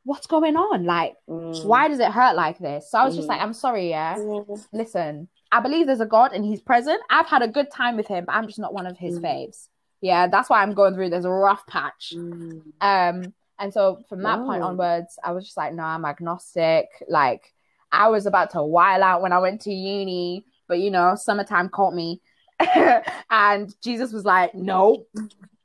what's 0.05 0.26
going 0.26 0.57
on? 0.57 0.84
Like, 0.84 1.16
Mm. 1.28 1.64
why 1.64 1.89
does 1.89 1.99
it 1.99 2.12
hurt 2.12 2.36
like 2.36 2.59
this? 2.59 2.91
So 2.91 2.99
I 2.99 3.05
was 3.05 3.16
just 3.16 3.26
Mm. 3.26 3.32
like, 3.32 3.41
I'm 3.43 3.53
sorry, 3.53 3.89
yeah. 3.91 4.16
Mm. 4.16 4.66
Listen, 4.72 5.28
I 5.51 5.61
believe 5.61 5.87
there's 5.87 6.01
a 6.01 6.07
God 6.07 6.33
and 6.33 6.45
He's 6.45 6.61
present. 6.61 7.01
I've 7.11 7.27
had 7.27 7.43
a 7.43 7.49
good 7.49 7.71
time 7.71 7.97
with 7.97 8.07
Him, 8.07 8.25
but 8.27 8.35
I'm 8.35 8.47
just 8.47 8.59
not 8.59 8.75
one 8.75 8.87
of 8.87 8.99
His 8.99 9.19
Mm. 9.19 9.23
faves. 9.25 9.69
Yeah, 10.01 10.27
that's 10.29 10.49
why 10.49 10.63
I'm 10.63 10.75
going 10.75 10.95
through 10.95 11.11
this 11.11 11.25
rough 11.27 11.67
patch. 11.67 12.13
Mm. 12.15 12.63
Um, 12.81 13.35
and 13.59 13.73
so 13.73 14.01
from 14.09 14.23
that 14.23 14.39
point 14.39 14.63
onwards, 14.63 15.19
I 15.25 15.33
was 15.33 15.45
just 15.45 15.57
like, 15.57 15.75
no, 15.75 15.83
I'm 15.83 16.05
agnostic. 16.05 16.87
Like, 17.09 17.53
I 17.91 18.09
was 18.09 18.27
about 18.27 18.51
to 18.51 18.63
while 18.63 19.03
out 19.03 19.23
when 19.23 19.33
I 19.33 19.39
went 19.39 19.63
to 19.63 19.73
uni, 19.73 20.45
but 20.69 20.79
you 20.79 20.91
know, 20.93 21.15
summertime 21.17 21.69
caught 21.69 21.95
me. 21.95 22.21
and 23.31 23.75
Jesus 23.83 24.13
was 24.13 24.25
like, 24.25 24.55
no, 24.55 25.07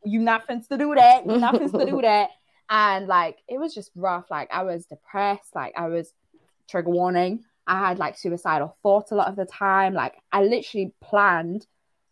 you 0.04 0.20
nothing 0.20 0.64
to 0.70 0.78
do 0.78 0.96
that. 0.96 1.26
You 1.26 1.38
nothing 1.38 1.72
to 1.72 1.86
do 1.86 2.02
that. 2.02 2.30
And 2.70 3.08
like, 3.08 3.38
it 3.48 3.60
was 3.60 3.76
just 3.76 3.92
rough. 3.96 4.32
Like, 4.32 4.50
I 4.52 4.64
was 4.64 4.86
depressed. 4.86 5.54
Like, 5.54 5.74
I 5.78 5.88
was 5.90 6.12
trigger 6.68 6.90
warning. 6.90 7.44
I 7.68 7.80
had 7.88 8.00
like 8.00 8.18
suicidal 8.18 8.78
thoughts 8.84 9.12
a 9.12 9.16
lot 9.16 9.28
of 9.30 9.36
the 9.36 9.46
time. 9.46 9.94
Like, 9.94 10.16
I 10.32 10.44
literally 10.44 10.94
planned 11.02 11.66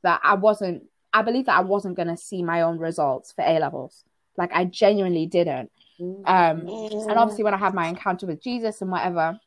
that 0.03 0.21
I 0.23 0.35
wasn't, 0.35 0.83
I 1.13 1.21
believe 1.21 1.45
that 1.47 1.57
I 1.57 1.61
wasn't 1.61 1.95
going 1.95 2.07
to 2.07 2.17
see 2.17 2.41
my 2.43 2.61
own 2.61 2.79
results 2.79 3.31
for 3.31 3.43
A 3.43 3.59
levels. 3.59 4.03
Like, 4.37 4.51
I 4.53 4.65
genuinely 4.65 5.25
didn't. 5.25 5.71
Mm. 5.99 6.23
Um, 6.27 6.61
Mm. 6.61 7.09
and 7.09 7.19
obviously, 7.19 7.43
when 7.43 7.53
I 7.53 7.57
had 7.57 7.73
my 7.73 7.87
encounter 7.87 8.25
with 8.25 8.41
Jesus 8.41 8.81
and 8.81 8.89
whatever, 8.89 9.39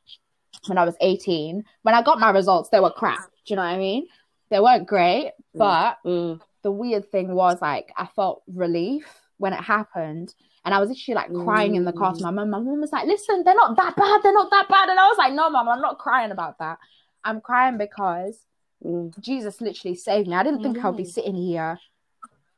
when 0.66 0.78
I 0.78 0.84
was 0.84 0.96
18, 1.00 1.64
when 1.82 1.94
I 1.94 2.02
got 2.02 2.20
my 2.20 2.30
results, 2.30 2.68
they 2.68 2.80
were 2.80 2.90
crap. 2.90 3.24
Do 3.46 3.52
you 3.52 3.56
know 3.56 3.62
what 3.62 3.68
I 3.68 3.78
mean? 3.78 4.06
They 4.50 4.60
weren't 4.60 4.86
great, 4.86 5.32
but 5.54 5.98
Mm. 6.04 6.40
the 6.62 6.70
weird 6.70 7.10
thing 7.10 7.34
was 7.34 7.60
like 7.60 7.92
I 7.96 8.06
felt 8.06 8.42
relief 8.46 9.20
when 9.38 9.52
it 9.52 9.60
happened. 9.60 10.34
And 10.64 10.72
I 10.74 10.78
was 10.80 10.90
actually 10.90 11.14
like 11.14 11.32
crying 11.34 11.74
in 11.74 11.84
the 11.84 11.92
car 11.92 12.14
to 12.14 12.22
my 12.22 12.30
mum. 12.30 12.50
My 12.50 12.58
mum 12.58 12.80
was 12.80 12.90
like, 12.92 13.06
listen, 13.06 13.42
they're 13.44 13.54
not 13.54 13.76
that 13.76 13.96
bad. 13.96 14.22
They're 14.22 14.32
not 14.32 14.50
that 14.50 14.68
bad. 14.68 14.88
And 14.88 14.98
I 14.98 15.06
was 15.08 15.18
like, 15.18 15.34
no, 15.34 15.50
mum, 15.50 15.68
I'm 15.68 15.82
not 15.82 15.98
crying 15.98 16.30
about 16.30 16.58
that. 16.58 16.78
I'm 17.24 17.40
crying 17.40 17.78
because 17.78 18.44
Mm. 18.84 19.18
Jesus 19.18 19.62
literally 19.62 19.94
saved 19.96 20.28
me. 20.28 20.34
I 20.34 20.42
didn't 20.42 20.62
think 20.62 20.84
I 20.84 20.88
would 20.88 20.96
be 20.96 21.06
sitting 21.06 21.36
here 21.36 21.78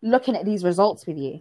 looking 0.02 0.34
at 0.34 0.44
these 0.44 0.64
results 0.64 1.06
with 1.06 1.18
you. 1.18 1.38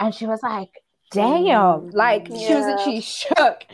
And 0.00 0.12
she 0.12 0.26
was 0.26 0.42
like, 0.42 0.70
damn. 1.12 1.90
Like, 1.90 2.26
she 2.26 2.32
was 2.32 2.66
Yeah. 2.66 2.74
literally 2.74 3.00
shook. 3.00 3.64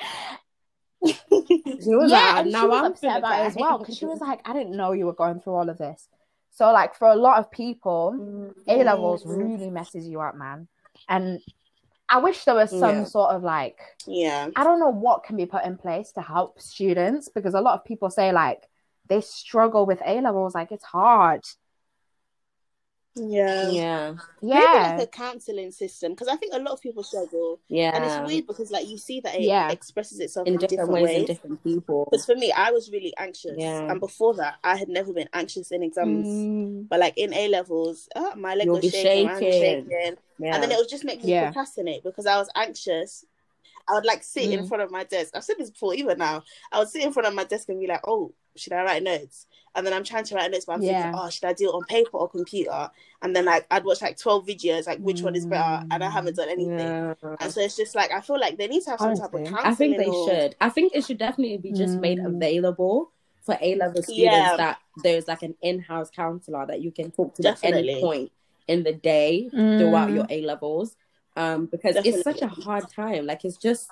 She 1.02 1.94
was 1.94 2.10
yeah, 2.10 2.18
like, 2.18 2.36
and 2.44 2.52
now 2.52 2.60
she 2.60 2.66
was 2.66 2.78
I'm 2.80 2.84
upset 2.92 3.18
about 3.18 3.40
it 3.40 3.46
as 3.46 3.56
well 3.56 3.78
because 3.78 3.96
she 3.96 4.04
was 4.04 4.20
like, 4.20 4.40
I 4.44 4.52
didn't 4.52 4.76
know 4.76 4.92
you 4.92 5.06
were 5.06 5.14
going 5.14 5.40
through 5.40 5.54
all 5.54 5.70
of 5.70 5.78
this. 5.78 6.08
So, 6.50 6.70
like, 6.72 6.94
for 6.94 7.08
a 7.08 7.16
lot 7.16 7.38
of 7.38 7.50
people, 7.50 8.14
Mm. 8.18 8.54
A 8.68 8.84
levels 8.84 9.24
really 9.24 9.70
messes 9.70 10.06
you 10.06 10.20
up, 10.20 10.34
man. 10.34 10.68
And 11.08 11.40
I 12.12 12.18
wish 12.18 12.44
there 12.44 12.54
was 12.56 12.70
some 12.70 12.98
Yeah. 12.98 13.04
sort 13.04 13.30
of 13.30 13.42
like, 13.44 13.78
Yeah. 14.06 14.48
I 14.56 14.64
don't 14.64 14.80
know 14.80 14.90
what 14.90 15.22
can 15.22 15.36
be 15.36 15.46
put 15.46 15.64
in 15.64 15.76
place 15.78 16.10
to 16.12 16.20
help 16.20 16.60
students 16.60 17.28
because 17.28 17.54
a 17.54 17.60
lot 17.60 17.78
of 17.78 17.84
people 17.84 18.10
say 18.10 18.32
like 18.32 18.68
they 19.08 19.20
struggle 19.20 19.86
with 19.86 20.00
A 20.04 20.20
levels, 20.20 20.54
like 20.54 20.72
it's 20.72 20.84
hard. 20.84 21.44
Yeah. 23.16 23.68
Yeah. 23.70 24.14
Maybe 24.40 24.60
Yeah. 24.62 24.94
like 24.96 25.08
a 25.08 25.10
counseling 25.10 25.72
system 25.72 26.12
because 26.12 26.28
I 26.28 26.36
think 26.36 26.54
a 26.54 26.58
lot 26.60 26.72
of 26.72 26.80
people 26.80 27.02
struggle, 27.02 27.58
Yeah. 27.68 27.90
and 27.94 28.04
it's 28.04 28.28
weird 28.32 28.46
because 28.46 28.70
like 28.70 28.86
you 28.88 28.98
see 28.98 29.20
that 29.20 29.34
it 29.34 29.42
Yeah. 29.42 29.70
expresses 29.70 30.20
itself 30.20 30.46
in 30.46 30.56
different, 30.58 30.90
ways, 30.90 31.16
in 31.18 31.24
different 31.26 31.62
people. 31.64 32.06
Because 32.10 32.24
for 32.24 32.36
me, 32.36 32.52
I 32.52 32.70
was 32.70 32.90
really 32.90 33.12
anxious, 33.18 33.56
Yeah. 33.58 33.90
and 33.90 33.98
before 34.00 34.34
that, 34.34 34.58
I 34.62 34.76
had 34.76 34.88
never 34.88 35.12
been 35.12 35.28
anxious 35.32 35.70
in 35.72 35.82
exams. 35.82 36.26
Mm, 36.26 36.88
But 36.88 37.00
like 37.00 37.18
in 37.18 37.34
A 37.34 37.48
levels, 37.48 38.08
oh, 38.14 38.34
my 38.36 38.54
leg 38.54 38.66
You'll 38.66 38.76
was 38.76 38.82
be 38.82 38.90
shaking, 38.90 39.26
my 39.26 39.32
hand 39.32 39.42
shaking. 39.42 40.16
Yeah. 40.40 40.54
and 40.54 40.62
then 40.62 40.70
it 40.72 40.76
would 40.78 40.88
just 40.88 41.04
make 41.04 41.22
me 41.22 41.30
Yeah. 41.32 41.46
procrastinate 41.46 42.02
because 42.02 42.26
I 42.26 42.36
was 42.38 42.48
anxious. 42.56 43.24
I 43.88 43.94
would 43.94 44.04
like 44.04 44.22
sit 44.22 44.50
in 44.50 44.60
Mm. 44.64 44.68
front 44.68 44.82
of 44.82 44.90
my 44.90 45.04
desk. 45.04 45.34
I've 45.36 45.44
said 45.44 45.56
this 45.58 45.70
before, 45.70 45.94
even 45.94 46.18
now. 46.18 46.44
I 46.72 46.78
would 46.78 46.88
sit 46.88 47.02
in 47.02 47.12
front 47.12 47.26
of 47.26 47.34
my 47.34 47.44
desk 47.44 47.68
and 47.68 47.80
be 47.80 47.86
like, 47.88 48.00
"Oh, 48.06 48.32
should 48.56 48.72
I 48.72 48.84
write 48.84 49.02
notes? 49.02 49.46
And 49.74 49.86
then 49.86 49.92
I'm 49.92 50.04
trying 50.04 50.24
to 50.24 50.34
write 50.34 50.50
notes, 50.50 50.64
but 50.64 50.74
I'm 50.74 50.82
Yeah. 50.82 51.02
thinking, 51.02 51.20
oh, 51.20 51.30
should 51.30 51.44
I 51.44 51.52
do 51.52 51.68
it 51.70 51.72
on 51.74 51.84
paper 51.84 52.16
or 52.18 52.28
computer? 52.28 52.90
And 53.22 53.34
then 53.34 53.44
like 53.46 53.66
I'd 53.70 53.84
watch 53.84 54.02
like 54.02 54.16
12 54.16 54.46
videos, 54.46 54.86
like 54.86 54.98
which 54.98 55.22
one 55.22 55.34
is 55.36 55.46
better, 55.46 55.84
and 55.90 56.02
I 56.04 56.10
haven't 56.10 56.36
done 56.36 56.48
anything. 56.48 56.78
Yeah. 56.78 57.14
And 57.40 57.52
so 57.52 57.60
it's 57.60 57.76
just 57.76 57.94
like 57.94 58.12
I 58.12 58.20
feel 58.20 58.38
like 58.38 58.58
they 58.58 58.66
need 58.68 58.82
to 58.84 58.90
have 58.90 59.00
some 59.00 59.14
type 59.14 59.26
of 59.32 59.34
Honestly. 59.34 59.54
counseling. 59.54 59.72
I 59.72 59.74
think 59.74 59.96
they 59.98 60.06
or- 60.06 60.28
should. 60.28 60.56
I 60.60 60.68
think 60.68 60.94
it 60.94 61.04
should 61.04 61.18
definitely 61.18 61.58
be 61.58 61.72
just 61.72 61.98
made 61.98 62.18
Mm. 62.18 62.26
available 62.36 63.10
for 63.42 63.56
A 63.60 63.74
level 63.76 64.02
students 64.02 64.16
Yeah. 64.34 64.56
that 64.56 64.78
there's 65.02 65.26
like 65.26 65.42
an 65.42 65.56
in 65.62 65.78
house 65.80 66.10
counselor 66.10 66.66
that 66.66 66.80
you 66.80 66.90
can 66.92 67.10
talk 67.10 67.34
to 67.36 67.48
at 67.48 67.64
any 67.64 68.00
point 68.00 68.30
in 68.72 68.82
the 68.88 68.92
day 68.92 69.48
throughout 69.50 70.08
Mm. 70.10 70.14
your 70.16 70.26
A 70.30 70.38
levels. 70.52 70.96
Um, 71.36 71.66
because 71.66 71.94
it's 72.08 72.22
such 72.22 72.42
a 72.42 72.48
hard 72.48 72.84
time. 72.90 73.22
Like 73.30 73.44
it's 73.44 73.56
just 73.68 73.88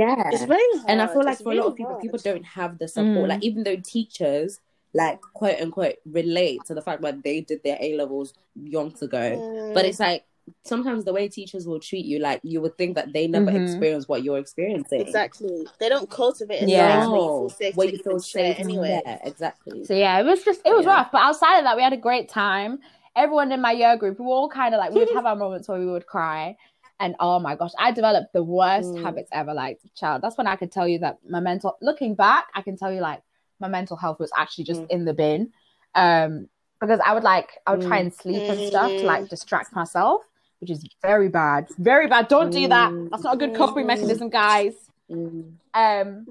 yeah. 0.00 0.30
It's 0.32 0.44
very 0.44 0.60
hard. 0.74 0.90
and 0.90 1.00
I 1.00 1.06
feel 1.06 1.24
like 1.24 1.34
It's 1.34 1.42
for 1.42 1.52
a 1.52 1.56
lot 1.56 1.66
of 1.68 1.76
people, 1.76 1.92
hard. 1.92 2.02
people 2.04 2.18
don't 2.30 2.44
have 2.58 2.78
the 2.78 2.88
support. 2.88 3.26
Mm. 3.26 3.28
Like 3.32 3.42
even 3.48 3.62
though 3.66 3.76
teachers 3.76 4.60
like 4.94 5.20
quote 5.40 5.58
unquote 5.60 5.96
relate 6.20 6.60
to 6.66 6.74
the 6.74 6.82
fact 6.82 7.02
that 7.02 7.22
they 7.22 7.40
did 7.40 7.60
their 7.62 7.78
A 7.80 7.94
levels 7.96 8.34
yonks 8.58 9.00
ago. 9.02 9.26
But 9.74 9.84
Mm. 9.84 9.88
it's 9.88 10.00
like 10.00 10.24
sometimes 10.64 11.04
the 11.04 11.12
way 11.12 11.28
teachers 11.28 11.66
will 11.66 11.80
treat 11.80 12.04
you, 12.06 12.18
like 12.20 12.40
you 12.44 12.60
would 12.62 12.76
think 12.78 12.94
that 12.94 13.12
they 13.12 13.26
never 13.26 13.50
Mhm. 13.50 13.62
experienced 13.64 14.08
what 14.08 14.22
you're 14.24 14.38
experiencing. 14.38 15.00
Exactly. 15.00 15.66
They 15.80 15.88
don't 15.88 16.08
cultivate 16.08 16.62
a 16.62 16.66
Yeah. 16.66 16.78
where 16.86 17.04
you 17.06 17.10
No, 17.10 17.16
feel 17.16 17.48
safe 17.50 17.76
where 17.76 17.88
you 17.88 17.98
feel 17.98 18.20
safe. 18.20 18.58
anyway. 18.60 19.00
Yeah, 19.04 19.18
exactly. 19.24 19.84
So 19.84 19.94
yeah, 19.94 20.20
it 20.20 20.24
was 20.24 20.44
just 20.44 20.60
it 20.64 20.74
was 20.74 20.84
Yeah. 20.86 20.92
rough. 20.94 21.08
But 21.12 21.22
outside 21.22 21.58
of 21.58 21.64
that, 21.64 21.76
we 21.76 21.82
had 21.82 21.92
a 21.92 21.96
great 22.08 22.28
time. 22.28 22.78
Everyone 23.16 23.50
in 23.50 23.60
my 23.60 23.72
year 23.72 23.96
group, 23.96 24.18
we 24.20 24.26
were 24.26 24.32
all 24.32 24.48
kind 24.48 24.74
of 24.74 24.78
like 24.78 24.92
we 24.92 25.00
would 25.00 25.10
have 25.14 25.26
our 25.26 25.36
moments 25.36 25.68
where 25.68 25.78
we 25.80 25.86
would 25.86 26.06
cry. 26.06 26.56
And 27.00 27.14
oh 27.20 27.38
my 27.38 27.56
gosh, 27.56 27.72
I 27.78 27.90
developed 27.92 28.32
the 28.32 28.42
worst 28.42 28.94
Mm. 28.94 29.02
habits 29.02 29.28
ever. 29.32 29.52
Like, 29.52 29.80
child, 29.94 30.22
that's 30.22 30.38
when 30.38 30.46
I 30.46 30.56
could 30.56 30.72
tell 30.72 30.86
you 30.88 30.98
that 31.00 31.18
my 31.28 31.40
mental. 31.40 31.76
Looking 31.82 32.14
back, 32.14 32.46
I 32.54 32.62
can 32.62 32.76
tell 32.76 32.92
you 32.92 33.00
like 33.00 33.22
my 33.60 33.68
mental 33.68 33.96
health 33.96 34.18
was 34.18 34.30
actually 34.36 34.64
just 34.64 34.82
Mm. 34.82 34.90
in 34.90 35.04
the 35.04 35.14
bin. 35.14 35.52
Um, 35.94 36.48
because 36.80 37.00
I 37.04 37.14
would 37.14 37.24
like 37.24 37.58
I 37.66 37.72
would 37.74 37.86
try 37.86 37.98
Mm. 37.98 38.04
and 38.04 38.14
sleep 38.14 38.44
and 38.48 38.60
stuff 38.60 38.92
to 38.96 39.04
Mm. 39.04 39.08
like 39.08 39.28
distract 39.30 39.74
myself, 39.74 40.22
which 40.60 40.70
is 40.70 40.84
very 41.02 41.28
bad. 41.28 41.68
Very 41.78 42.06
bad. 42.06 42.28
Don't 42.28 42.50
do 42.52 42.68
that. 42.68 42.90
Mm. 42.92 43.08
That's 43.10 43.24
not 43.24 43.34
a 43.34 43.38
good 43.38 43.54
coping 43.54 43.84
Mm. 43.84 43.86
mechanism, 43.88 44.28
guys. 44.28 44.90
Mm. 45.10 45.54
Um, 45.74 46.26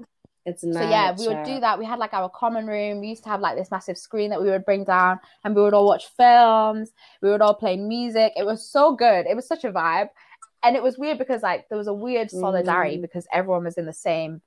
It's 0.46 0.62
so 0.62 0.68
yeah, 0.80 1.12
we 1.18 1.26
would 1.26 1.42
do 1.44 1.58
that. 1.60 1.76
We 1.78 1.84
had 1.84 1.98
like 1.98 2.14
our 2.14 2.28
common 2.30 2.66
room. 2.68 3.00
We 3.00 3.08
used 3.08 3.24
to 3.24 3.28
have 3.30 3.40
like 3.40 3.56
this 3.56 3.70
massive 3.72 3.98
screen 3.98 4.30
that 4.30 4.40
we 4.40 4.48
would 4.48 4.64
bring 4.64 4.84
down, 4.84 5.18
and 5.44 5.56
we 5.56 5.60
would 5.62 5.74
all 5.74 5.86
watch 5.86 6.06
films. 6.16 6.92
We 7.20 7.30
would 7.30 7.42
all 7.42 7.54
play 7.54 7.76
music. 7.76 8.32
It 8.36 8.46
was 8.46 8.64
so 8.64 8.94
good. 8.94 9.26
It 9.26 9.34
was 9.34 9.46
such 9.48 9.64
a 9.64 9.72
vibe, 9.72 10.08
and 10.62 10.76
it 10.76 10.82
was 10.84 10.96
weird 10.98 11.18
because 11.18 11.42
like 11.42 11.68
there 11.68 11.76
was 11.76 11.88
a 11.88 11.92
weird 11.92 12.30
solidarity 12.30 12.96
Mm. 12.98 13.02
because 13.02 13.26
everyone 13.32 13.64
was 13.64 13.76
in 13.76 13.86
the 13.86 13.92
same 13.92 14.40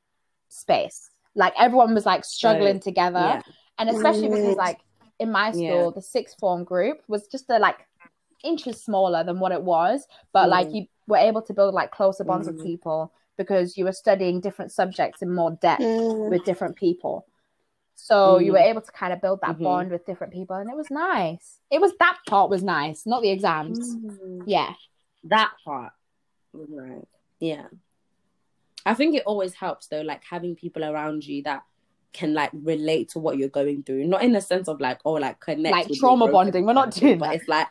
space. 0.47 1.09
Like 1.35 1.53
everyone 1.59 1.93
was 1.93 2.05
like 2.05 2.23
struggling 2.23 2.79
together, 2.79 3.19
Yeah. 3.19 3.41
and 3.77 3.89
especially 3.89 4.29
because 4.29 4.55
like 4.55 4.79
in 5.19 5.31
my 5.31 5.51
school, 5.51 5.85
Yeah. 5.85 5.89
the 5.93 6.01
sixth 6.01 6.39
form 6.39 6.63
group 6.63 7.01
was 7.09 7.27
just 7.27 7.49
a 7.49 7.59
like 7.59 7.85
inches 8.43 8.81
smaller 8.81 9.21
than 9.25 9.39
what 9.41 9.51
it 9.51 9.61
was, 9.61 10.07
but 10.31 10.47
like 10.47 10.69
Mm. 10.69 10.75
you 10.75 10.85
were 11.07 11.17
able 11.17 11.41
to 11.41 11.53
build 11.53 11.73
like 11.73 11.91
closer 11.91 12.23
bonds 12.23 12.47
with 12.47 12.59
Mm. 12.59 12.63
people 12.63 13.11
because 13.39 13.77
you 13.77 13.85
were 13.85 13.93
studying 13.93 14.41
different 14.41 14.69
subjects 14.69 15.21
in 15.21 15.33
more 15.33 15.51
depth 15.61 15.81
Mm. 15.81 16.29
with 16.29 16.43
different 16.43 16.75
people. 16.75 17.25
So 17.95 18.37
you 18.37 18.51
were 18.51 18.59
Mm. 18.59 18.71
able 18.71 18.81
to 18.81 18.91
kind 18.91 19.13
of 19.13 19.21
build 19.21 19.39
that 19.41 19.57
Mhm. 19.57 19.63
bond 19.63 19.91
with 19.91 20.05
different 20.05 20.33
people, 20.33 20.57
and 20.57 20.69
it 20.69 20.75
was 20.75 20.91
nice. 20.91 21.59
It 21.71 21.79
was 21.81 21.93
that 21.99 22.17
part 22.27 22.49
was 22.49 22.61
nice, 22.63 23.05
not 23.05 23.21
the 23.21 23.29
exams. 23.31 23.95
Mm. 23.95 24.43
Yeah, 24.45 24.73
That 25.25 25.51
part. 25.65 25.91
Right. 26.53 27.05
Yeah. 27.39 27.67
I 28.85 28.93
think 28.93 29.15
it 29.15 29.23
always 29.25 29.53
helps 29.53 29.87
though, 29.87 30.01
like 30.01 30.23
having 30.23 30.55
people 30.55 30.83
around 30.85 31.25
you 31.27 31.43
that 31.43 31.63
can 32.13 32.33
like 32.33 32.51
relate 32.53 33.09
to 33.09 33.19
what 33.19 33.37
you're 33.37 33.49
going 33.49 33.83
through. 33.83 34.05
Not 34.05 34.23
in 34.23 34.31
the 34.31 34.39
sense 34.41 34.67
of 34.69 34.79
like, 34.79 34.99
oh, 35.05 35.13
like 35.13 35.39
connect. 35.41 35.75
Like 35.75 35.87
trauma 35.99 36.31
bonding. 36.31 36.65
We're 36.65 36.73
not 36.73 36.91
doing 36.91 37.19
but 37.19 37.27
that. 37.27 37.35
it's 37.35 37.47
like 37.49 37.67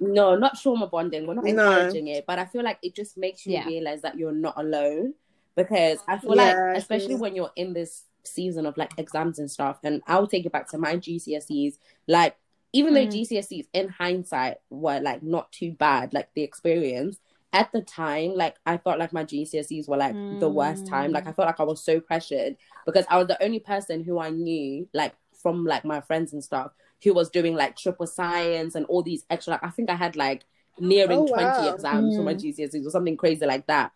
no, 0.00 0.36
not 0.36 0.58
trauma 0.60 0.86
bonding. 0.86 1.26
We're 1.26 1.34
not 1.34 1.44
No. 1.46 1.70
encouraging 1.70 2.08
it, 2.08 2.24
but 2.26 2.38
I 2.38 2.44
feel 2.46 2.62
like 2.62 2.78
it 2.82 2.94
just 2.94 3.16
makes 3.16 3.46
you 3.46 3.54
Yeah. 3.54 3.66
realize 3.66 4.02
that 4.02 4.16
you're 4.18 4.32
not 4.32 4.54
alone. 4.56 5.14
Because 5.56 5.98
I 6.06 6.18
feel 6.18 6.36
Yeah, 6.36 6.54
like, 6.72 6.76
especially 6.76 7.14
agree. 7.14 7.22
when 7.22 7.34
you're 7.36 7.50
in 7.56 7.72
this 7.72 8.04
season 8.24 8.64
of 8.66 8.76
like 8.76 8.92
exams 8.96 9.38
and 9.38 9.50
stuff, 9.50 9.78
and 9.82 10.02
I'll 10.06 10.26
take 10.28 10.46
it 10.46 10.52
back 10.52 10.68
to 10.70 10.78
my 10.78 10.96
GCSEs. 10.96 11.78
Like, 12.06 12.36
even 12.72 12.94
though 12.94 13.06
Mm. 13.06 13.10
GCSEs 13.10 13.66
in 13.72 13.88
hindsight 13.88 14.58
were 14.70 15.00
like 15.00 15.22
not 15.22 15.50
too 15.52 15.72
bad, 15.72 16.12
like 16.14 16.28
the 16.34 16.42
experience 16.42 17.18
at 17.52 17.72
the 17.72 17.80
time, 17.82 18.34
like 18.34 18.56
I 18.66 18.76
felt 18.76 18.98
like 18.98 19.12
my 19.12 19.24
GCSEs 19.24 19.88
were 19.88 19.96
like 19.96 20.16
the 20.30 20.50
worst 20.50 20.86
time. 20.86 21.12
Like 21.12 21.26
I 21.26 21.32
felt 21.32 21.46
like 21.46 21.58
I 21.60 21.64
was 21.64 21.82
so 21.82 21.98
pressured 21.98 22.56
because 22.86 23.06
I 23.08 23.16
was 23.18 23.26
the 23.26 23.42
only 23.42 23.58
person 23.58 24.04
who 24.04 24.18
I 24.20 24.30
knew, 24.30 24.86
like 24.92 25.14
from 25.42 25.64
like 25.64 25.84
my 25.84 26.00
friends 26.02 26.32
and 26.34 26.44
stuff, 26.44 26.72
who 27.02 27.14
was 27.14 27.30
doing 27.30 27.54
like 27.54 27.76
triple 27.76 28.06
science 28.06 28.74
and 28.74 28.86
all 28.86 29.02
these 29.02 29.24
extra. 29.30 29.52
Like, 29.52 29.64
I 29.64 29.70
think 29.70 29.90
I 29.90 29.94
had 29.94 30.16
like 30.16 30.44
nearing 30.80 31.20
Oh, 31.20 31.26
20 31.32 31.66
wow. 31.66 31.74
exams 31.74 32.16
for 32.16 32.22
my 32.22 32.34
Mm. 32.34 32.40
GCSEs 32.40 32.86
or 32.86 32.90
something 32.90 33.16
crazy 33.16 33.46
like 33.46 33.66
that. 33.66 33.92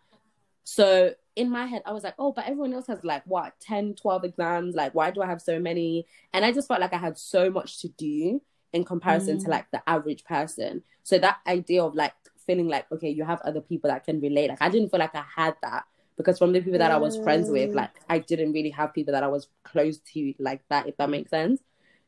So 0.63 1.13
in 1.35 1.49
my 1.49 1.65
head, 1.65 1.81
I 1.85 1.91
was 1.91 2.03
like, 2.03 2.15
oh, 2.19 2.31
but 2.31 2.45
everyone 2.45 2.73
else 2.73 2.87
has 2.87 3.03
like 3.03 3.23
what 3.25 3.53
10, 3.59 3.95
12 3.95 4.23
exams. 4.23 4.75
Like, 4.75 4.93
why 4.95 5.11
do 5.11 5.21
I 5.21 5.25
have 5.27 5.41
so 5.41 5.59
many? 5.59 6.05
And 6.31 6.45
I 6.45 6.51
just 6.51 6.67
felt 6.67 6.79
like 6.81 6.93
I 6.93 6.97
had 6.97 7.17
so 7.17 7.49
much 7.49 7.81
to 7.81 7.89
do 7.89 8.41
in 8.71 8.83
comparison 8.83 9.37
to 9.39 9.47
Mm. 9.47 9.51
like 9.51 9.71
the 9.71 9.81
average 9.87 10.23
person. 10.23 10.83
So 11.03 11.17
that 11.19 11.37
idea 11.47 11.83
of 11.83 11.95
like 11.95 12.13
feeling 12.45 12.67
like, 12.67 12.89
okay, 12.91 13.09
you 13.09 13.23
have 13.25 13.41
other 13.41 13.61
people 13.61 13.89
that 13.89 14.05
can 14.05 14.19
relate. 14.21 14.49
Like, 14.49 14.61
I 14.61 14.69
didn't 14.69 14.89
feel 14.89 14.99
like 14.99 15.15
I 15.15 15.23
had 15.35 15.55
that 15.61 15.83
because 16.17 16.37
from 16.37 16.53
the 16.53 16.61
people 16.61 16.79
that 16.79 16.91
I 16.91 16.97
was 16.97 17.17
friends 17.17 17.49
with, 17.49 17.71
Mm. 17.71 17.75
like, 17.75 17.91
I 18.09 18.19
didn't 18.19 18.53
really 18.53 18.69
have 18.71 18.93
people 18.93 19.13
that 19.13 19.23
I 19.23 19.27
was 19.27 19.47
close 19.63 19.97
to 20.13 20.33
like 20.39 20.61
that, 20.69 20.87
if 20.87 20.95
that 20.97 21.09
makes 21.09 21.29
sense. 21.29 21.61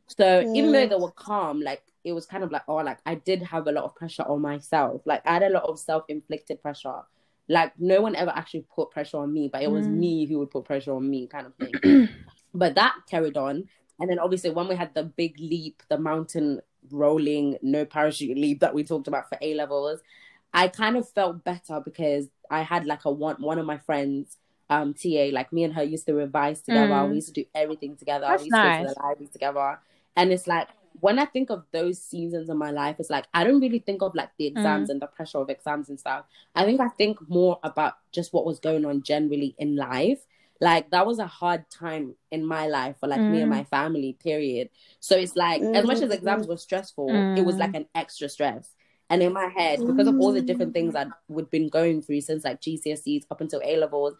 So 0.07 0.45
even 0.53 0.71
though 0.71 0.87
they 0.87 0.95
were 0.95 1.11
calm, 1.11 1.61
like 1.61 1.83
it 2.03 2.13
was 2.13 2.25
kind 2.25 2.43
of 2.43 2.51
like, 2.51 2.63
oh, 2.67 2.75
like 2.77 2.99
I 3.05 3.15
did 3.15 3.41
have 3.43 3.67
a 3.67 3.71
lot 3.71 3.85
of 3.85 3.95
pressure 3.95 4.23
on 4.23 4.41
myself. 4.41 5.01
Like 5.05 5.25
I 5.25 5.33
had 5.33 5.43
a 5.43 5.49
lot 5.49 5.63
of 5.63 5.79
self-inflicted 5.79 6.61
pressure. 6.61 7.01
Like 7.47 7.73
no 7.79 8.01
one 8.01 8.15
ever 8.15 8.31
actually 8.31 8.65
put 8.73 8.91
pressure 8.91 9.17
on 9.17 9.33
me, 9.33 9.49
but 9.51 9.61
it 9.63 9.71
was 9.71 9.87
Mm. 9.87 9.93
me 9.97 10.25
who 10.25 10.39
would 10.39 10.51
put 10.51 10.65
pressure 10.65 10.93
on 10.95 11.09
me, 11.09 11.27
kind 11.27 11.47
of 11.47 11.55
thing. 11.55 11.79
but 12.53 12.75
that 12.75 12.95
carried 13.09 13.37
on. 13.37 13.67
And 13.99 14.09
then 14.09 14.19
obviously 14.19 14.51
when 14.51 14.67
we 14.67 14.75
had 14.75 14.93
the 14.93 15.03
big 15.03 15.39
leap, 15.39 15.81
the 15.89 15.97
mountain 15.97 16.61
rolling, 16.91 17.57
no 17.61 17.85
parachute 17.85 18.37
leap 18.37 18.59
that 18.59 18.73
we 18.73 18.83
talked 18.83 19.07
about 19.07 19.29
for 19.29 19.37
A 19.41 19.53
levels, 19.55 20.01
I 20.53 20.67
kind 20.69 20.95
of 20.97 21.09
felt 21.09 21.43
better 21.43 21.81
because 21.83 22.27
I 22.49 22.61
had 22.61 22.85
like 22.85 23.05
a 23.05 23.11
one 23.11 23.37
one 23.41 23.59
of 23.59 23.65
my 23.65 23.77
friends, 23.79 24.37
um, 24.69 24.93
TA, 24.93 25.31
like 25.33 25.51
me 25.51 25.63
and 25.63 25.73
her 25.73 25.83
used 25.83 26.05
to 26.07 26.13
revise 26.13 26.61
together. 26.61 26.93
Mm. 26.93 27.09
We 27.09 27.15
used 27.15 27.27
to 27.33 27.33
do 27.33 27.45
everything 27.53 27.97
together. 27.97 28.27
That's 28.27 28.41
we 28.41 28.47
used 28.47 28.61
to 28.61 28.67
go 28.67 28.77
to 28.77 28.93
the 28.93 29.01
library 29.01 29.29
together. 29.31 29.79
And 30.15 30.31
it's 30.31 30.47
like 30.47 30.67
when 31.01 31.19
I 31.19 31.25
think 31.25 31.49
of 31.49 31.65
those 31.71 32.01
seasons 32.01 32.49
in 32.49 32.57
my 32.57 32.71
life, 32.71 32.97
it's 32.99 33.09
like 33.09 33.25
I 33.33 33.43
don't 33.43 33.59
really 33.61 33.79
think 33.79 34.01
of 34.01 34.15
like 34.15 34.29
the 34.37 34.47
exams 34.47 34.89
and 34.89 35.01
the 35.01 35.07
pressure 35.07 35.39
of 35.39 35.49
exams 35.49 35.89
and 35.89 35.99
stuff. 35.99 36.25
I 36.55 36.63
think 36.65 36.79
I 36.79 36.87
think 36.89 37.19
more 37.27 37.59
about 37.63 37.93
just 38.11 38.33
what 38.33 38.45
was 38.45 38.59
going 38.59 38.85
on 38.85 39.03
generally 39.03 39.55
in 39.57 39.75
life. 39.75 40.25
Like 40.61 40.89
that 40.91 41.05
was 41.05 41.19
a 41.19 41.27
hard 41.27 41.69
time 41.69 42.15
in 42.31 42.45
my 42.45 42.67
life 42.67 42.95
for 42.99 43.07
like 43.07 43.27
me 43.27 43.41
and 43.41 43.51
Mm. 43.51 43.55
my 43.55 43.63
family, 43.65 44.13
period. 44.13 44.69
So 45.01 45.17
it's 45.17 45.35
like 45.35 45.61
as 45.73 45.85
much 45.85 46.01
as 46.01 46.11
exams 46.11 46.47
were 46.47 46.57
stressful, 46.57 47.29
it 47.35 47.41
was 47.41 47.57
Mm. 47.57 47.59
like 47.59 47.73
an 47.73 47.85
extra 47.93 48.29
stress. 48.29 48.73
And 49.09 49.21
in 49.21 49.33
my 49.33 49.47
head, 49.47 49.85
because 49.85 50.07
of 50.07 50.15
all 50.17 50.31
the 50.33 50.41
different 50.41 50.73
things 50.73 50.93
that 50.93 51.07
we'd 51.27 51.51
been 51.51 51.67
going 51.69 52.01
through 52.01 52.21
since 52.21 52.43
like 52.45 52.61
GCSEs 52.61 53.25
up 53.29 53.41
until 53.41 53.61
A 53.63 53.77
levels, 53.77 54.15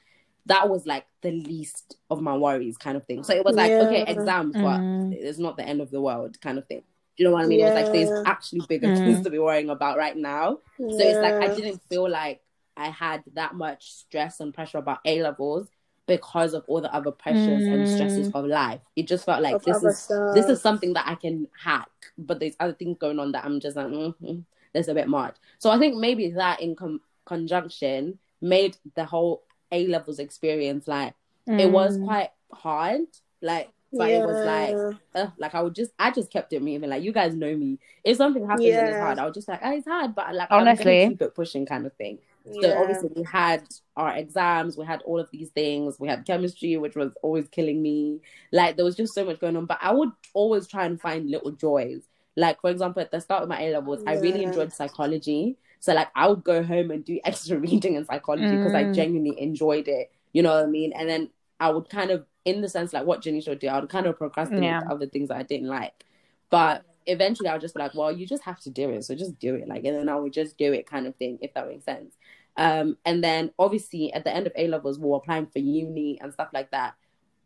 that 0.47 0.69
was 0.69 0.85
like 0.85 1.05
the 1.21 1.31
least 1.31 1.97
of 2.09 2.21
my 2.21 2.35
worries, 2.37 2.77
kind 2.77 2.95
of 2.97 3.05
thing. 3.05 3.23
So 3.23 3.33
it 3.33 3.43
was 3.43 3.55
like, 3.55 3.73
okay, 3.81 3.99
Yeah. 3.99 4.11
exams, 4.11 4.55
but 4.61 4.79
Mm. 4.81 5.13
it's 5.13 5.39
not 5.39 5.57
the 5.57 5.63
end 5.67 5.81
of 5.81 5.89
the 5.91 6.01
world, 6.01 6.39
kind 6.41 6.57
of 6.57 6.67
thing. 6.67 6.83
Do 7.17 7.23
you 7.23 7.29
know 7.29 7.33
what 7.33 7.45
I 7.45 7.47
mean? 7.47 7.61
It 7.61 7.65
was 7.65 7.73
like 7.75 7.91
there's 7.91 8.11
actually 8.25 8.61
bigger 8.61 8.89
Mm. 8.89 9.03
things 9.03 9.21
to 9.21 9.29
be 9.29 9.39
worrying 9.39 9.69
about 9.69 9.97
right 9.97 10.15
now. 10.15 10.59
So 10.77 10.99
it's 10.99 11.21
like 11.21 11.35
I 11.41 11.47
didn't 11.47 11.81
feel 11.89 12.07
like 12.09 12.41
I 12.77 12.89
had 12.89 13.23
that 13.33 13.55
much 13.55 13.91
stress 13.93 14.39
and 14.41 14.53
pressure 14.53 14.77
about 14.79 14.99
A 15.05 15.21
levels 15.23 15.67
because 16.07 16.53
of 16.53 16.63
all 16.67 16.81
the 16.81 16.93
other 16.93 17.09
pressures 17.11 17.65
and 17.71 17.87
stresses 17.87 18.29
Mm. 18.29 18.35
of 18.35 18.45
life. 18.45 18.81
It 18.95 19.07
just 19.07 19.25
felt 19.25 19.41
like 19.41 19.55
Of 19.55 19.63
this 19.63 19.77
other 19.77 19.89
is 19.89 20.11
this 20.33 20.49
is 20.49 20.61
something 20.61 20.93
that 20.93 21.07
I 21.07 21.15
can 21.15 21.47
hack, 21.57 21.89
but 22.17 22.39
there's 22.39 22.55
other 22.59 22.73
things 22.73 22.97
going 22.99 23.17
on 23.17 23.31
that 23.31 23.45
I'm 23.45 23.59
just 23.59 23.75
like, 23.77 23.87
mm 23.87 24.43
there's 24.73 24.89
a 24.89 24.93
bit 24.93 25.07
much. 25.07 25.37
So 25.57 25.69
I 25.71 25.79
think 25.79 25.95
maybe 25.95 26.31
that 26.31 26.59
in 26.59 26.75
com- 26.75 26.99
conjunction 27.25 28.19
made 28.41 28.75
the 28.95 29.05
whole 29.05 29.43
A 29.71 29.87
levels 29.87 30.19
experience 30.19 30.87
like 30.87 31.13
it 31.47 31.71
was 31.71 31.97
Mm. 31.97 32.05
quite 32.05 32.29
hard, 32.51 33.01
like. 33.41 33.69
But 33.97 34.11
it 34.11 34.25
was 34.25 34.43
like, 34.43 34.75
uh, 35.13 35.27
like 35.37 35.55
I 35.55 35.61
would 35.61 35.73
just, 35.73 35.91
I 35.97 36.11
just 36.11 36.29
kept 36.29 36.51
it 36.51 36.61
moving. 36.61 36.89
Like 36.89 37.01
you 37.01 37.13
guys 37.13 37.33
know 37.33 37.55
me. 37.55 37.79
If 38.03 38.17
something 38.17 38.45
happens 38.45 38.65
and 38.77 38.87
it's 38.89 38.97
Yeah. 38.97 38.99
hard, 39.05 39.19
I 39.19 39.25
was 39.25 39.33
just 39.35 39.47
like, 39.47 39.61
oh, 39.63 39.71
it's 39.71 39.87
hard, 39.87 40.13
but 40.13 40.35
like 40.35 40.49
Honestly. 40.51 40.85
I'm 40.85 40.97
gonna 40.97 41.09
keep 41.11 41.21
it 41.21 41.33
pushing, 41.33 41.65
kind 41.65 41.85
of 41.85 41.93
thing. 41.93 42.17
So 42.59 42.67
Yeah. 42.67 42.73
obviously 42.77 43.09
we 43.15 43.23
had 43.23 43.63
our 43.95 44.13
exams, 44.17 44.75
we 44.77 44.85
had 44.85 45.01
all 45.03 45.17
of 45.17 45.29
these 45.31 45.47
things, 45.51 45.97
we 45.97 46.09
had 46.09 46.25
chemistry, 46.25 46.75
which 46.75 46.97
was 46.97 47.13
always 47.21 47.47
killing 47.47 47.81
me. 47.81 48.19
Like 48.51 48.75
there 48.75 48.83
was 48.83 48.97
just 48.97 49.13
so 49.13 49.23
much 49.23 49.39
going 49.39 49.55
on, 49.55 49.65
but 49.65 49.77
I 49.81 49.93
would 49.93 50.11
always 50.33 50.67
try 50.67 50.85
and 50.85 50.99
find 50.99 51.29
little 51.29 51.51
joys. 51.51 52.03
Like 52.35 52.59
for 52.59 52.69
example, 52.69 53.01
at 53.01 53.11
the 53.11 53.21
start 53.21 53.43
of 53.43 53.47
my 53.49 53.61
A 53.61 53.71
levels, 53.71 54.03
I 54.05 54.13
really 54.15 54.43
enjoyed 54.43 54.73
psychology. 54.73 55.55
So 55.85 55.93
like 55.93 56.09
I 56.15 56.27
would 56.27 56.43
go 56.43 56.63
home 56.63 56.91
and 56.91 57.05
do 57.05 57.19
extra 57.25 57.57
reading 57.59 57.95
in 57.95 58.05
psychology 58.05 58.55
because 58.57 58.73
I 58.73 58.85
Mm. 58.85 58.93
genuinely 58.93 59.39
enjoyed 59.39 59.87
it. 59.87 60.11
You 60.33 60.43
know 60.43 60.53
what 60.55 60.63
I 60.65 60.67
mean? 60.67 60.93
And 60.93 61.09
then 61.09 61.29
I 61.59 61.69
would 61.69 61.89
kind 61.89 62.11
of 62.11 62.25
in 62.45 62.61
the 62.61 62.69
sense 62.69 62.93
like 62.93 63.05
what 63.05 63.21
Jenny 63.21 63.41
should 63.41 63.59
do. 63.59 63.67
I 63.67 63.79
would 63.79 63.89
kind 63.89 64.07
of 64.07 64.17
procrastinate 64.17 64.77
Yeah. 64.77 64.87
other 64.87 65.07
things 65.07 65.29
that 65.29 65.37
I 65.37 65.43
didn't 65.43 65.67
like, 65.69 66.05
but 66.49 66.83
eventually 67.05 67.49
I 67.49 67.53
would 67.53 67.61
just 67.61 67.75
be 67.75 67.81
like, 67.81 67.93
well, 67.95 68.11
you 68.11 68.25
just 68.27 68.43
have 68.43 68.59
to 68.61 68.69
do 68.71 68.89
it, 68.91 69.03
so 69.03 69.15
just 69.15 69.39
do 69.39 69.55
it. 69.55 69.67
Like, 69.67 69.83
and 69.85 69.95
then 69.95 70.09
I 70.09 70.15
would 70.15 70.33
just 70.33 70.57
do 70.57 70.73
it, 70.73 70.87
kind 70.87 71.07
of 71.07 71.15
thing, 71.17 71.37
if 71.41 71.53
that 71.53 71.67
makes 71.67 71.85
sense. 71.85 72.15
Um, 72.57 72.97
and 73.05 73.23
then 73.23 73.51
obviously 73.59 74.11
at 74.13 74.23
the 74.23 74.33
end 74.35 74.47
of 74.47 74.53
A 74.55 74.67
levels, 74.67 74.99
we 74.99 75.07
were 75.09 75.17
applying 75.17 75.47
for 75.47 75.59
uni 75.59 76.19
and 76.21 76.33
stuff 76.33 76.49
like 76.53 76.71
that. 76.71 76.95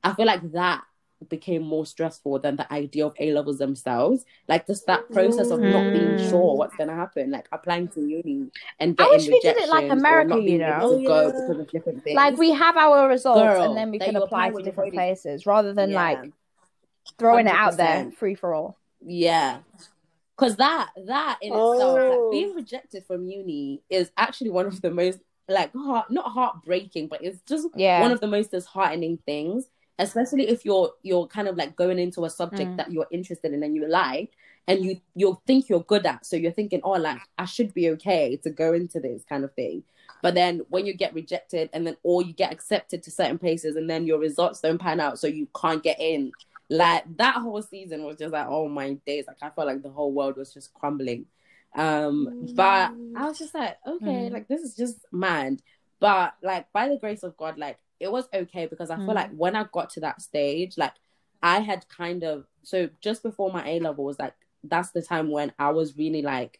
I 0.03 0.13
feel 0.13 0.25
like 0.25 0.51
that 0.53 0.83
became 1.27 1.61
more 1.61 1.85
stressful 1.85 2.39
than 2.39 2.55
the 2.55 2.71
idea 2.71 3.05
of 3.05 3.13
A 3.19 3.33
levels 3.33 3.57
themselves. 3.57 4.23
Like 4.47 4.65
just 4.67 4.85
that 4.87 5.11
process 5.11 5.49
of 5.51 5.59
not 5.59 5.91
being 5.91 6.17
Mm. 6.17 6.29
sure 6.29 6.55
what's 6.55 6.75
gonna 6.77 6.95
happen, 6.95 7.29
like 7.31 7.47
applying 7.51 7.89
to 7.89 7.99
uni 8.01 8.47
and 8.79 8.95
I 8.97 9.03
getting 9.03 9.11
wish 9.17 9.27
we 9.27 9.39
did 9.41 9.57
it 9.57 9.67
like 9.69 9.89
America, 9.91 10.39
you 10.41 10.57
know? 10.59 10.77
able 10.77 10.97
to 10.99 11.03
go 11.05 11.13
Oh, 11.13 11.57
yeah. 11.57 11.63
because 11.71 11.87
of. 11.87 12.03
Like 12.13 12.37
we 12.37 12.51
have 12.51 12.77
our 12.77 13.09
results 13.09 13.41
Girl, 13.41 13.63
and 13.63 13.77
then 13.77 13.91
we 13.91 13.99
can 13.99 14.15
apply 14.15 14.47
apply 14.47 14.59
to 14.59 14.63
different 14.63 14.93
already- 14.93 14.97
places 14.97 15.45
rather 15.45 15.73
than 15.73 15.89
Yeah. 15.91 15.95
like 16.03 16.31
throwing 17.17 17.47
it 17.47 17.53
out 17.53 17.75
there 17.75 18.11
free 18.11 18.35
for 18.35 18.53
all. 18.53 18.77
Yeah. 19.05 19.59
Cause 20.37 20.55
that 20.55 20.91
that 21.05 21.37
in 21.41 21.51
itself, 21.51 21.77
like 21.79 22.11
Oh. 22.13 22.31
being 22.31 22.55
rejected 22.55 23.03
from 23.05 23.25
uni 23.27 23.81
is 23.89 24.09
actually 24.15 24.51
one 24.51 24.67
of 24.67 24.79
the 24.81 24.89
most 24.91 25.19
like 25.49 25.73
heart 25.73 26.11
not 26.11 26.31
heartbreaking, 26.31 27.07
but 27.07 27.23
it's 27.23 27.41
just 27.41 27.67
Yeah. 27.75 28.01
one 28.01 28.11
of 28.11 28.21
the 28.21 28.27
most 28.27 28.51
disheartening 28.51 29.17
things. 29.25 29.69
Especially 29.99 30.47
if 30.49 30.65
you're 30.65 30.91
you're 31.03 31.27
kind 31.27 31.47
of 31.47 31.55
like 31.57 31.75
going 31.75 31.99
into 31.99 32.25
a 32.25 32.29
subject 32.29 32.71
Mm. 32.71 32.77
that 32.77 32.91
you're 32.91 33.07
interested 33.11 33.53
in 33.53 33.61
and 33.63 33.75
you 33.75 33.87
like 33.87 34.31
and 34.67 34.83
you 34.85 34.99
you 35.15 35.37
think 35.45 35.69
you're 35.69 35.83
good 35.83 36.05
at. 36.05 36.25
So 36.25 36.35
you're 36.35 36.51
thinking, 36.59 36.81
oh 36.83 36.91
like 36.91 37.19
I 37.37 37.45
should 37.45 37.73
be 37.73 37.89
okay 37.91 38.37
to 38.37 38.49
go 38.49 38.73
into 38.73 38.99
this 38.99 39.23
kind 39.25 39.43
of 39.43 39.53
thing. 39.53 39.83
But 40.21 40.33
then 40.35 40.61
when 40.69 40.85
you 40.85 40.93
get 40.93 41.13
rejected 41.13 41.69
and 41.73 41.85
then 41.85 41.95
or 42.03 42.21
you 42.21 42.33
get 42.33 42.51
accepted 42.51 43.03
to 43.03 43.11
certain 43.11 43.37
places 43.37 43.75
and 43.75 43.89
then 43.89 44.05
your 44.07 44.19
results 44.19 44.59
don't 44.61 44.77
pan 44.79 44.99
out 44.99 45.19
so 45.19 45.27
you 45.27 45.47
can't 45.59 45.83
get 45.83 45.99
in 45.99 46.31
like 46.69 47.03
that 47.17 47.35
whole 47.35 47.61
season 47.61 48.03
was 48.03 48.17
just 48.17 48.31
like 48.33 48.45
oh 48.47 48.67
my 48.69 48.93
days 49.07 49.25
like 49.27 49.37
i 49.41 49.49
felt 49.49 49.65
like 49.65 49.81
the 49.81 49.89
whole 49.89 50.11
world 50.11 50.35
was 50.37 50.53
just 50.53 50.71
crumbling 50.75 51.25
um 51.75 52.45
but 52.55 52.91
i 53.15 53.25
was 53.25 53.37
just 53.39 53.53
like 53.55 53.77
okay 53.87 54.29
Mm. 54.29 54.31
like 54.33 54.47
this 54.47 54.61
is 54.61 54.75
just 54.75 54.97
mad 55.11 55.61
but 55.99 56.33
like 56.43 56.71
by 56.71 56.87
the 56.89 56.97
grace 56.97 57.23
of 57.23 57.35
god 57.37 57.57
like 57.57 57.77
it 57.99 58.11
was 58.11 58.27
okay 58.33 58.65
because 58.65 58.89
i 58.89 58.95
feel 58.95 59.05
Mm. 59.07 59.15
like 59.15 59.31
when 59.31 59.55
i 59.55 59.65
got 59.71 59.89
to 59.91 59.99
that 60.01 60.21
stage 60.21 60.77
like 60.77 60.93
i 61.43 61.59
had 61.59 61.87
kind 61.89 62.23
of 62.23 62.45
so 62.63 62.89
just 63.01 63.23
before 63.23 63.51
my 63.51 63.67
a 63.67 63.79
level 63.79 64.03
was 64.05 64.19
like 64.19 64.33
that's 64.63 64.91
the 64.91 65.01
time 65.01 65.29
when 65.31 65.51
i 65.59 65.69
was 65.69 65.97
really 65.97 66.21
like 66.21 66.59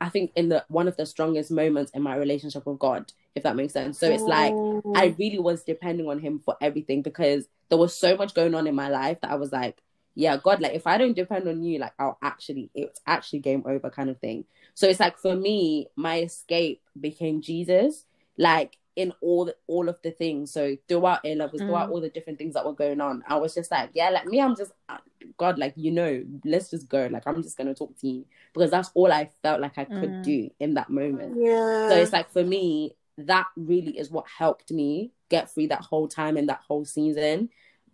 i 0.00 0.08
think 0.08 0.30
in 0.36 0.48
the 0.48 0.64
one 0.68 0.88
of 0.88 0.96
the 0.96 1.06
strongest 1.06 1.50
moments 1.50 1.90
in 1.92 2.02
my 2.02 2.14
relationship 2.16 2.64
with 2.66 2.78
god 2.78 3.12
if 3.34 3.42
that 3.42 3.56
makes 3.56 3.72
sense 3.72 3.98
so 3.98 4.10
it's 4.10 4.26
like. 4.26 4.54
I 4.94 5.14
really 5.18 5.38
was 5.38 5.64
depending 5.64 6.08
on 6.08 6.18
him 6.18 6.38
for 6.38 6.56
everything 6.62 7.02
because 7.02 7.46
there 7.68 7.76
was 7.78 7.94
so 7.94 8.16
much 8.16 8.32
going 8.34 8.54
on 8.54 8.66
in 8.66 8.74
my 8.74 8.88
life 8.88 9.20
that 9.20 9.30
I 9.30 9.34
was 9.34 9.52
like, 9.52 9.82
yeah, 10.14 10.38
God, 10.38 10.60
like 10.62 10.72
if 10.74 10.86
I 10.86 10.96
don't 10.96 11.14
depend 11.14 11.46
on 11.46 11.62
you, 11.62 11.78
like 11.78 11.92
I'll 11.98 12.16
actually, 12.22 12.70
it's 12.74 12.98
actually 13.06 13.40
game 13.40 13.62
over 13.66 13.90
kind 13.90 14.08
of 14.08 14.18
thing. 14.18 14.44
So 14.74 14.88
it's 14.88 14.98
like 14.98 15.18
for 15.18 15.36
me, 15.36 15.88
my 15.94 16.22
escape 16.22 16.80
became 16.98 17.42
Jesus, 17.42 18.06
like 18.38 18.77
in 18.98 19.12
all 19.20 19.44
the, 19.44 19.54
all 19.68 19.88
of 19.88 19.96
the 20.02 20.10
things. 20.10 20.50
So 20.52 20.76
throughout 20.88 21.20
A 21.24 21.34
levels, 21.36 21.62
throughout 21.62 21.88
Mm. 21.88 21.92
all 21.92 22.00
the 22.00 22.08
different 22.10 22.36
things 22.38 22.54
that 22.54 22.66
were 22.66 22.72
going 22.74 23.00
on, 23.00 23.22
I 23.28 23.36
was 23.36 23.54
just 23.54 23.70
like, 23.70 23.90
yeah, 23.94 24.10
like 24.10 24.26
me, 24.26 24.40
I'm 24.40 24.56
just, 24.56 24.72
uh, 24.88 24.98
God, 25.36 25.56
like 25.58 25.74
you 25.76 25.92
know, 25.92 26.24
let's 26.44 26.68
just 26.70 26.88
go. 26.88 27.08
Like 27.10 27.22
I'm 27.26 27.42
just 27.42 27.56
gonna 27.56 27.74
talk 27.74 27.96
to 28.00 28.08
you 28.08 28.24
because 28.52 28.70
that's 28.72 28.90
all 28.94 29.12
I 29.12 29.30
felt 29.42 29.60
like 29.60 29.78
I 29.78 29.84
could 29.84 30.14
Mm. 30.18 30.22
do 30.22 30.50
in 30.58 30.74
that 30.74 30.90
moment. 30.90 31.36
yeah. 31.38 31.88
So 31.88 31.94
it's 31.96 32.12
like 32.12 32.28
for 32.30 32.42
me, 32.44 32.96
that 33.18 33.46
really 33.56 33.96
is 33.98 34.10
what 34.10 34.26
helped 34.28 34.70
me 34.72 35.12
get 35.28 35.50
through 35.50 35.68
that 35.68 35.82
whole 35.82 36.08
time 36.08 36.36
and 36.36 36.48
that 36.48 36.62
whole 36.66 36.84
season. 36.84 37.50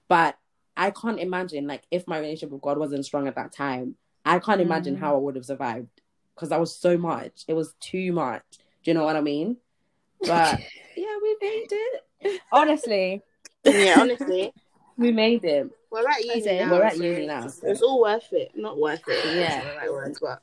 But 0.08 0.38
I 0.76 0.90
can't 0.90 1.20
imagine 1.20 1.66
like 1.66 1.82
if 1.90 2.06
my 2.08 2.18
relationship 2.18 2.50
with 2.50 2.62
God 2.62 2.78
wasn't 2.78 3.04
strong 3.04 3.28
at 3.28 3.36
that 3.36 3.52
time, 3.52 3.96
I 4.24 4.38
can't 4.38 4.60
imagine 4.62 4.96
Mm. 4.96 5.00
how 5.00 5.14
I 5.14 5.18
would 5.18 5.36
have 5.36 5.44
survived 5.44 6.00
because 6.34 6.48
that 6.48 6.60
was 6.60 6.74
so 6.74 6.96
much. 6.96 7.44
It 7.46 7.54
was 7.54 7.74
too 7.80 8.10
much. 8.12 8.42
Do 8.82 8.90
you 8.90 8.94
know 8.94 9.04
what 9.04 9.16
I 9.16 9.20
mean? 9.20 9.58
But 10.26 10.60
yeah, 10.96 11.16
we 11.22 11.36
made 11.40 11.66
it. 11.70 12.40
Honestly, 12.52 13.22
yeah, 13.64 13.96
honestly, 14.00 14.52
We 14.96 15.10
made 15.10 15.44
it. 15.44 15.68
we're 15.90 16.06
at 16.08 16.24
uni 16.24 16.40
it. 16.46 16.64
now. 16.66 16.70
We're 16.72 16.82
at 16.84 16.96
uni 16.96 17.26
now. 17.26 17.48
so- 17.48 17.66
It's 17.68 17.82
all 17.82 18.00
worth 18.00 18.32
it. 18.32 18.52
Not 18.54 18.78
worth 18.78 19.02
it. 19.08 19.24
Yeah. 19.36 19.48
That's 19.60 19.66
the 19.66 19.76
right 19.76 19.92
words, 19.92 20.20
but 20.20 20.40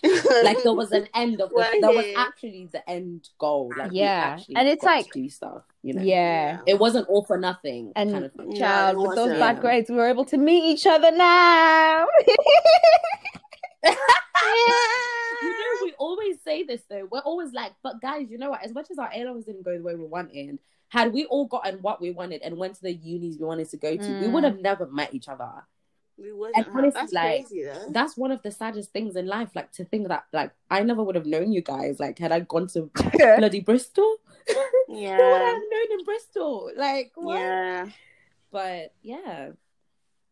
Like 0.44 0.62
there 0.62 0.72
was 0.72 0.92
an 0.92 1.08
end 1.14 1.40
of 1.40 1.48
the, 1.50 1.56
We're 1.56 1.80
there 1.80 1.90
was 1.90 2.06
actually 2.16 2.68
the 2.70 2.88
end 2.88 3.28
goal. 3.38 3.72
Like 3.76 3.90
Yeah. 3.92 4.38
And 4.54 4.68
it's 4.68 4.84
like- 4.84 5.10
to 5.12 5.22
do 5.22 5.28
stuff. 5.28 5.62
You 5.82 5.94
know, 5.94 6.02
yeah. 6.02 6.58
it 6.66 6.78
wasn't 6.78 7.08
all 7.08 7.24
for 7.24 7.36
nothing. 7.38 7.92
And 7.96 8.12
kind 8.12 8.24
of 8.24 8.32
thing. 8.32 8.52
Yeah, 8.52 8.58
Child, 8.58 8.96
it 8.96 9.00
with 9.00 9.10
those 9.16 9.18
wasn't. 9.30 9.40
bad 9.40 9.60
grades, 9.60 9.90
we 9.90 9.96
were 9.96 10.08
able 10.08 10.24
to 10.26 10.36
meet 10.36 10.64
each 10.64 10.86
other 10.86 11.10
now. 11.10 12.06
You 12.26 12.34
know, 13.84 13.94
we 13.94 15.27
always 15.98 16.36
say 16.42 16.62
this 16.62 16.82
though. 16.88 17.08
We're 17.10 17.20
always 17.20 17.52
like, 17.52 17.72
but 17.82 18.00
guys, 18.00 18.30
you 18.30 18.38
know 18.38 18.50
what? 18.50 18.64
As 18.64 18.72
much 18.72 18.90
as 18.90 18.98
our 18.98 19.10
A 19.14 19.24
levels 19.24 19.44
didn't 19.44 19.62
go 19.64 19.76
the 19.76 19.82
way 19.82 19.94
we 19.94 20.04
wanted, 20.06 20.58
had 20.88 21.12
we 21.12 21.26
all 21.26 21.46
gotten 21.46 21.76
what 21.82 22.00
we 22.00 22.10
wanted 22.10 22.40
and 22.42 22.56
went 22.56 22.74
to 22.76 22.82
the 22.82 22.92
unis 22.94 23.36
we 23.38 23.44
wanted 23.46 23.68
to 23.70 23.76
go 23.76 23.96
to, 23.96 24.12
we 24.12 24.26
Mm. 24.26 24.32
would 24.32 24.44
have 24.44 24.58
never 24.60 24.86
met 24.86 25.12
each 25.14 25.28
other. 25.28 25.50
we 26.16 26.32
wasn't. 26.32 26.56
And 26.56 26.66
honestly, 26.74 27.00
That's 27.00 27.12
like, 27.12 27.46
crazy 27.46 27.62
though. 27.64 27.86
That's 27.90 28.16
one 28.16 28.32
of 28.32 28.42
the 28.42 28.50
saddest 28.50 28.90
things 28.92 29.14
in 29.14 29.26
life. 29.26 29.50
Like 29.54 29.70
to 29.72 29.84
think 29.84 30.08
that, 30.08 30.24
like, 30.32 30.50
I 30.70 30.82
never 30.82 31.02
would 31.04 31.14
have 31.14 31.26
known 31.26 31.52
you 31.52 31.60
guys. 31.62 32.00
Like, 32.00 32.18
had 32.18 32.32
I 32.32 32.40
gone 32.40 32.66
to 32.68 32.90
bloody 33.36 33.60
Bristol, 33.60 34.16
who 34.48 34.54
would 34.54 34.62
I 34.88 35.00
Yeah. 35.00 35.44
have 35.52 35.62
known 35.70 35.98
in 36.00 36.04
Bristol? 36.04 36.72
Like, 36.76 37.12
what? 37.14 37.38
Yeah. 37.38 37.86
But 38.50 38.94
yeah, 39.02 39.50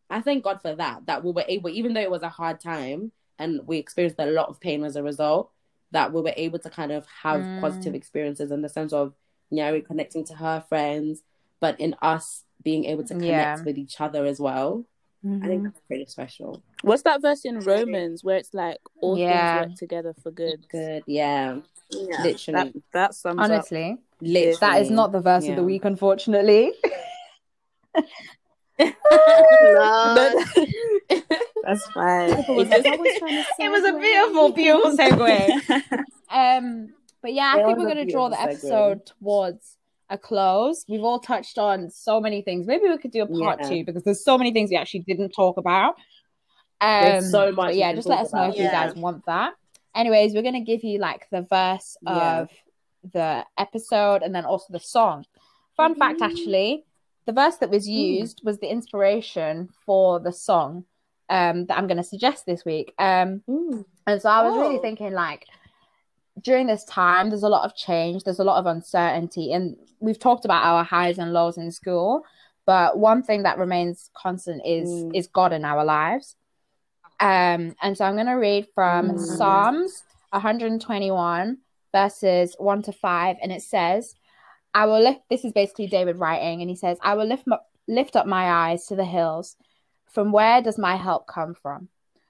I 0.09 0.21
thank 0.21 0.43
God 0.43 0.61
for 0.61 0.75
that. 0.75 1.05
That 1.05 1.23
we 1.23 1.31
were 1.31 1.45
able, 1.47 1.69
even 1.69 1.93
though 1.93 2.01
it 2.01 2.11
was 2.11 2.23
a 2.23 2.29
hard 2.29 2.59
time 2.59 3.11
and 3.39 3.61
we 3.67 3.77
experienced 3.77 4.19
a 4.19 4.25
lot 4.25 4.49
of 4.49 4.59
pain 4.59 4.83
as 4.83 4.95
a 4.95 5.03
result, 5.03 5.51
that 5.91 6.11
we 6.13 6.21
were 6.21 6.33
able 6.35 6.59
to 6.59 6.69
kind 6.69 6.91
of 6.91 7.05
have 7.23 7.41
Mm. 7.41 7.61
positive 7.61 7.95
experiences 7.95 8.51
in 8.51 8.61
the 8.61 8.69
sense 8.69 8.91
of 8.93 9.13
Nyari 9.51 9.85
connecting 9.85 10.25
to 10.25 10.35
her 10.35 10.63
friends, 10.67 11.23
but 11.59 11.79
in 11.79 11.95
us 12.01 12.43
being 12.63 12.85
able 12.85 13.03
to 13.05 13.13
connect 13.13 13.59
Yeah. 13.59 13.63
with 13.63 13.77
each 13.77 14.01
other 14.01 14.25
as 14.25 14.39
well. 14.39 14.85
I 15.23 15.27
Mm-hmm. 15.27 15.47
think 15.47 15.63
that's 15.63 15.79
pretty 15.87 16.05
special. 16.05 16.61
What's 16.83 17.01
that 17.03 17.21
verse 17.21 17.43
in 17.45 17.59
Romans 17.59 18.23
where 18.23 18.37
it's 18.37 18.53
like 18.53 18.79
all 19.01 19.17
Yeah. 19.17 19.61
things 19.63 19.69
work 19.69 19.77
together 19.79 20.13
for 20.21 20.31
good? 20.31 20.67
Good, 20.69 21.03
yeah, 21.07 21.59
Yeah. 21.89 22.21
literally, 22.21 22.71
That 22.71 22.83
that 22.93 23.13
sums 23.15 23.39
up. 23.39 23.45
Honestly, 23.49 23.97
literally. 24.21 24.57
that 24.59 24.81
is 24.81 24.89
not 24.91 25.11
the 25.11 25.21
verse 25.21 25.47
of 25.47 25.55
the 25.55 25.63
week, 25.63 25.85
unfortunately. 25.85 26.73
Lord. 29.63 30.33
That's 31.67 31.85
fine. 31.91 32.29
was 32.29 32.47
was 32.47 32.69
it 32.69 33.69
was 33.69 33.83
a 33.83 33.99
beautiful, 33.99 34.51
beautiful 34.53 34.91
segue. 34.97 36.03
um, 36.31 36.93
but 37.21 37.33
yeah, 37.33 37.53
I 37.55 37.59
It 37.59 37.65
think 37.65 37.77
we're 37.79 37.93
going 37.93 38.07
to 38.07 38.11
draw 38.11 38.29
the 38.29 38.37
beautiful 38.37 38.69
segue. 38.69 38.71
episode 38.71 39.05
towards 39.05 39.77
a 40.09 40.17
close. 40.17 40.85
We've 40.87 41.03
all 41.03 41.19
touched 41.19 41.57
on 41.57 41.89
so 41.89 42.21
many 42.21 42.41
things. 42.41 42.65
Maybe 42.67 42.87
we 42.87 42.97
could 42.97 43.11
do 43.11 43.23
a 43.23 43.27
part 43.27 43.59
Yeah. 43.61 43.69
two 43.69 43.83
because 43.83 44.03
there's 44.03 44.23
so 44.23 44.37
many 44.37 44.53
things 44.53 44.69
we 44.69 44.77
actually 44.77 45.01
didn't 45.01 45.31
talk 45.31 45.57
about. 45.57 45.95
Um, 46.79 47.01
There's 47.03 47.31
so 47.31 47.51
much 47.51 47.67
but 47.69 47.75
yeah, 47.75 47.91
just 47.93 48.07
let 48.07 48.19
us 48.19 48.31
know 48.33 48.43
if 48.43 48.55
about. 48.55 48.57
you 48.63 48.69
guys 48.69 48.95
want 48.95 49.25
that. 49.25 49.53
Anyways, 49.95 50.33
we're 50.33 50.43
going 50.43 50.53
to 50.53 50.59
give 50.61 50.83
you 50.85 50.99
like 50.99 51.27
the 51.31 51.41
verse 51.41 51.97
Yeah. 52.03 52.41
of 52.41 52.49
the 53.11 53.45
episode 53.57 54.21
and 54.21 54.33
then 54.33 54.45
also 54.45 54.67
the 54.71 54.79
song. 54.79 55.25
Fun 55.75 55.95
fact, 55.95 56.21
actually, 56.21 56.85
the 57.25 57.33
verse 57.33 57.57
that 57.57 57.69
was 57.69 57.87
used 57.89 58.41
was 58.45 58.59
the 58.59 58.67
inspiration 58.67 59.69
for 59.85 60.19
the 60.19 60.31
song 60.31 60.85
um, 61.29 61.65
that 61.65 61.77
I'm 61.77 61.87
going 61.87 61.97
to 61.97 62.03
suggest 62.03 62.45
this 62.45 62.63
week. 62.65 62.93
Um, 62.99 63.41
Mm. 63.47 63.85
and 64.05 64.21
so 64.21 64.29
I 64.29 64.41
was 64.41 64.57
really 64.57 64.77
Oh. 64.77 64.81
thinking, 64.81 65.13
like, 65.13 65.45
during 66.41 66.67
this 66.67 66.83
time, 66.85 67.29
there's 67.29 67.43
a 67.43 67.49
lot 67.49 67.65
of 67.65 67.75
change, 67.75 68.23
there's 68.23 68.39
a 68.39 68.43
lot 68.43 68.59
of 68.59 68.65
uncertainty, 68.67 69.53
and 69.53 69.75
we've 69.99 70.19
talked 70.19 70.45
about 70.45 70.63
our 70.63 70.83
highs 70.83 71.17
and 71.17 71.33
lows 71.33 71.57
in 71.57 71.71
school. 71.71 72.23
But 72.65 72.97
one 72.97 73.23
thing 73.23 73.43
that 73.43 73.57
remains 73.57 74.09
constant 74.13 74.61
is 74.65 74.89
Mm. 74.89 75.15
is 75.15 75.27
God 75.27 75.53
in 75.53 75.63
our 75.65 75.83
lives. 75.85 76.35
Um, 77.19 77.75
and 77.81 77.97
so 77.97 78.05
I'm 78.05 78.15
going 78.15 78.27
to 78.27 78.33
read 78.33 78.67
from 78.75 79.11
Mm. 79.11 79.19
Psalms 79.19 80.03
121 80.31 81.57
verses 81.93 82.55
one 82.59 82.81
to 82.83 82.91
five, 82.91 83.37
and 83.41 83.51
it 83.51 83.63
says, 83.63 84.13
"I 84.73 84.85
will 84.85 84.99
lift." 85.01 85.21
This 85.29 85.45
is 85.45 85.53
basically 85.53 85.87
David 85.87 86.17
writing, 86.17 86.61
and 86.61 86.69
he 86.69 86.75
says, 86.75 86.99
"I 87.01 87.15
will 87.15 87.25
lift 87.25 87.47
my, 87.47 87.57
lift 87.87 88.15
up 88.15 88.27
my 88.27 88.51
eyes 88.69 88.85
to 88.87 88.95
the 88.95 89.05
hills. 89.05 89.55
From 90.09 90.31
where 90.31 90.61
does 90.61 90.77
my 90.77 90.95
help 90.95 91.27
come 91.27 91.53
from? 91.53 91.89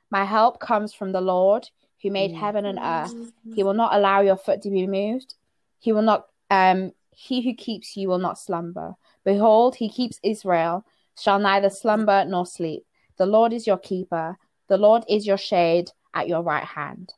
My 0.10 0.26
help 0.26 0.60
comes 0.60 0.94
from 0.94 1.12
the 1.12 1.22
Lord 1.22 1.70
who 2.02 2.12
made 2.12 2.32
Mm. 2.32 2.40
heaven 2.40 2.66
and 2.66 2.80
earth. 2.80 3.34
He 3.56 3.64
will 3.64 3.74
not 3.74 3.94
allow 3.94 4.22
your 4.22 4.38
foot 4.38 4.62
to 4.64 4.70
be 4.70 4.86
moved. 4.88 5.36
He 5.80 5.92
will 5.92 6.02
not. 6.02 6.28
Um, 6.50 6.94
he 7.12 7.42
who 7.42 7.54
keeps 7.54 7.98
you 7.98 8.08
will 8.08 8.20
not 8.20 8.38
slumber. 8.38 8.96
Behold, 9.24 9.76
he 9.76 9.90
keeps 9.90 10.20
Israel, 10.24 10.86
shall 11.20 11.40
neither 11.40 11.70
slumber 11.70 12.24
nor 12.26 12.46
sleep. 12.46 12.86
The 13.18 13.26
Lord 13.26 13.52
is 13.54 13.66
your 13.66 13.78
keeper. 13.78 14.38
The 14.68 14.78
Lord 14.78 15.04
is 15.10 15.26
your 15.26 15.38
shade 15.38 15.92
at 16.14 16.28
your 16.28 16.44
right 16.44 16.64
hand. 16.64 17.14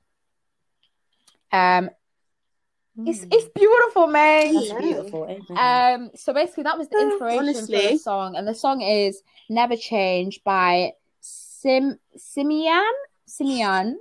Um, 1.52 1.90
It's 3.08 3.26
it's 3.32 3.50
beautiful, 3.56 4.08
man. 4.08 4.54
That's 4.54 4.74
beautiful. 4.74 5.24
Amen. 5.26 6.02
Um, 6.04 6.12
so 6.16 6.34
basically, 6.34 6.64
that 6.64 6.78
was 6.78 6.88
the 6.90 7.00
inspiration 7.00 7.66
for 7.66 7.72
the 7.92 7.98
song, 7.98 8.36
and 8.36 8.48
the 8.48 8.56
song 8.56 8.82
is 8.82 9.22
"Never 9.50 9.76
Change" 9.76 10.44
by 10.44 10.94
Sim 11.22 12.00
Simian 12.18 12.92
Simeon 13.26 13.98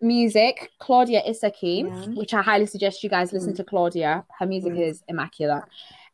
Music 0.00 0.70
Claudia 0.78 1.22
Isaki, 1.28 1.84
Yeah. 1.84 2.14
which 2.18 2.34
I 2.34 2.42
highly 2.42 2.66
suggest 2.66 3.02
you 3.02 3.10
guys 3.10 3.32
listen 3.32 3.52
Mm. 3.52 3.56
to 3.56 3.64
Claudia. 3.64 4.24
Her 4.38 4.46
music 4.46 4.72
Mm. 4.74 4.80
is 4.88 5.02
immaculate. 5.08 5.64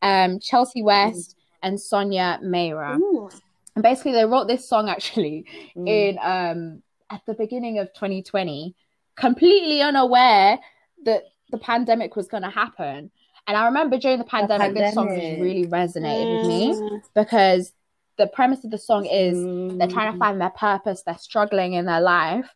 Um, 0.03 0.39
Chelsea 0.41 0.83
West 0.83 1.37
and 1.63 1.81
Sonia 1.81 2.39
Mayra, 2.43 2.99
Ooh. 2.99 3.29
and 3.75 3.83
basically 3.83 4.13
they 4.13 4.25
wrote 4.25 4.49
this 4.49 4.67
song 4.69 4.89
actually 4.89 5.45
Mm. 5.77 5.89
in 5.89 6.19
um 6.23 6.83
at 7.11 7.23
the 7.27 7.35
beginning 7.35 7.79
of 7.79 7.93
2020 7.93 8.75
completely 9.17 9.83
unaware 9.83 10.59
that 11.05 11.25
the 11.51 11.59
pandemic 11.59 12.17
was 12.17 12.27
going 12.29 12.43
to 12.43 12.51
happen 12.51 13.11
and 13.47 13.57
i 13.57 13.65
remember 13.67 13.97
during 13.99 14.19
the 14.19 14.25
pandemic, 14.25 14.75
this 14.75 14.95
song 14.95 15.09
just 15.09 15.41
really 15.41 15.67
resonated 15.67 16.31
with 16.33 16.49
me 16.49 16.73
Mm. 16.75 17.03
because 17.15 17.73
the 18.17 18.27
premise 18.27 18.65
of 18.65 18.71
the 18.71 18.79
song 18.79 19.07
is 19.07 19.35
they're 19.79 19.89
trying 19.89 20.13
to 20.13 20.17
Mm. 20.17 20.25
find 20.25 20.41
their 20.41 20.51
purpose 20.51 21.03
they're 21.03 21.19
struggling 21.19 21.73
in 21.75 21.85
their 21.87 22.01
life 22.01 22.55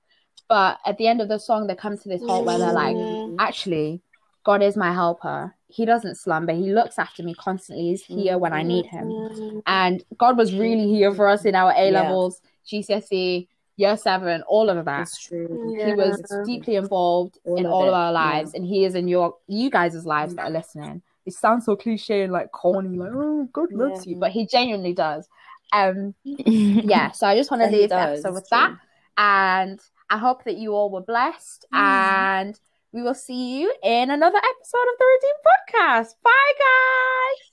but 0.49 0.79
at 0.85 0.99
the 0.99 1.07
end 1.07 1.21
of 1.23 1.29
the 1.29 1.39
song 1.39 1.67
they 1.67 1.75
come 1.75 1.97
to 1.97 2.09
this 2.09 2.23
halt 2.27 2.45
where 2.47 2.59
they're 2.59 2.73
like 2.73 2.97
Mm. 2.97 3.37
actually 3.39 4.03
god 4.45 4.63
is 4.63 4.77
my 4.77 4.93
helper 4.93 5.55
he 5.69 5.85
doesn't 5.87 6.17
slumber 6.17 6.53
he 6.53 6.73
looks 6.73 6.99
after 6.99 7.23
me 7.23 7.35
constantly 7.35 7.87
he's 7.89 8.05
here 8.05 8.37
when 8.39 8.53
i 8.53 8.63
need 8.63 8.87
him 8.87 9.09
Mm. 9.09 9.63
and 9.67 10.05
God 10.19 10.37
was 10.37 10.55
really 10.55 10.87
here 10.89 11.13
for 11.15 11.27
us 11.29 11.45
in 11.45 11.55
our 11.55 11.73
A 11.73 11.87
Yeah. 11.91 12.03
levels, 12.03 12.41
GCSE, 12.71 13.49
year 13.77 13.97
seven, 13.97 14.43
all 14.43 14.71
of 14.71 14.77
that. 14.77 14.85
That's 14.85 15.19
true. 15.19 15.75
He 15.85 15.95
was 15.95 16.23
deeply 16.47 16.77
involved 16.77 17.39
All 17.45 17.57
in 17.57 17.67
all 17.67 17.85
it, 17.85 17.89
of 17.89 17.95
our 17.95 18.13
lives, 18.13 18.55
and 18.55 18.65
he 18.65 18.85
is 18.85 18.95
in 18.95 19.09
your 19.09 19.37
you 19.47 19.71
guys' 19.71 20.07
lives 20.07 20.35
that 20.35 20.47
are 20.47 20.51
listening. 20.51 21.03
It 21.27 21.35
sounds 21.35 21.65
so 21.65 21.77
cliche 21.77 22.23
and 22.23 22.33
like 22.33 22.53
corny, 22.53 22.99
like 22.99 23.13
oh 23.13 23.49
God 23.53 23.73
loves 23.73 24.07
you, 24.07 24.17
but 24.17 24.31
he 24.31 24.47
genuinely 24.47 24.93
does. 24.93 25.29
Um, 25.73 26.15
yeah. 26.25 27.11
So 27.13 27.27
I 27.27 27.37
just 27.37 27.51
want 27.51 27.63
to 27.63 27.71
leave 27.71 27.89
the 27.89 27.99
episode 27.99 28.35
with 28.35 28.49
that, 28.51 28.77
and 29.17 29.81
I 30.11 30.19
hope 30.19 30.45
that 30.45 30.57
you 30.57 30.75
all 30.75 30.91
were 30.91 31.01
blessed, 31.01 31.65
and 31.73 32.59
we 32.93 33.03
will 33.03 33.15
see 33.15 33.61
you 33.61 33.75
in 33.83 34.11
another 34.11 34.39
episode 34.39 34.89
of 34.93 34.99
the 34.99 35.07
Redeemed 35.15 35.43
Podcast. 35.45 36.15
Bye, 36.23 36.53
guys. 36.61 37.51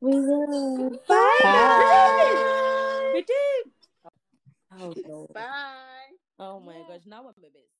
We 0.00 0.20
will. 0.20 0.90
Bye. 1.08 1.38
Bye. 1.42 3.22
Oh, 4.78 4.94
Lord. 5.06 5.32
Bye. 5.32 6.12
Oh 6.38 6.60
my 6.60 6.82
gosh. 6.88 7.06
Now 7.06 7.20
I'm 7.20 7.26
a 7.28 7.32
bit 7.32 7.52
scared. 7.52 7.75